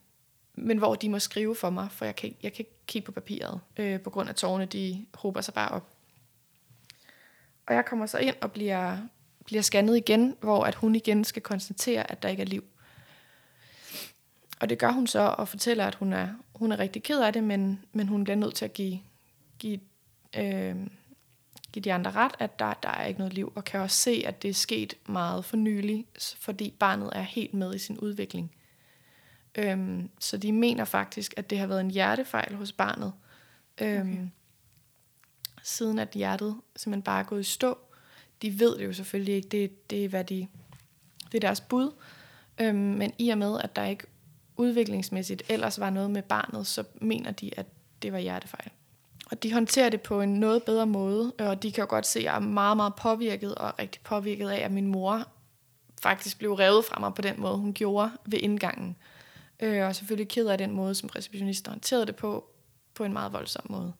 men 0.55 0.77
hvor 0.77 0.95
de 0.95 1.10
må 1.10 1.19
skrive 1.19 1.55
for 1.55 1.69
mig, 1.69 1.91
for 1.91 2.05
jeg 2.05 2.15
kan, 2.15 2.36
jeg 2.43 2.53
kan 2.53 2.60
ikke 2.60 2.75
kigge 2.88 3.05
på 3.05 3.12
papiret, 3.12 3.62
øh, 3.77 4.01
på 4.01 4.10
grund 4.10 4.29
af 4.29 4.36
tårne, 4.36 4.65
de 4.65 5.05
hober 5.13 5.41
sig 5.41 5.53
bare 5.53 5.69
op. 5.69 5.89
Og 7.67 7.75
jeg 7.75 7.86
kommer 7.86 8.05
så 8.05 8.17
ind 8.17 8.36
og 8.41 8.51
bliver, 8.51 8.97
bliver 9.45 9.62
scannet 9.62 9.97
igen, 9.97 10.36
hvor 10.41 10.63
at 10.63 10.75
hun 10.75 10.95
igen 10.95 11.23
skal 11.23 11.41
konstatere, 11.41 12.12
at 12.12 12.23
der 12.23 12.29
ikke 12.29 12.41
er 12.41 12.47
liv. 12.47 12.63
Og 14.60 14.69
det 14.69 14.79
gør 14.79 14.91
hun 14.91 15.08
så, 15.08 15.19
og 15.19 15.47
fortæller, 15.47 15.86
at 15.86 15.95
hun 15.95 16.13
er, 16.13 16.27
hun 16.55 16.71
er 16.71 16.79
rigtig 16.79 17.03
ked 17.03 17.21
af 17.21 17.34
det, 17.34 17.43
men, 17.43 17.86
men 17.93 18.08
hun 18.08 18.23
bliver 18.23 18.38
nødt 18.38 18.55
til 18.55 18.65
at 18.65 18.73
give, 18.73 18.99
give, 19.60 19.79
øh, 20.38 20.75
give 21.71 21.84
de 21.84 21.93
andre 21.93 22.12
ret, 22.12 22.32
at 22.39 22.60
der, 22.60 22.73
der 22.73 22.89
er 22.89 23.05
ikke 23.05 23.19
noget 23.19 23.34
liv, 23.34 23.53
og 23.55 23.63
kan 23.63 23.79
også 23.79 23.97
se, 23.97 24.23
at 24.25 24.41
det 24.41 24.49
er 24.49 24.53
sket 24.53 24.93
meget 25.05 25.45
for 25.45 25.58
nylig, 25.58 26.05
fordi 26.39 26.73
barnet 26.79 27.10
er 27.13 27.21
helt 27.21 27.53
med 27.53 27.75
i 27.75 27.79
sin 27.79 27.97
udvikling. 27.97 28.51
Øhm, 29.55 30.10
så 30.19 30.38
de 30.38 30.51
mener 30.51 30.86
faktisk, 30.86 31.34
at 31.38 31.49
det 31.49 31.60
har 31.60 31.67
været 31.67 31.82
en 31.82 31.91
hjertefejl 31.91 32.55
hos 32.55 32.71
barnet, 32.71 33.13
øhm, 33.82 34.12
okay. 34.12 34.27
siden 35.63 35.99
at 35.99 36.10
hjertet 36.10 36.55
simpelthen 36.75 37.03
bare 37.03 37.19
er 37.19 37.23
gået 37.23 37.39
i 37.39 37.43
stå. 37.43 37.77
De 38.41 38.60
ved 38.60 38.77
det 38.77 38.86
jo 38.86 38.93
selvfølgelig 38.93 39.36
ikke, 39.36 39.49
det, 39.49 39.89
det 39.89 40.05
er, 40.05 40.10
hvad 40.10 40.23
de, 40.23 40.47
det 41.32 41.36
er 41.36 41.39
deres 41.39 41.62
bud, 41.62 41.91
øhm, 42.62 42.77
men 42.77 43.13
i 43.17 43.29
og 43.29 43.38
med, 43.38 43.60
at 43.63 43.75
der 43.75 43.86
ikke 43.86 44.08
udviklingsmæssigt 44.58 45.43
ellers 45.49 45.79
var 45.79 45.89
noget 45.89 46.12
med 46.12 46.21
barnet, 46.21 46.67
så 46.67 46.84
mener 47.01 47.32
de, 47.32 47.51
at 47.58 47.65
det 48.01 48.13
var 48.13 48.19
hjertefejl. 48.19 48.71
Og 49.32 49.44
de 49.44 49.54
håndterer 49.54 49.89
det 49.89 50.02
på 50.02 50.22
en 50.22 50.34
noget 50.34 50.63
bedre 50.63 50.86
måde, 50.86 51.32
og 51.39 51.63
de 51.63 51.72
kan 51.72 51.82
jo 51.82 51.89
godt 51.89 52.08
se, 52.08 52.20
at 52.20 52.26
jeg 52.26 52.36
er 52.36 52.39
meget, 52.39 52.78
meget 52.78 52.96
påvirket, 52.96 53.56
og 53.56 53.74
rigtig 53.80 54.02
påvirket 54.02 54.50
af, 54.50 54.58
at 54.65 54.72
min 54.72 54.88
mor 54.88 55.24
faktisk 56.02 56.38
blev 56.38 56.54
revet 56.54 56.86
fra 56.86 57.00
mig 57.00 57.13
på 57.13 57.22
den 57.22 57.42
måde, 57.42 57.58
hun 57.58 57.74
gjorde 57.74 58.12
ved 58.26 58.39
indgangen. 58.39 58.96
Øh, 59.60 59.86
og 59.88 59.96
selvfølgelig 59.96 60.28
ked 60.30 60.48
af 60.48 60.58
den 60.58 60.72
måde, 60.72 60.96
som 60.96 61.10
receptionisten 61.15 61.70
håndterede 61.72 62.06
det 62.06 62.15
på, 62.15 62.46
på 62.94 63.04
en 63.04 63.13
meget 63.13 63.34
voldsom 63.34 63.65
måde. 63.70 63.94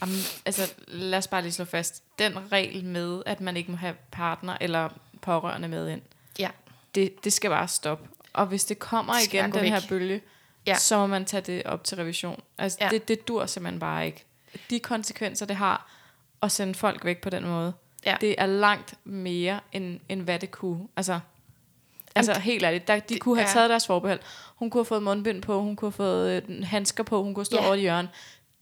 Jamen, 0.00 0.14
altså, 0.46 0.74
lad 0.88 1.18
os 1.18 1.26
bare 1.28 1.42
lige 1.42 1.52
slå 1.52 1.64
fast. 1.64 2.02
Den 2.18 2.52
regel 2.52 2.84
med, 2.84 3.22
at 3.26 3.40
man 3.40 3.56
ikke 3.56 3.70
må 3.70 3.76
have 3.76 3.94
partner 4.10 4.56
eller 4.60 4.88
pårørende 5.22 5.68
med 5.68 5.88
ind, 5.88 6.02
Ja, 6.38 6.50
det, 6.94 7.24
det 7.24 7.32
skal 7.32 7.50
bare 7.50 7.68
stoppe. 7.68 8.08
Og 8.32 8.46
hvis 8.46 8.64
det 8.64 8.78
kommer 8.78 9.12
Det 9.14 9.34
igen, 9.34 9.52
den 9.52 9.60
væk. 9.62 9.68
her 9.70 9.80
bølge, 9.88 10.20
Ja. 10.66 10.74
så 10.74 10.98
må 10.98 11.06
man 11.06 11.24
tage 11.24 11.40
det 11.40 11.62
op 11.62 11.84
til 11.84 11.96
revision. 11.96 12.40
Altså, 12.58 12.78
ja. 12.80 12.88
det, 12.88 13.08
det 13.08 13.28
dur 13.28 13.46
simpelthen 13.46 13.80
bare 13.80 14.06
ikke. 14.06 14.24
De 14.70 14.80
konsekvenser, 14.80 15.46
det 15.46 15.56
har 15.56 15.90
at 16.42 16.52
sende 16.52 16.74
folk 16.74 17.04
væk 17.04 17.20
på 17.20 17.30
den 17.30 17.46
måde, 17.46 17.72
Ja. 18.06 18.16
det 18.20 18.34
er 18.38 18.46
langt 18.46 18.94
mere, 19.04 19.60
end, 19.72 20.00
end 20.08 20.22
hvad 20.22 20.38
det 20.38 20.50
kunne. 20.50 20.88
Altså, 20.96 21.20
altså 22.14 22.38
helt 22.40 22.64
ærligt, 22.64 22.88
der, 22.88 22.94
de 22.94 23.00
det 23.14 23.20
kunne 23.20 23.36
have 23.36 23.48
er- 23.48 23.52
taget 23.52 23.70
deres 23.70 23.86
forbehold. 23.86 24.20
Hun 24.56 24.70
kunne 24.70 24.78
have 24.80 24.84
fået 24.86 25.02
mundbind 25.02 25.42
på, 25.42 25.60
hun 25.60 25.76
kunne 25.76 25.86
have 25.86 25.92
fået 25.96 26.42
øh, 26.48 26.64
handsker 26.64 27.04
på, 27.04 27.22
hun 27.22 27.34
kunne 27.34 27.46
stå 27.46 27.56
Ja. 27.56 27.62
ja. 27.62 27.66
over 27.68 27.76
i 27.76 27.80
hjørnet. 27.80 28.10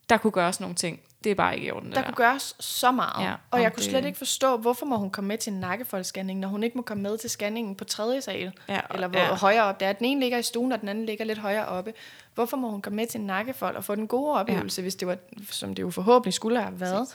Der 0.08 0.16
kunne 0.16 0.30
gøres 0.30 0.60
nogle 0.60 0.74
ting. 0.76 1.00
Det 1.24 1.30
er 1.30 1.34
bare 1.34 1.54
ikke 1.56 1.66
i 1.66 1.70
orden, 1.70 1.92
der 1.92 2.02
kunne 2.02 2.14
gøres 2.14 2.56
så 2.60 2.90
meget. 2.92 3.24
Ja, 3.26 3.34
og 3.50 3.62
jeg 3.62 3.72
kunne 3.72 3.82
det- 3.82 3.90
slet 3.90 4.04
ikke 4.04 4.18
forstå, 4.18 4.56
hvorfor 4.56 4.86
må 4.86 4.96
hun 4.96 5.10
komme 5.10 5.28
med 5.28 5.38
til 5.38 5.52
en 5.52 5.60
nakkefoldsscanning, 5.60 6.40
når 6.40 6.48
hun 6.48 6.62
ikke 6.62 6.76
må 6.78 6.82
komme 6.82 7.02
med 7.02 7.18
til 7.18 7.30
scanningen 7.30 7.74
på 7.74 7.84
tredje 7.84 8.20
sal. 8.20 8.52
Ja, 8.68 8.80
eller 8.94 9.08
hvor 9.08 9.18
ja. 9.18 9.34
højere 9.34 9.62
op 9.64 9.80
det 9.80 9.88
er. 9.88 9.92
Den 9.92 10.06
ene 10.06 10.20
ligger 10.20 10.38
i 10.38 10.42
stuen, 10.42 10.72
og 10.72 10.80
den 10.80 10.88
anden 10.88 11.06
ligger 11.06 11.24
lidt 11.24 11.38
højere 11.38 11.66
oppe. 11.66 11.92
Hvorfor 12.34 12.56
må 12.56 12.70
hun 12.70 12.82
komme 12.82 12.96
med 12.96 13.06
til 13.06 13.20
en 13.20 13.26
nakkefold 13.26 13.76
og 13.76 13.84
få 13.84 13.94
den 13.94 14.06
gode 14.06 14.34
oplevelse, 14.34 14.80
ja. 14.80 14.82
hvis 14.82 14.94
det 14.94 15.08
var, 15.08 15.16
som 15.50 15.74
det 15.74 15.82
jo 15.82 15.90
forhåbentlig 15.90 16.34
skulle 16.34 16.60
have 16.62 16.80
været. 16.80 17.08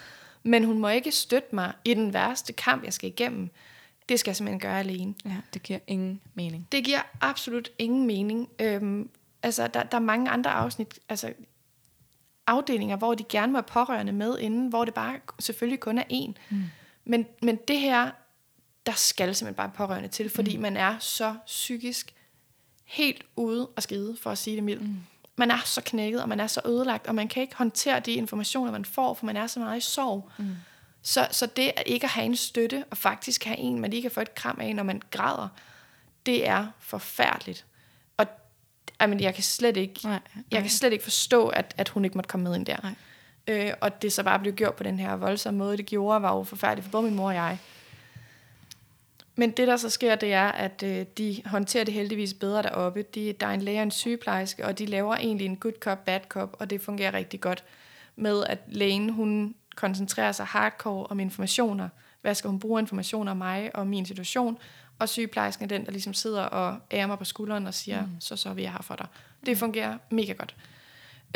Men 0.44 0.64
hun 0.64 0.80
må 0.80 0.88
ikke 0.90 1.12
støtte 1.12 1.56
mig 1.56 1.74
i 1.86 1.94
den 1.94 2.14
værste 2.14 2.54
kamp, 2.54 2.84
jeg 2.84 2.94
skal 2.94 3.10
igennem. 3.10 3.50
Det 4.10 4.20
skal 4.20 4.30
jeg 4.32 4.36
simpelthen 4.36 4.60
gøre 4.60 4.80
alene. 4.80 5.14
Ja, 5.26 5.36
det 5.54 5.64
giver 5.64 5.80
ingen 5.88 6.22
mening. 6.34 6.68
Det 6.72 6.84
giver 6.84 7.00
absolut 7.22 7.70
ingen 7.80 8.08
mening. 8.08 8.50
Øhm, 8.60 9.10
altså, 9.44 9.68
der, 9.68 9.84
der 9.84 9.98
er 9.98 10.02
mange 10.02 10.30
andre 10.30 10.52
afsnit, 10.52 11.00
altså 11.10 11.34
afdelinger, 12.48 12.96
hvor 12.96 13.14
de 13.14 13.24
gerne 13.24 13.52
må 13.52 13.58
have 13.58 13.64
pårørende 13.64 14.12
med 14.12 14.40
inden, 14.40 14.68
hvor 14.68 14.86
det 14.86 14.94
bare 14.94 15.20
selvfølgelig 15.40 15.80
kun 15.80 15.98
er 15.98 16.04
én. 16.04 16.34
Mm. 16.50 16.64
Men, 17.06 17.26
men 17.42 17.56
det 17.68 17.80
her, 17.80 18.12
der 18.86 18.92
skal 18.92 19.36
simpelthen 19.36 19.56
bare 19.56 19.72
pårørende 19.76 20.10
til, 20.10 20.30
fordi 20.30 20.56
mm. 20.56 20.62
man 20.62 20.78
er 20.78 21.00
så 21.00 21.36
psykisk 21.46 22.14
helt 22.84 23.24
ude 23.36 23.68
og 23.68 23.84
skide, 23.84 24.18
for 24.22 24.32
at 24.32 24.38
sige 24.38 24.56
det 24.56 24.64
mildt. 24.64 24.82
Mm. 24.82 24.98
Man 25.36 25.52
er 25.52 25.60
så 25.66 25.82
knækket, 25.86 26.22
og 26.22 26.30
man 26.30 26.40
er 26.40 26.48
så 26.48 26.62
ødelagt, 26.66 27.08
og 27.08 27.16
man 27.16 27.28
kan 27.28 27.42
ikke 27.42 27.56
håndtere 27.56 28.00
de 28.00 28.14
informationer, 28.14 28.72
man 28.72 28.86
får, 28.86 29.14
for 29.14 29.26
man 29.26 29.38
er 29.38 29.48
så 29.48 29.60
meget 29.60 29.78
i 29.78 29.82
sorg. 29.82 30.32
Mm. 30.38 30.56
Så, 31.02 31.28
så 31.32 31.46
det 31.46 31.72
at 31.76 31.84
ikke 31.86 32.04
at 32.04 32.10
have 32.10 32.26
en 32.26 32.36
støtte, 32.36 32.86
og 32.92 32.98
faktisk 32.98 33.44
have 33.44 33.58
en, 33.58 33.80
man 33.80 33.90
lige 33.90 34.02
kan 34.02 34.12
få 34.12 34.22
et 34.22 34.36
kram 34.36 34.60
af, 34.62 34.76
når 34.76 34.84
man 34.84 35.02
græder, 35.12 35.48
det 36.26 36.48
er 36.48 36.68
forfærdeligt. 36.80 37.66
Jamen, 39.06 39.20
jeg 39.20 39.34
kan 39.34 39.44
slet 39.44 39.78
ikke, 39.78 40.00
nej, 40.04 40.20
nej. 40.36 40.44
jeg 40.52 40.62
kan 40.62 40.70
slet 40.70 40.94
ikke 40.94 41.04
forstå, 41.04 41.48
at, 41.48 41.74
at 41.78 41.90
hun 41.90 42.06
ikke 42.06 42.18
måtte 42.18 42.28
komme 42.28 42.44
med 42.44 42.56
ind 42.56 42.66
der. 42.66 42.78
Nej. 42.84 42.96
Øh, 43.48 43.74
og 43.82 44.02
det 44.02 44.14
så 44.14 44.24
bare 44.24 44.40
blev 44.40 44.54
gjort 44.54 44.74
på 44.74 44.84
den 44.84 45.00
her 45.00 45.16
voldsomme 45.16 45.58
måde, 45.58 45.78
det 45.78 45.86
gjorde, 45.86 46.22
var 46.22 46.36
jo 46.36 46.44
forfærdeligt 46.44 46.86
for 46.86 46.92
både 46.92 47.04
min 47.04 47.16
mor 47.16 47.28
og 47.28 47.36
jeg. 47.36 47.58
Men 49.36 49.52
det, 49.52 49.68
der 49.68 49.78
så 49.78 49.90
sker, 49.90 50.16
det 50.16 50.34
er, 50.34 50.48
at 50.48 50.84
øh, 50.84 51.06
de 51.18 51.42
håndterer 51.46 51.84
det 51.84 51.94
heldigvis 51.94 52.34
bedre 52.34 52.64
deroppe. 52.64 53.02
De, 53.02 53.34
der 53.40 53.48
er 53.48 53.52
en 53.52 53.62
læge 53.62 53.80
og 53.80 53.84
en 53.84 53.92
sygeplejerske, 53.92 54.66
og 54.66 54.80
de 54.80 54.86
laver 54.86 55.16
egentlig 55.16 55.46
en 55.46 55.58
good 55.58 55.74
cop, 55.80 56.06
bad 56.06 56.20
cop, 56.30 56.56
og 56.60 56.70
det 56.70 56.82
fungerer 56.82 57.14
rigtig 57.14 57.42
godt 57.42 57.64
med, 58.16 58.44
at 58.44 58.60
lægen, 58.68 59.10
hun 59.10 59.56
koncentrerer 59.76 60.32
sig 60.32 60.46
hardcore 60.46 61.08
om 61.08 61.20
informationer. 61.20 61.90
Hvad 62.22 62.36
skal 62.36 62.50
hun 62.50 62.60
bruge 62.60 62.82
informationer 62.82 63.32
om 63.32 63.38
mig 63.38 63.72
og 63.74 63.88
min 63.88 64.06
situation? 64.06 64.58
Og 65.00 65.10
sygeplejersken 65.10 65.64
er 65.64 65.68
den, 65.68 65.86
der 65.86 65.92
ligesom 65.92 66.14
sidder 66.14 66.44
og 66.44 66.80
ærer 66.92 67.08
mig 67.08 67.18
på 67.18 67.26
skulderen 67.26 67.68
og 67.68 67.74
siger, 67.74 68.06
mm. 68.06 68.20
så 68.20 68.36
så 68.36 68.50
er 68.50 68.54
vi 68.54 68.66
her 68.66 68.82
for 68.82 68.96
dig. 68.96 69.08
Det 69.46 69.58
fungerer 69.58 69.98
mega 70.12 70.34
godt. 70.34 70.56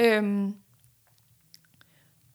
Øhm, 0.01 0.55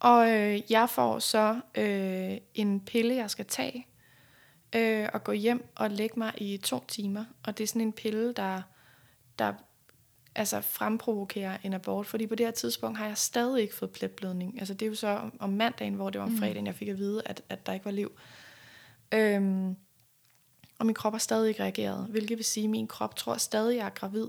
og 0.01 0.31
øh, 0.31 0.61
jeg 0.71 0.91
får 0.91 1.19
så 1.19 1.61
øh, 1.75 2.39
en 2.55 2.81
pille, 2.81 3.15
jeg 3.15 3.31
skal 3.31 3.47
tage, 3.47 3.87
øh, 4.75 5.09
og 5.13 5.25
gå 5.25 5.33
hjem 5.33 5.69
og 5.75 5.91
lægge 5.91 6.19
mig 6.19 6.33
i 6.39 6.57
to 6.57 6.85
timer. 6.89 7.25
Og 7.43 7.59
det 7.59 7.65
er 7.65 7.69
sådan 7.69 7.83
en 7.83 7.93
pille, 7.93 8.33
der, 8.33 8.63
der 9.39 9.53
altså 10.35 10.61
fremprovokerer 10.61 11.59
en 11.63 11.73
abort, 11.73 12.07
fordi 12.07 12.27
på 12.27 12.35
det 12.35 12.47
her 12.47 12.51
tidspunkt 12.51 12.99
har 12.99 13.07
jeg 13.07 13.19
stadig 13.19 13.63
ikke 13.63 13.75
fået 13.75 13.91
pletblødning. 13.91 14.59
Altså 14.59 14.75
det 14.75 14.87
er 14.87 14.89
jo 14.89 14.95
så 14.95 15.09
om, 15.09 15.33
om 15.41 15.51
mandagen, 15.51 15.95
hvor 15.95 16.11
det 16.11 16.19
var 16.19 16.27
om 16.27 16.33
mm. 16.33 16.39
fredagen, 16.39 16.67
jeg 16.67 16.75
fik 16.75 16.89
at 16.89 16.99
vide, 16.99 17.23
at, 17.25 17.43
at 17.49 17.67
der 17.67 17.73
ikke 17.73 17.85
var 17.85 17.91
liv. 17.91 18.13
Øhm, 19.13 19.77
og 20.79 20.87
min 20.87 20.95
krop 20.95 21.13
har 21.13 21.19
stadig 21.19 21.49
ikke 21.49 21.63
reageret, 21.63 22.07
hvilket 22.07 22.39
vil 22.39 22.45
sige, 22.45 22.65
at 22.65 22.71
min 22.71 22.87
krop 22.87 23.17
tror 23.17 23.37
stadig, 23.37 23.77
jeg 23.77 23.87
er 23.87 23.91
gravid. 23.91 24.29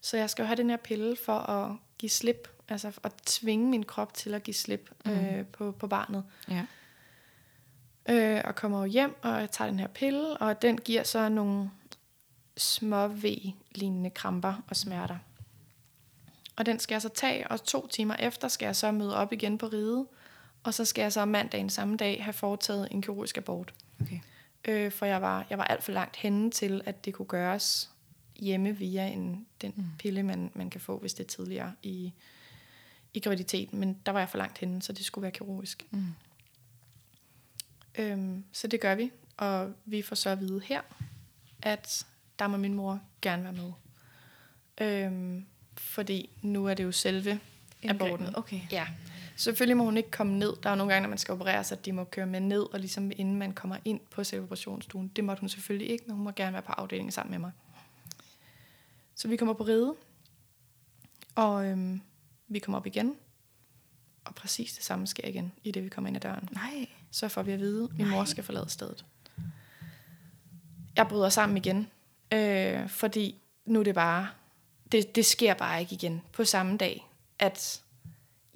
Så 0.00 0.16
jeg 0.16 0.30
skal 0.30 0.42
jo 0.42 0.46
have 0.46 0.56
den 0.56 0.70
her 0.70 0.76
pille 0.76 1.16
for 1.24 1.38
at 1.38 1.76
give 1.98 2.10
slip, 2.10 2.48
altså 2.68 2.92
at 3.02 3.12
tvinge 3.26 3.70
min 3.70 3.82
krop 3.82 4.14
til 4.14 4.34
at 4.34 4.42
give 4.42 4.54
slip 4.54 4.90
mm. 5.04 5.10
øh, 5.10 5.46
på, 5.46 5.72
på 5.72 5.86
barnet. 5.86 6.24
Ja. 6.48 6.64
Øh, 8.08 8.42
og 8.44 8.54
kommer 8.54 8.86
hjem, 8.86 9.16
og 9.22 9.40
jeg 9.40 9.50
tager 9.50 9.70
den 9.70 9.78
her 9.78 9.86
pille, 9.86 10.36
og 10.36 10.62
den 10.62 10.78
giver 10.78 11.02
så 11.02 11.28
nogle 11.28 11.70
små 12.56 13.06
V-lignende 13.08 14.10
kramper 14.10 14.54
og 14.68 14.76
smerter. 14.76 15.18
Og 16.56 16.66
den 16.66 16.78
skal 16.78 16.94
jeg 16.94 17.02
så 17.02 17.08
tage, 17.08 17.50
og 17.50 17.64
to 17.64 17.86
timer 17.86 18.14
efter 18.18 18.48
skal 18.48 18.66
jeg 18.66 18.76
så 18.76 18.92
møde 18.92 19.16
op 19.16 19.32
igen 19.32 19.58
på 19.58 19.66
ride, 19.66 20.06
og 20.62 20.74
så 20.74 20.84
skal 20.84 21.02
jeg 21.02 21.12
så 21.12 21.24
mandagen 21.24 21.70
samme 21.70 21.96
dag 21.96 22.24
have 22.24 22.32
foretaget 22.32 22.88
en 22.90 23.02
kirurgisk 23.02 23.36
abort. 23.36 23.74
Okay. 24.00 24.20
Øh, 24.64 24.92
for 24.92 25.06
jeg 25.06 25.22
var, 25.22 25.46
jeg 25.50 25.58
var 25.58 25.64
alt 25.64 25.82
for 25.82 25.92
langt 25.92 26.16
henne 26.16 26.50
til, 26.50 26.82
at 26.84 27.04
det 27.04 27.14
kunne 27.14 27.26
gøres 27.26 27.90
hjemme 28.36 28.76
via 28.76 29.06
en, 29.06 29.46
den 29.60 29.72
mm. 29.76 29.84
pille, 29.98 30.22
man, 30.22 30.50
man 30.54 30.70
kan 30.70 30.80
få, 30.80 30.98
hvis 30.98 31.14
det 31.14 31.24
er 31.24 31.28
tidligere 31.28 31.72
i, 31.82 32.12
i 33.14 33.20
graviditeten. 33.20 33.80
Men 33.80 33.98
der 34.06 34.12
var 34.12 34.18
jeg 34.18 34.28
for 34.28 34.38
langt 34.38 34.58
henne, 34.58 34.82
så 34.82 34.92
det 34.92 35.04
skulle 35.04 35.22
være 35.22 35.32
kirurgisk. 35.32 35.86
Mm. 35.90 36.14
Øhm, 37.98 38.44
så 38.52 38.66
det 38.66 38.80
gør 38.80 38.94
vi, 38.94 39.10
og 39.36 39.74
vi 39.84 40.02
får 40.02 40.16
så 40.16 40.30
at 40.30 40.40
vide 40.40 40.60
her, 40.64 40.80
at 41.62 42.06
der 42.38 42.48
må 42.48 42.56
min 42.56 42.74
mor 42.74 43.00
gerne 43.22 43.44
være 43.44 43.52
med. 43.52 43.72
Øhm, 44.80 45.46
fordi 45.76 46.30
nu 46.42 46.66
er 46.66 46.74
det 46.74 46.84
jo 46.84 46.92
selve 46.92 47.40
aborten. 47.84 48.36
Okay. 48.36 48.60
Ja. 48.72 48.86
Selvfølgelig 49.38 49.76
må 49.76 49.84
hun 49.84 49.96
ikke 49.96 50.10
komme 50.10 50.38
ned. 50.38 50.56
Der 50.62 50.70
er 50.70 50.74
nogle 50.74 50.92
gange, 50.92 51.02
når 51.02 51.08
man 51.08 51.18
skal 51.18 51.32
operere 51.32 51.64
så 51.64 51.74
de 51.74 51.92
må 51.92 52.04
køre 52.04 52.26
med 52.26 52.40
ned, 52.40 52.62
og 52.72 52.80
ligesom 52.80 53.12
inden 53.16 53.36
man 53.36 53.52
kommer 53.52 53.76
ind 53.84 54.00
på 54.10 54.24
selve 54.24 54.44
operationsstuen. 54.44 55.08
Det 55.08 55.24
måtte 55.24 55.40
hun 55.40 55.48
selvfølgelig 55.48 55.90
ikke, 55.90 56.04
men 56.06 56.16
hun 56.16 56.24
må 56.24 56.30
gerne 56.30 56.52
være 56.52 56.62
på 56.62 56.72
afdelingen 56.72 57.12
sammen 57.12 57.30
med 57.30 57.38
mig. 57.38 57.52
Så 59.14 59.28
vi 59.28 59.36
kommer 59.36 59.54
på 59.54 59.64
ride, 59.64 59.94
og 61.34 61.66
øhm, 61.66 62.00
vi 62.48 62.58
kommer 62.58 62.78
op 62.78 62.86
igen, 62.86 63.16
og 64.24 64.34
præcis 64.34 64.72
det 64.72 64.84
samme 64.84 65.06
sker 65.06 65.28
igen, 65.28 65.52
i 65.64 65.70
det 65.70 65.84
vi 65.84 65.88
kommer 65.88 66.08
ind 66.08 66.16
ad 66.16 66.20
døren. 66.20 66.48
Nej. 66.52 66.86
Så 67.10 67.28
får 67.28 67.42
vi 67.42 67.52
at 67.52 67.58
vide, 67.58 67.84
at 67.84 67.98
min 67.98 68.08
mor 68.08 68.24
skal 68.24 68.44
forlade 68.44 68.68
stedet. 68.68 69.04
Jeg 70.96 71.08
bryder 71.08 71.28
sammen 71.28 71.56
igen, 71.56 71.86
øh, 72.32 72.88
fordi 72.88 73.40
nu 73.64 73.80
er 73.80 73.84
det 73.84 73.94
bare, 73.94 74.28
det, 74.92 75.14
det 75.14 75.26
sker 75.26 75.54
bare 75.54 75.80
ikke 75.80 75.94
igen 75.94 76.22
på 76.32 76.44
samme 76.44 76.76
dag, 76.76 77.06
at 77.38 77.82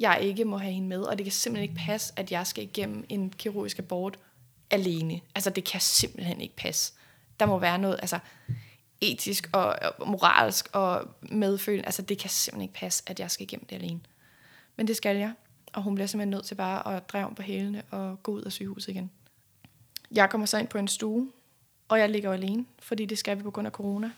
jeg 0.03 0.19
ikke 0.23 0.45
må 0.45 0.59
have 0.59 0.73
hende 0.73 0.89
med, 0.89 1.01
og 1.01 1.19
det 1.19 1.25
kan 1.25 1.33
simpelthen 1.33 1.71
ikke 1.71 1.85
passe, 1.87 2.13
at 2.17 2.33
jeg 2.33 2.47
skal 2.47 2.65
igennem 2.65 3.05
en 3.09 3.31
kirurgisk 3.31 3.79
abort 3.79 4.19
alene. 4.71 5.21
Altså, 5.35 5.51
det 5.51 5.65
kan 5.65 5.81
simpelthen 5.81 6.41
ikke 6.41 6.57
passe. 6.57 6.93
Der 7.41 7.47
må 7.47 7.59
være 7.59 7.79
noget, 7.79 7.99
altså, 8.03 8.19
etisk 9.01 9.51
og, 9.53 9.77
og 9.99 10.09
moralsk 10.09 10.69
og 10.73 11.09
medfølende. 11.23 11.87
Altså, 11.87 12.03
det 12.03 12.19
kan 12.19 12.31
simpelthen 12.31 12.63
ikke 12.63 12.75
passe, 12.75 13.03
at 13.07 13.21
jeg 13.21 13.31
skal 13.31 13.45
igennem 13.45 13.67
det 13.67 13.77
alene. 13.77 14.01
Men 14.77 14.87
det 14.87 14.97
skal 14.97 15.17
jeg, 15.17 15.33
og 15.73 15.83
hun 15.83 15.95
bliver 15.95 16.07
simpelthen 16.07 16.31
nødt 16.31 16.45
til 16.45 16.55
bare 16.55 16.97
at 16.97 17.09
dreje 17.09 17.25
om 17.25 17.35
på 17.35 17.43
hælene 17.43 17.83
og 17.91 18.23
gå 18.23 18.33
ud 18.33 18.43
af 18.43 18.53
sygehuset 18.53 18.89
igen. 18.89 19.11
Jeg 20.11 20.31
kommer 20.31 20.47
så 20.47 20.59
ind 20.59 20.69
på 20.69 20.79
en 20.79 20.89
stue, 20.89 21.33
og 21.89 21.99
jeg 21.99 22.11
ligger 22.11 22.33
alene, 22.33 22.67
fordi 22.79 23.07
det 23.07 23.19
skal 23.19 23.39
vi 23.39 23.43
på 23.43 23.51
grund 23.51 23.67
af 23.67 23.73
corona. 23.73 24.11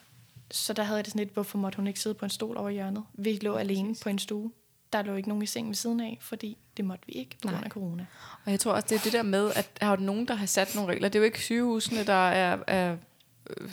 Så 0.51 0.73
der 0.73 0.83
havde 0.83 0.97
jeg 0.97 1.05
det 1.05 1.13
sådan 1.13 1.27
lidt, 1.27 1.35
hvorfor 1.35 1.59
måtte 1.59 1.77
hun 1.77 1.87
ikke 1.87 2.01
sidde 2.01 2.15
på 2.15 2.25
en 2.25 2.31
stol 2.31 2.57
over 2.57 2.71
hjørnet? 2.71 3.05
Vi 3.13 3.39
lå 3.43 3.57
alene 3.57 3.95
på 4.03 4.09
en 4.09 4.19
stue 4.19 4.53
der 4.93 5.03
lå 5.03 5.15
ikke 5.15 5.29
nogen 5.29 5.43
i 5.43 5.47
sengen 5.47 5.69
ved 5.69 5.75
siden 5.75 6.01
af, 6.01 6.19
fordi 6.21 6.57
det 6.77 6.85
måtte 6.85 7.07
vi 7.07 7.13
ikke 7.13 7.37
på 7.43 7.49
grund 7.49 7.65
af 7.65 7.71
corona. 7.71 8.07
Og 8.45 8.51
jeg 8.51 8.61
tror 8.61 8.73
også, 8.73 8.87
det 8.91 8.97
er 8.97 9.03
det 9.03 9.13
der 9.13 9.23
med, 9.23 9.53
at 9.57 9.71
har 9.83 9.97
nogen, 9.97 10.29
der 10.29 10.35
har 10.35 10.47
sat 10.47 10.75
nogle 10.75 10.93
regler. 10.93 11.09
Det 11.09 11.19
er 11.19 11.21
jo 11.21 11.25
ikke 11.25 11.41
sygehusene, 11.41 12.05
der 12.05 12.29
er, 12.29 12.59
er 12.67 12.97
øh, 13.51 13.71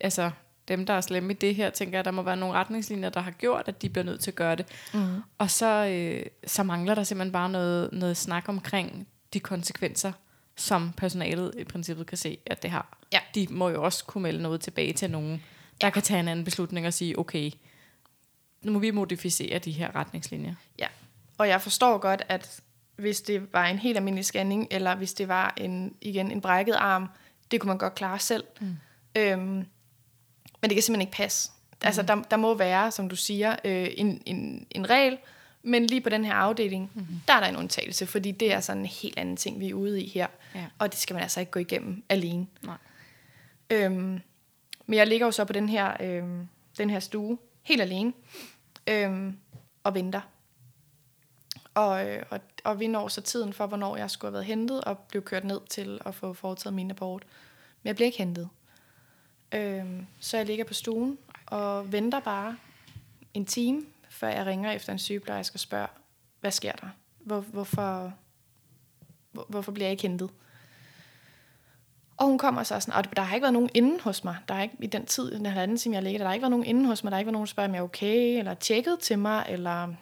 altså 0.00 0.30
dem, 0.68 0.86
der 0.86 0.94
er 0.94 1.00
slemme 1.00 1.32
i 1.32 1.36
det 1.36 1.54
her, 1.54 1.70
tænker 1.70 1.98
jeg, 1.98 2.04
der 2.04 2.10
må 2.10 2.22
være 2.22 2.36
nogle 2.36 2.54
retningslinjer, 2.54 3.08
der 3.08 3.20
har 3.20 3.30
gjort, 3.30 3.68
at 3.68 3.82
de 3.82 3.88
bliver 3.88 4.04
nødt 4.04 4.20
til 4.20 4.30
at 4.30 4.34
gøre 4.34 4.56
det. 4.56 4.66
Mm. 4.94 5.22
Og 5.38 5.50
så, 5.50 5.86
øh, 5.86 6.26
så 6.46 6.62
mangler 6.62 6.94
der 6.94 7.02
simpelthen 7.02 7.32
bare 7.32 7.48
noget, 7.48 7.92
noget 7.92 8.16
snak 8.16 8.48
omkring 8.48 9.08
de 9.32 9.40
konsekvenser, 9.40 10.12
som 10.56 10.92
personalet 10.96 11.54
i 11.58 11.64
princippet 11.64 12.06
kan 12.06 12.18
se, 12.18 12.38
at 12.46 12.62
det 12.62 12.70
har. 12.70 12.98
Ja. 13.12 13.18
De 13.34 13.46
må 13.50 13.68
jo 13.68 13.84
også 13.84 14.04
kunne 14.04 14.22
melde 14.22 14.42
noget 14.42 14.60
tilbage 14.60 14.92
til 14.92 15.10
nogen, 15.10 15.42
der 15.80 15.86
ja. 15.86 15.90
kan 15.90 16.02
tage 16.02 16.20
en 16.20 16.28
anden 16.28 16.44
beslutning 16.44 16.86
og 16.86 16.94
sige, 16.94 17.18
okay, 17.18 17.50
nu 18.64 18.72
må 18.72 18.78
vi 18.78 18.90
modificere 18.90 19.58
de 19.58 19.72
her 19.72 19.96
retningslinjer. 19.96 20.54
Ja, 20.78 20.86
og 21.38 21.48
jeg 21.48 21.62
forstår 21.62 21.98
godt, 21.98 22.22
at 22.28 22.60
hvis 22.96 23.20
det 23.20 23.52
var 23.52 23.66
en 23.66 23.78
helt 23.78 23.96
almindelig 23.96 24.24
scanning, 24.24 24.68
eller 24.70 24.94
hvis 24.94 25.12
det 25.12 25.28
var 25.28 25.54
en, 25.56 25.94
igen 26.00 26.30
en 26.30 26.40
brækket 26.40 26.74
arm, 26.74 27.08
det 27.50 27.60
kunne 27.60 27.68
man 27.68 27.78
godt 27.78 27.94
klare 27.94 28.18
selv. 28.18 28.44
Mm. 28.60 28.76
Øhm, 29.16 29.40
men 29.40 30.70
det 30.70 30.70
kan 30.70 30.82
simpelthen 30.82 31.00
ikke 31.00 31.16
passe. 31.16 31.50
Mm. 31.70 31.76
Altså, 31.82 32.02
der, 32.02 32.22
der 32.22 32.36
må 32.36 32.54
være, 32.54 32.90
som 32.90 33.08
du 33.08 33.16
siger, 33.16 33.56
øh, 33.64 33.88
en, 33.96 34.22
en, 34.26 34.66
en 34.70 34.90
regel, 34.90 35.18
men 35.62 35.86
lige 35.86 36.00
på 36.00 36.08
den 36.08 36.24
her 36.24 36.34
afdeling, 36.34 36.90
mm-hmm. 36.94 37.20
der 37.28 37.34
er 37.34 37.40
der 37.40 37.46
en 37.46 37.56
undtagelse, 37.56 38.06
fordi 38.06 38.30
det 38.30 38.52
er 38.52 38.60
sådan 38.60 38.82
en 38.82 38.86
helt 38.86 39.18
anden 39.18 39.36
ting, 39.36 39.60
vi 39.60 39.68
er 39.68 39.74
ude 39.74 40.02
i 40.02 40.08
her. 40.08 40.26
Ja. 40.54 40.64
Og 40.78 40.92
det 40.92 40.98
skal 41.00 41.14
man 41.14 41.22
altså 41.22 41.40
ikke 41.40 41.52
gå 41.52 41.60
igennem 41.60 42.04
alene. 42.08 42.46
Nej. 42.62 42.76
Øhm, 43.70 44.20
men 44.86 44.98
jeg 44.98 45.06
ligger 45.06 45.26
jo 45.26 45.30
så 45.30 45.44
på 45.44 45.52
den 45.52 45.68
her, 45.68 45.96
øhm, 46.00 46.48
den 46.78 46.90
her 46.90 47.00
stue, 47.00 47.38
helt 47.62 47.82
alene 47.82 48.12
øhm, 48.86 49.38
og 49.84 49.94
venter. 49.94 50.20
Og, 51.74 52.08
øh, 52.08 52.22
og, 52.30 52.40
og 52.64 52.80
vi 52.80 52.86
når 52.86 53.08
så 53.08 53.20
tiden 53.20 53.52
for, 53.52 53.66
hvornår 53.66 53.96
jeg 53.96 54.10
skulle 54.10 54.28
have 54.28 54.32
været 54.32 54.44
hentet 54.44 54.84
og 54.84 54.98
blev 54.98 55.22
kørt 55.22 55.44
ned 55.44 55.60
til 55.70 56.00
at 56.06 56.14
få 56.14 56.32
foretaget 56.32 56.74
min 56.74 56.90
abort. 56.90 57.24
Men 57.82 57.88
jeg 57.88 57.96
blev 57.96 58.06
ikke 58.06 58.18
hentet. 58.18 58.48
Øhm, 59.54 60.06
så 60.20 60.36
jeg 60.36 60.46
ligger 60.46 60.64
på 60.64 60.74
stuen 60.74 61.18
og 61.46 61.92
venter 61.92 62.20
bare 62.20 62.56
en 63.34 63.46
time, 63.46 63.82
før 64.08 64.28
jeg 64.28 64.46
ringer 64.46 64.70
efter 64.70 64.92
en 64.92 64.98
sygeplejerske 64.98 65.56
og 65.56 65.60
spørger, 65.60 65.86
hvad 66.40 66.50
sker 66.50 66.72
der? 66.72 66.88
Hvor, 67.18 67.40
hvorfor, 67.40 68.12
hvor, 69.32 69.46
hvorfor 69.48 69.72
bliver 69.72 69.86
jeg 69.86 69.92
ikke 69.92 70.02
hentet? 70.02 70.30
Og 72.16 72.26
hun 72.26 72.38
kommer 72.38 72.62
så 72.62 72.80
sådan, 72.80 72.94
og 72.94 73.16
der 73.16 73.22
har 73.22 73.34
ikke 73.34 73.42
været 73.42 73.52
nogen 73.52 73.70
inden 73.74 74.00
hos 74.00 74.24
mig. 74.24 74.36
Der 74.48 74.54
er 74.54 74.62
ikke 74.62 74.76
i 74.80 74.86
den 74.86 75.06
tid, 75.06 75.30
den 75.30 75.46
halvanden 75.46 75.76
time, 75.76 75.94
jeg 75.94 76.02
ligger 76.02 76.18
der, 76.18 76.24
der 76.24 76.28
har 76.28 76.34
ikke 76.34 76.42
været 76.42 76.50
nogen 76.50 76.66
inden 76.66 76.84
hos 76.84 77.04
mig. 77.04 77.10
Der 77.10 77.16
har 77.16 77.20
ikke 77.20 77.26
været 77.26 77.32
nogen, 77.32 77.46
der 77.46 77.50
spørger, 77.50 77.68
om 77.68 77.74
jeg 77.74 77.80
er 77.80 77.84
okay, 77.84 78.38
eller 78.38 78.54
tjekket 78.54 78.98
til 79.00 79.18
mig, 79.18 79.46
eller 79.48 79.94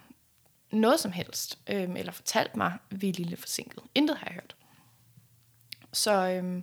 noget 0.70 1.00
som 1.00 1.12
helst. 1.12 1.58
Øhm, 1.70 1.96
eller 1.96 2.12
fortalt 2.12 2.56
mig, 2.56 2.72
vi 2.90 3.08
er 3.08 3.12
lille 3.12 3.36
forsinket. 3.36 3.82
Intet 3.94 4.16
har 4.16 4.26
jeg 4.26 4.34
hørt. 4.34 4.56
Så, 5.92 6.28
øhm, 6.28 6.62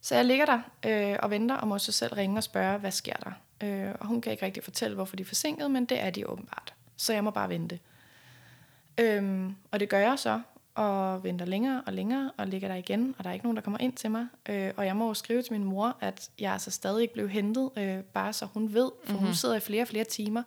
så 0.00 0.14
jeg 0.14 0.24
ligger 0.24 0.46
der 0.46 0.60
øh, 0.86 1.18
og 1.22 1.30
venter, 1.30 1.54
og 1.54 1.68
må 1.68 1.78
så 1.78 1.92
selv 1.92 2.14
ringe 2.14 2.38
og 2.38 2.42
spørge, 2.42 2.78
hvad 2.78 2.90
sker 2.90 3.16
der? 3.16 3.32
Øh, 3.60 3.94
og 4.00 4.06
hun 4.06 4.20
kan 4.20 4.32
ikke 4.32 4.46
rigtig 4.46 4.64
fortælle, 4.64 4.94
hvorfor 4.94 5.16
de 5.16 5.22
er 5.22 5.26
forsinket, 5.26 5.70
men 5.70 5.84
det 5.84 6.00
er 6.00 6.10
de 6.10 6.28
åbenbart. 6.28 6.74
Så 6.96 7.12
jeg 7.12 7.24
må 7.24 7.30
bare 7.30 7.48
vente. 7.48 7.78
Øhm, 8.98 9.56
og 9.70 9.80
det 9.80 9.88
gør 9.88 9.98
jeg 9.98 10.18
så, 10.18 10.40
og 10.80 11.24
venter 11.24 11.46
længere 11.46 11.82
og 11.86 11.92
længere, 11.92 12.30
og 12.36 12.46
ligger 12.46 12.68
der 12.68 12.74
igen, 12.74 13.14
og 13.18 13.24
der 13.24 13.30
er 13.30 13.34
ikke 13.34 13.44
nogen, 13.44 13.56
der 13.56 13.62
kommer 13.62 13.78
ind 13.78 13.92
til 13.92 14.10
mig. 14.10 14.26
Øh, 14.48 14.72
og 14.76 14.86
jeg 14.86 14.96
må 14.96 15.06
jo 15.06 15.14
skrive 15.14 15.42
til 15.42 15.52
min 15.52 15.64
mor, 15.64 15.96
at 16.00 16.30
jeg 16.38 16.52
altså 16.52 16.70
stadig 16.70 17.02
ikke 17.02 17.14
blev 17.14 17.28
hentet, 17.28 17.70
øh, 17.76 17.98
bare 17.98 18.32
så 18.32 18.44
hun 18.44 18.74
ved, 18.74 18.90
for 19.04 19.12
mm-hmm. 19.12 19.26
hun 19.26 19.34
sidder 19.34 19.56
i 19.56 19.60
flere 19.60 19.82
og 19.82 19.88
flere 19.88 20.04
timer 20.04 20.42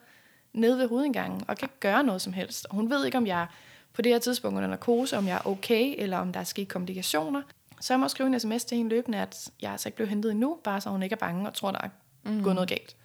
nede 0.54 0.78
ved 0.78 0.88
hovedindgangen, 0.88 1.42
og 1.48 1.58
kan 1.58 1.66
ikke 1.66 1.80
gøre 1.80 2.04
noget 2.04 2.22
som 2.22 2.34
helst. 2.34 2.66
Og 2.70 2.76
hun 2.76 2.90
ved 2.90 3.06
ikke, 3.06 3.18
om 3.18 3.28
jeg 3.28 3.48
på 3.94 4.02
det 4.02 4.12
her 4.12 4.20
tidspunkt 4.20 4.58
under 4.58 4.70
narkose, 4.70 5.18
om 5.18 5.28
jeg 5.28 5.36
er 5.36 5.48
okay, 5.48 5.96
eller 5.98 6.18
om 6.18 6.34
der 6.34 6.40
er 6.40 6.44
sket 6.44 6.68
komplikationer. 6.68 7.42
Så 7.80 7.94
jeg 7.94 8.00
må 8.00 8.08
skrive 8.08 8.28
en 8.28 8.40
sms 8.40 8.66
til 8.66 8.78
hende 8.78 8.90
løbende, 8.90 9.18
at 9.18 9.52
jeg 9.62 9.72
altså 9.72 9.90
ikke 9.90 9.96
blev 9.96 10.08
hentet 10.08 10.32
endnu, 10.32 10.60
bare 10.64 10.82
så 10.82 10.90
hun 10.90 11.04
ikke 11.04 11.14
er 11.14 11.18
bange 11.18 11.48
og 11.48 11.54
tror, 11.54 11.72
der 11.72 11.80
er 11.82 11.90
mm. 12.24 12.44
gået 12.44 12.56
noget 12.56 12.70
galt. 12.70 12.96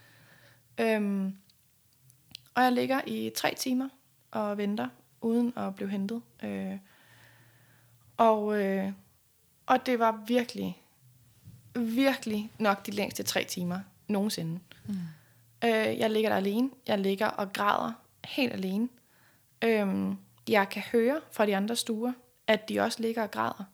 Øhm, 0.81 1.35
og 2.55 2.62
jeg 2.62 2.72
ligger 2.72 3.01
i 3.07 3.31
tre 3.37 3.55
timer 3.59 3.89
og 4.31 4.59
venter, 4.59 4.89
uden 5.20 5.53
at 5.57 5.74
blive 5.74 5.91
hentet. 5.91 6.22
Øh, 6.45 6.76
og, 8.19 8.62
øh, 8.62 8.93
og 9.66 9.87
det 9.87 9.99
var 9.99 10.25
virkelig, 10.27 10.83
virkelig 11.75 12.53
nok 12.59 12.87
de 12.87 12.91
længste 12.91 13.23
tre 13.23 13.45
timer 13.45 13.81
nogensinde. 14.09 14.61
Mm. 14.87 14.95
Øh, 15.64 15.99
jeg 15.99 16.11
ligger 16.11 16.31
der 16.31 16.37
alene. 16.37 16.71
Jeg 16.87 16.99
ligger 16.99 17.27
og 17.27 17.53
græder 17.53 17.93
helt 18.25 18.53
alene. 18.53 18.89
Øh, 19.64 20.14
jeg 20.49 20.69
kan 20.69 20.83
høre 20.93 21.21
fra 21.33 21.47
de 21.47 21.57
andre 21.57 21.77
stuer, 21.77 22.12
at 22.47 22.69
de 22.69 22.81
også 22.81 23.03
ligger 23.03 23.23
og 23.23 23.31
græder. 23.31 23.64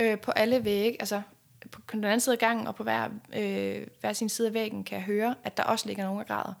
Øh, 0.00 0.20
på 0.20 0.30
alle 0.30 0.64
vægge, 0.64 0.96
altså 1.00 1.22
på 1.70 1.80
den 1.92 2.04
anden 2.04 2.20
side 2.20 2.34
af 2.34 2.38
gangen 2.38 2.66
og 2.66 2.74
på 2.74 2.82
hver, 2.82 3.08
øh, 3.36 3.86
hver 4.00 4.12
sin 4.12 4.28
side 4.28 4.48
af 4.48 4.54
væggen, 4.54 4.84
kan 4.84 4.96
jeg 4.98 5.04
høre, 5.04 5.34
at 5.44 5.56
der 5.56 5.62
også 5.62 5.86
ligger 5.86 6.04
nogen 6.04 6.20
og 6.20 6.26
græder. 6.26 6.54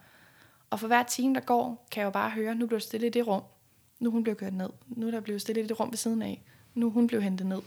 Og 0.70 0.80
for 0.80 0.86
hver 0.86 1.02
time, 1.02 1.34
der 1.34 1.40
går, 1.40 1.86
kan 1.90 2.00
jeg 2.00 2.06
jo 2.06 2.10
bare 2.10 2.30
høre, 2.30 2.54
nu 2.54 2.66
bliver 2.66 2.78
det 2.78 2.86
stille 2.86 3.06
i 3.06 3.10
det 3.10 3.26
rum. 3.26 3.42
Nu 4.00 4.10
hun 4.10 4.22
blevet 4.22 4.38
kørt 4.38 4.52
ned. 4.52 4.70
Nu 4.86 5.06
er 5.06 5.10
der 5.10 5.20
blevet 5.20 5.40
stille 5.40 5.62
i 5.62 5.66
det 5.66 5.80
rum 5.80 5.90
ved 5.90 5.96
siden 5.96 6.22
af. 6.22 6.42
Nu 6.74 6.90
hun 6.90 7.06
blevet 7.06 7.24
hentet 7.24 7.46
ned. 7.46 7.62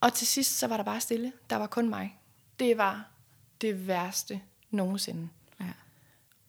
Og 0.00 0.14
til 0.14 0.26
sidst, 0.26 0.58
så 0.58 0.66
var 0.66 0.76
der 0.76 0.84
bare 0.84 1.00
stille. 1.00 1.32
Der 1.50 1.56
var 1.56 1.66
kun 1.66 1.88
mig. 1.88 2.18
Det 2.58 2.78
var 2.78 3.08
det 3.60 3.86
værste 3.86 4.40
nogensinde. 4.70 5.28
Ja. 5.60 5.72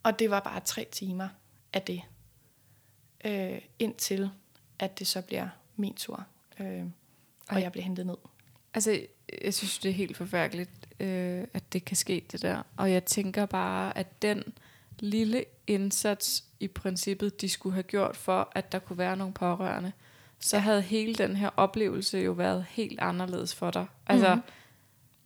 Og 0.03 0.19
det 0.19 0.29
var 0.29 0.39
bare 0.39 0.59
tre 0.59 0.87
timer 0.91 1.27
af 1.73 1.81
det. 1.81 2.01
Øh, 3.25 3.61
indtil, 3.79 4.29
at 4.79 4.99
det 4.99 5.07
så 5.07 5.21
bliver 5.21 5.47
min 5.75 5.93
tur. 5.93 6.25
Øh, 6.59 6.83
og 7.49 7.61
jeg 7.61 7.71
bliver 7.71 7.83
hentet 7.83 8.05
ned. 8.05 8.17
Altså, 8.73 9.01
jeg 9.43 9.53
synes, 9.53 9.79
det 9.79 9.89
er 9.89 9.93
helt 9.93 10.17
forfærdeligt, 10.17 10.87
øh, 10.99 11.47
at 11.53 11.73
det 11.73 11.85
kan 11.85 11.97
ske, 11.97 12.25
det 12.31 12.41
der. 12.41 12.63
Og 12.77 12.91
jeg 12.91 13.05
tænker 13.05 13.45
bare, 13.45 13.97
at 13.97 14.21
den 14.21 14.43
lille 14.99 15.45
indsats 15.67 16.43
i 16.59 16.67
princippet, 16.67 17.41
de 17.41 17.49
skulle 17.49 17.73
have 17.73 17.83
gjort 17.83 18.17
for, 18.17 18.51
at 18.55 18.71
der 18.71 18.79
kunne 18.79 18.97
være 18.97 19.17
nogle 19.17 19.33
pårørende, 19.33 19.91
så 20.45 20.59
havde 20.59 20.81
hele 20.81 21.15
den 21.15 21.35
her 21.35 21.49
oplevelse 21.57 22.17
jo 22.17 22.31
været 22.31 22.65
helt 22.69 22.99
anderledes 22.99 23.55
for 23.55 23.71
dig. 23.71 23.85
Altså, 24.07 24.27
mm-hmm. 24.27 24.51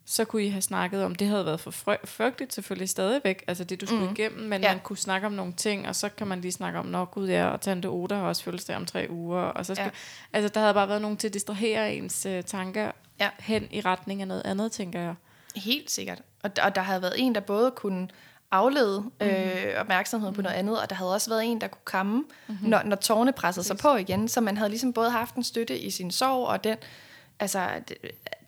så 0.04 0.24
kunne 0.24 0.44
I 0.44 0.48
have 0.48 0.62
snakket 0.62 1.04
om, 1.04 1.14
det 1.14 1.26
havde 1.26 1.44
været 1.44 1.60
for 1.60 1.70
frygteligt 2.04 2.54
selvfølgelig 2.54 2.88
stadigvæk, 2.88 3.44
altså 3.46 3.64
det 3.64 3.80
du 3.80 3.86
skulle 3.86 4.06
mm. 4.06 4.12
igennem, 4.12 4.48
men 4.48 4.62
ja. 4.62 4.72
man 4.72 4.80
kunne 4.80 4.96
snakke 4.96 5.26
om 5.26 5.32
nogle 5.32 5.52
ting, 5.52 5.88
og 5.88 5.96
så 5.96 6.08
kan 6.08 6.26
man 6.26 6.40
lige 6.40 6.52
snakke 6.52 6.78
om, 6.78 6.86
nå 6.86 7.04
gud 7.04 7.28
ja, 7.28 7.46
og 7.46 7.60
Tante 7.60 7.86
Oda 7.86 8.14
har 8.14 8.22
også 8.22 8.42
fødselsdag 8.42 8.76
om 8.76 8.86
tre 8.86 9.06
uger, 9.10 9.40
og 9.40 9.66
så 9.66 9.74
skal, 9.74 9.84
ja. 9.84 9.90
altså 10.32 10.48
der 10.54 10.60
havde 10.60 10.74
bare 10.74 10.88
været 10.88 11.02
nogen 11.02 11.16
til 11.16 11.28
at 11.28 11.34
distrahere 11.34 11.94
ens 11.94 12.26
uh, 12.26 12.40
tanker 12.40 12.90
ja. 13.20 13.30
hen 13.38 13.68
i 13.70 13.80
retning 13.80 14.20
af 14.20 14.28
noget 14.28 14.42
andet, 14.44 14.72
tænker 14.72 15.00
jeg. 15.00 15.14
Helt 15.56 15.90
sikkert. 15.90 16.22
Og, 16.42 16.50
og 16.62 16.74
der 16.74 16.82
havde 16.82 17.02
været 17.02 17.14
en, 17.16 17.34
der 17.34 17.40
både 17.40 17.70
kunne 17.70 18.08
aflede 18.50 19.00
mm. 19.00 19.26
øh, 19.26 19.80
opmærksomheden 19.80 20.32
mm. 20.32 20.36
på 20.36 20.42
noget 20.42 20.56
andet, 20.56 20.80
og 20.80 20.90
der 20.90 20.96
havde 20.96 21.14
også 21.14 21.30
været 21.30 21.44
en, 21.44 21.60
der 21.60 21.68
kunne 21.68 21.84
komme, 21.84 22.24
mm-hmm. 22.46 22.68
når, 22.68 22.82
når 22.82 22.96
tårne 22.96 23.32
pressede 23.32 23.66
sig 23.66 23.76
på 23.76 23.96
igen, 23.96 24.28
så 24.28 24.40
man 24.40 24.56
havde 24.56 24.70
ligesom 24.70 24.92
både 24.92 25.10
haft 25.10 25.34
en 25.34 25.44
støtte 25.44 25.78
i 25.78 25.90
sin 25.90 26.10
sorg, 26.10 26.46
og 26.46 26.64
den, 26.64 26.76
altså, 27.40 27.68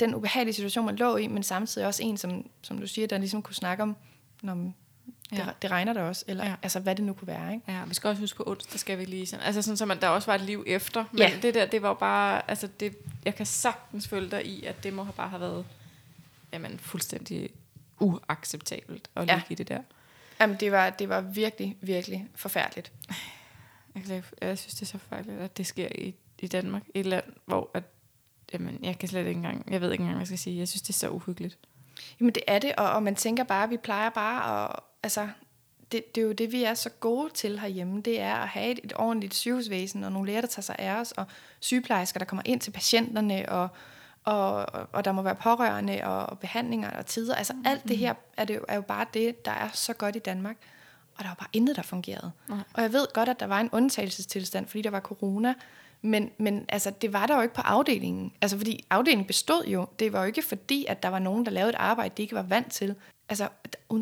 den 0.01 0.15
ubehagelige 0.15 0.55
situation, 0.55 0.87
man 0.87 0.97
lå 0.97 1.17
i, 1.17 1.27
men 1.27 1.43
samtidig 1.43 1.87
også 1.87 2.03
en, 2.03 2.17
som, 2.17 2.47
som 2.63 2.79
du 2.79 2.87
siger, 2.87 3.07
der 3.07 3.19
ligesom 3.19 3.43
kunne 3.43 3.55
snakke 3.55 3.83
om, 3.83 3.97
når 4.43 4.55
det, 4.55 5.39
ja. 5.39 5.47
det 5.63 5.71
regner 5.71 5.93
der 5.93 6.03
også, 6.03 6.25
eller 6.29 6.47
ja. 6.47 6.55
altså 6.63 6.81
hvad 6.81 6.97
det 6.97 7.05
nu 7.05 7.13
kunne 7.13 7.29
være. 7.29 7.55
Ikke? 7.55 7.73
Ja, 7.73 7.85
vi 7.85 7.95
skal 7.95 8.09
også 8.09 8.21
huske 8.21 8.37
på 8.37 8.45
onsdag, 8.47 8.81
skal 8.81 8.99
vi 8.99 9.05
lige 9.05 9.27
sådan, 9.27 9.47
altså 9.47 9.63
sådan, 9.63 9.77
så 9.77 9.87
man, 9.87 10.01
der 10.01 10.09
også 10.09 10.27
var 10.27 10.35
et 10.35 10.41
liv 10.41 10.65
efter, 10.67 11.05
men 11.13 11.19
ja. 11.19 11.31
det 11.43 11.55
der, 11.55 11.67
det 11.67 11.83
var 11.83 11.95
bare, 11.95 12.51
altså 12.51 12.69
det, 12.81 12.97
jeg 13.25 13.35
kan 13.35 13.47
sagtens 13.47 14.09
følge 14.09 14.31
dig 14.31 14.47
i, 14.47 14.65
at 14.65 14.85
det 14.85 14.93
må 14.93 15.05
have 15.05 15.13
bare 15.13 15.29
have 15.29 15.41
været, 15.41 15.65
jamen 16.53 16.79
fuldstændig 16.79 17.51
uacceptabelt 18.03 19.11
at 19.17 19.23
ligge 19.23 19.35
ja. 19.35 19.53
i 19.53 19.55
det 19.55 19.69
der. 19.69 19.81
Jamen, 20.41 20.57
det 20.61 20.73
var, 20.73 20.91
det 20.91 21.09
var 21.09 21.21
virkelig, 21.21 21.77
virkelig 21.81 22.29
forfærdeligt. 22.35 22.93
Jeg, 24.09 24.23
jeg 24.41 24.59
synes, 24.59 24.75
det 24.75 24.83
er 24.83 24.87
så 24.87 24.99
forfærdeligt, 24.99 25.41
at 25.41 25.57
det 25.57 25.67
sker 25.67 25.89
i, 25.95 26.15
i 26.39 26.47
Danmark. 26.47 26.83
Et 26.95 27.07
land, 27.07 27.25
hvor 27.45 27.71
at, 27.75 27.83
jamen, 28.53 28.79
jeg 28.83 28.99
kan 28.99 29.09
slet 29.09 29.27
ikke 29.27 29.39
engang, 29.39 29.73
jeg 29.73 29.81
ved 29.81 29.93
ikke 29.93 30.03
engang, 30.03 30.17
hvad 30.17 30.21
jeg 30.21 30.27
skal 30.27 30.39
sige. 30.39 30.59
Jeg 30.59 30.69
synes, 30.69 30.83
det 30.83 30.89
er 30.89 30.99
så 30.99 31.09
uhyggeligt. 31.09 31.59
Jamen, 32.21 32.35
det 32.35 32.43
er 32.47 32.59
det, 32.59 32.73
og, 32.77 32.93
og 32.93 33.03
man 33.03 33.15
tænker 33.15 33.45
bare, 33.45 33.69
vi 33.69 33.77
plejer 33.77 34.11
bare 34.11 34.65
at, 34.65 34.77
altså, 35.03 35.29
det, 35.93 36.15
det 36.15 36.21
er 36.21 36.27
jo 36.27 36.33
det, 36.33 36.53
vi 36.53 36.65
er 36.65 36.75
så 36.75 36.91
gode 36.91 37.31
til 37.31 37.59
herhjemme, 37.61 38.01
det 38.01 38.21
er 38.21 38.35
at 38.35 38.49
have 38.49 38.71
et, 38.71 38.81
et 38.85 38.93
ordentligt 38.97 39.35
sygehusvæsen, 39.35 40.05
og 40.05 40.13
nogle 40.13 40.27
læger, 40.27 40.41
der 40.41 40.49
tager 40.49 40.63
sig 40.63 40.77
af 40.79 40.95
os, 40.95 41.13
og 41.13 41.25
sygeplejersker, 41.61 42.19
der 42.19 42.27
kommer 42.27 42.43
ind 42.45 42.61
til 42.61 42.71
patienterne, 42.71 43.49
og, 43.49 43.69
og, 44.25 44.67
og 44.93 45.05
der 45.05 45.13
må 45.13 45.23
være 45.23 45.35
pårørende 45.35 46.01
og, 46.05 46.27
og 46.27 46.39
behandlinger 46.39 46.91
og 46.91 47.07
tider. 47.07 47.35
Altså 47.35 47.53
mm. 47.53 47.63
alt 47.67 47.89
det 47.89 47.97
her 47.97 48.15
er, 48.37 48.45
det 48.45 48.55
jo, 48.55 48.65
er 48.69 48.75
jo 48.75 48.81
bare 48.81 49.07
det, 49.15 49.45
der 49.45 49.53
er 49.53 49.69
så 49.73 49.93
godt 49.93 50.17
i 50.17 50.19
Danmark. 50.19 50.57
Og 51.15 51.25
der 51.25 51.29
var 51.29 51.35
bare 51.35 51.49
intet, 51.53 51.77
der 51.77 51.83
fungerede. 51.83 52.33
Nej. 52.49 52.59
Og 52.75 52.83
jeg 52.83 52.93
ved 52.93 53.07
godt, 53.15 53.29
at 53.29 53.41
der 53.41 53.47
var 53.47 53.61
en 53.61 53.69
undtagelsestilstand, 53.73 54.67
fordi 54.67 54.83
der 54.83 54.91
var 54.91 55.01
corona. 55.01 55.55
Men, 56.03 56.31
men 56.39 56.65
altså, 56.69 56.91
det 56.91 57.13
var 57.13 57.27
der 57.27 57.37
jo 57.37 57.43
ikke 57.43 57.55
på 57.55 57.61
afdelingen. 57.61 58.33
Altså, 58.41 58.57
fordi 58.57 58.87
afdelingen 58.91 59.27
bestod 59.27 59.65
jo. 59.67 59.87
Det 59.99 60.13
var 60.13 60.21
jo 60.21 60.27
ikke 60.27 60.43
fordi, 60.43 60.87
at 60.89 61.03
der 61.03 61.09
var 61.09 61.19
nogen, 61.19 61.45
der 61.45 61.51
lavede 61.51 61.71
et 61.71 61.77
arbejde, 61.79 62.15
de 62.17 62.23
ikke 62.23 62.35
var 62.35 62.43
vant 62.43 62.73
til. 62.73 62.95
Altså, 63.29 63.49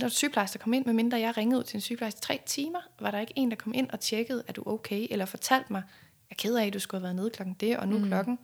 at 0.03 0.13
sygeplejersker 0.13 0.59
kom 0.59 0.73
ind, 0.73 0.87
medmindre 0.87 1.21
jeg 1.21 1.37
ringede 1.37 1.59
ud 1.59 1.65
til 1.65 1.77
en 1.77 1.81
sygeplejerske 1.81 2.21
tre 2.21 2.41
timer, 2.47 2.81
var 3.01 3.11
der 3.11 3.19
ikke 3.19 3.33
en, 3.37 3.51
der 3.51 3.57
kom 3.57 3.75
ind 3.75 3.91
og 3.91 4.01
tjekkede, 4.01 4.43
er 4.49 4.53
du 4.53 4.63
okay, 4.67 5.07
eller 5.11 5.25
fortalte 5.25 5.73
mig, 5.73 5.83
jeg 6.31 6.35
er 6.35 6.39
ked 6.39 6.57
af, 6.57 6.67
at 6.67 6.75
du 6.75 6.79
skulle 6.79 6.99
have 6.99 7.05
været 7.05 7.17
nede 7.17 7.31
klokken 7.31 7.57
det, 7.61 7.77
og 7.77 7.89
nu 7.89 7.99
mm. 7.99 8.07
klokken 8.07 8.39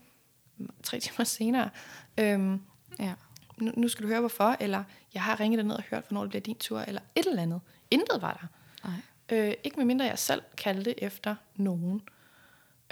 tre 0.82 1.00
timer 1.00 1.24
senere. 1.24 1.70
Øhm, 2.18 2.60
ja. 2.98 3.14
nu, 3.58 3.72
nu 3.76 3.88
skal 3.88 4.02
du 4.02 4.08
høre 4.08 4.20
hvorfor, 4.20 4.56
eller 4.60 4.84
jeg 5.14 5.22
har 5.22 5.40
ringet 5.40 5.58
dig 5.58 5.66
ned 5.66 5.76
og 5.76 5.82
hørt, 5.90 6.04
hvornår 6.08 6.22
det 6.22 6.30
bliver 6.30 6.42
din 6.42 6.56
tur, 6.56 6.80
eller 6.80 7.00
et 7.14 7.26
eller 7.26 7.42
andet. 7.42 7.60
Intet 7.90 8.22
var 8.22 8.32
der. 8.32 8.46
Nej. 8.88 9.00
Øh, 9.48 9.54
ikke 9.64 9.76
medmindre 9.76 10.04
jeg 10.04 10.18
selv 10.18 10.42
kaldte 10.56 11.04
efter 11.04 11.34
nogen. 11.56 12.02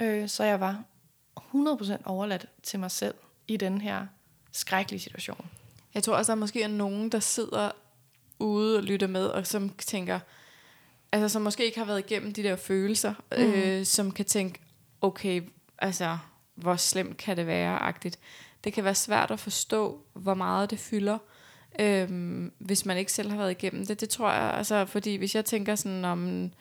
Øh, 0.01 0.29
så 0.29 0.43
jeg 0.43 0.59
var 0.59 0.83
100% 1.39 1.95
overladt 2.05 2.45
til 2.63 2.79
mig 2.79 2.91
selv 2.91 3.15
i 3.47 3.57
den 3.57 3.81
her 3.81 4.05
skrækkelige 4.51 4.99
situation. 4.99 5.45
Jeg 5.93 6.03
tror 6.03 6.15
også, 6.15 6.31
der 6.31 6.39
måske 6.39 6.63
er 6.63 6.67
nogen, 6.67 7.09
der 7.09 7.19
sidder 7.19 7.71
ude 8.39 8.77
og 8.77 8.83
lytter 8.83 9.07
med, 9.07 9.25
og 9.25 9.47
som 9.47 9.69
tænker, 9.69 10.19
altså 11.11 11.29
som 11.29 11.41
måske 11.41 11.65
ikke 11.65 11.77
har 11.77 11.85
været 11.85 11.99
igennem 11.99 12.33
de 12.33 12.43
der 12.43 12.55
følelser, 12.55 13.13
mm. 13.31 13.37
øh, 13.37 13.85
som 13.85 14.11
kan 14.11 14.25
tænke, 14.25 14.59
okay, 15.01 15.41
altså 15.77 16.17
hvor 16.55 16.75
slemt 16.75 17.17
kan 17.17 17.37
det 17.37 17.47
være, 17.47 17.79
agtigt. 17.79 18.19
Det 18.63 18.73
kan 18.73 18.83
være 18.83 18.95
svært 18.95 19.31
at 19.31 19.39
forstå, 19.39 20.01
hvor 20.13 20.33
meget 20.33 20.69
det 20.69 20.79
fylder, 20.79 21.17
øhm, 21.79 22.53
hvis 22.57 22.85
man 22.85 22.97
ikke 22.97 23.11
selv 23.11 23.29
har 23.29 23.37
været 23.37 23.51
igennem 23.51 23.85
det. 23.85 24.01
Det 24.01 24.09
tror 24.09 24.31
jeg, 24.31 24.53
altså, 24.53 24.85
fordi 24.85 25.15
hvis 25.15 25.35
jeg 25.35 25.45
tænker 25.45 25.75
sådan 25.75 26.05
om, 26.05 26.51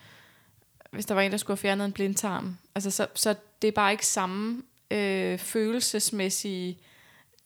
hvis 0.90 1.06
der 1.06 1.14
var 1.14 1.22
en, 1.22 1.30
der 1.30 1.36
skulle 1.38 1.56
have 1.56 1.62
fjernet 1.62 1.84
en 1.84 1.92
blindtarm, 1.92 2.56
altså, 2.74 2.90
så, 2.90 3.06
så 3.14 3.34
det 3.62 3.68
er 3.68 3.72
bare 3.72 3.92
ikke 3.92 4.06
samme 4.06 4.62
øh, 4.90 5.38
følelsesmæssige 5.38 6.78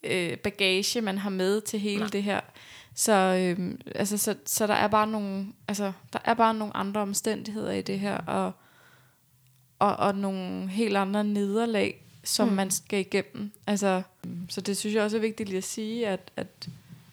øh, 0.03 0.38
bagage, 0.38 1.01
man 1.01 1.18
har 1.18 1.30
med 1.30 1.61
til 1.61 1.80
hele 1.80 2.01
Nej. 2.01 2.09
det 2.09 2.22
her. 2.22 2.40
Så, 2.94 3.12
øh, 3.12 3.74
altså, 3.94 4.18
så, 4.18 4.34
så 4.46 4.66
der 4.66 4.74
er 4.74 4.88
bare 4.88 5.07
nogle, 5.07 5.46
altså, 5.68 5.92
der 6.12 6.18
er 6.24 6.34
bare 6.34 6.55
nogle 6.55 6.76
andre 6.76 7.01
omstændigheder 7.01 7.72
i 7.72 7.82
det 7.82 8.01
her, 8.01 8.18
og, 8.18 8.53
og, 9.78 9.96
og 9.96 10.14
nogle 10.14 10.68
helt 10.68 10.96
andre 10.96 11.24
nederlag, 11.24 12.07
som 12.28 12.48
mm. 12.48 12.54
man 12.54 12.70
skal 12.70 13.00
igennem. 13.00 13.52
Altså, 13.66 14.02
så 14.48 14.60
det 14.60 14.76
synes 14.76 14.94
jeg 14.94 15.02
også 15.02 15.16
er 15.16 15.20
vigtigt 15.20 15.48
lige 15.48 15.58
at 15.58 15.64
sige, 15.64 16.08
at, 16.08 16.20
at 16.36 16.68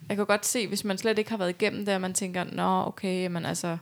jeg 0.09 0.17
kan 0.17 0.25
godt 0.25 0.45
se, 0.45 0.67
hvis 0.67 0.83
man 0.83 0.97
slet 0.97 1.17
ikke 1.17 1.29
har 1.29 1.37
været 1.37 1.49
igennem 1.49 1.85
det, 1.85 1.91
at 1.91 2.01
man 2.01 2.13
tænker, 2.13 2.43
nå 2.43 2.83
okay, 2.87 3.27
men 3.27 3.45
altså, 3.45 3.77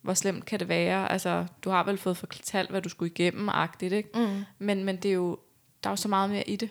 hvor 0.00 0.14
slemt 0.14 0.44
kan 0.44 0.60
det 0.60 0.68
være? 0.68 1.12
Altså, 1.12 1.46
du 1.64 1.70
har 1.70 1.84
vel 1.84 1.98
fået 1.98 2.16
fortalt, 2.16 2.70
hvad 2.70 2.82
du 2.82 2.88
skulle 2.88 3.10
igennem, 3.10 3.48
agtigt, 3.48 3.92
ikke? 3.92 4.08
Mm. 4.14 4.44
Men, 4.58 4.84
men 4.84 4.96
det 4.96 5.08
er 5.08 5.14
jo, 5.14 5.38
der 5.84 5.90
er 5.90 5.92
jo 5.92 5.96
så 5.96 6.08
meget 6.08 6.30
mere 6.30 6.48
i 6.48 6.56
det. 6.56 6.70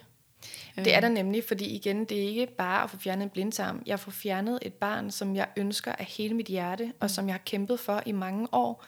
Det 0.75 0.95
er 0.95 0.99
der 0.99 1.09
nemlig, 1.09 1.43
fordi 1.47 1.65
igen, 1.65 2.05
det 2.05 2.23
er 2.23 2.27
ikke 2.27 2.47
bare 2.47 2.83
at 2.83 2.89
få 2.89 2.97
fjernet 2.97 3.23
en 3.23 3.29
blindtarm. 3.29 3.83
Jeg 3.85 3.99
får 3.99 4.11
fjernet 4.11 4.59
et 4.61 4.73
barn, 4.73 5.11
som 5.11 5.35
jeg 5.35 5.47
ønsker 5.57 5.91
af 5.91 6.05
hele 6.05 6.33
mit 6.33 6.47
hjerte, 6.47 6.93
og 6.99 7.09
som 7.09 7.27
jeg 7.27 7.33
har 7.33 7.41
kæmpet 7.45 7.79
for 7.79 8.03
i 8.05 8.11
mange 8.11 8.47
år 8.51 8.85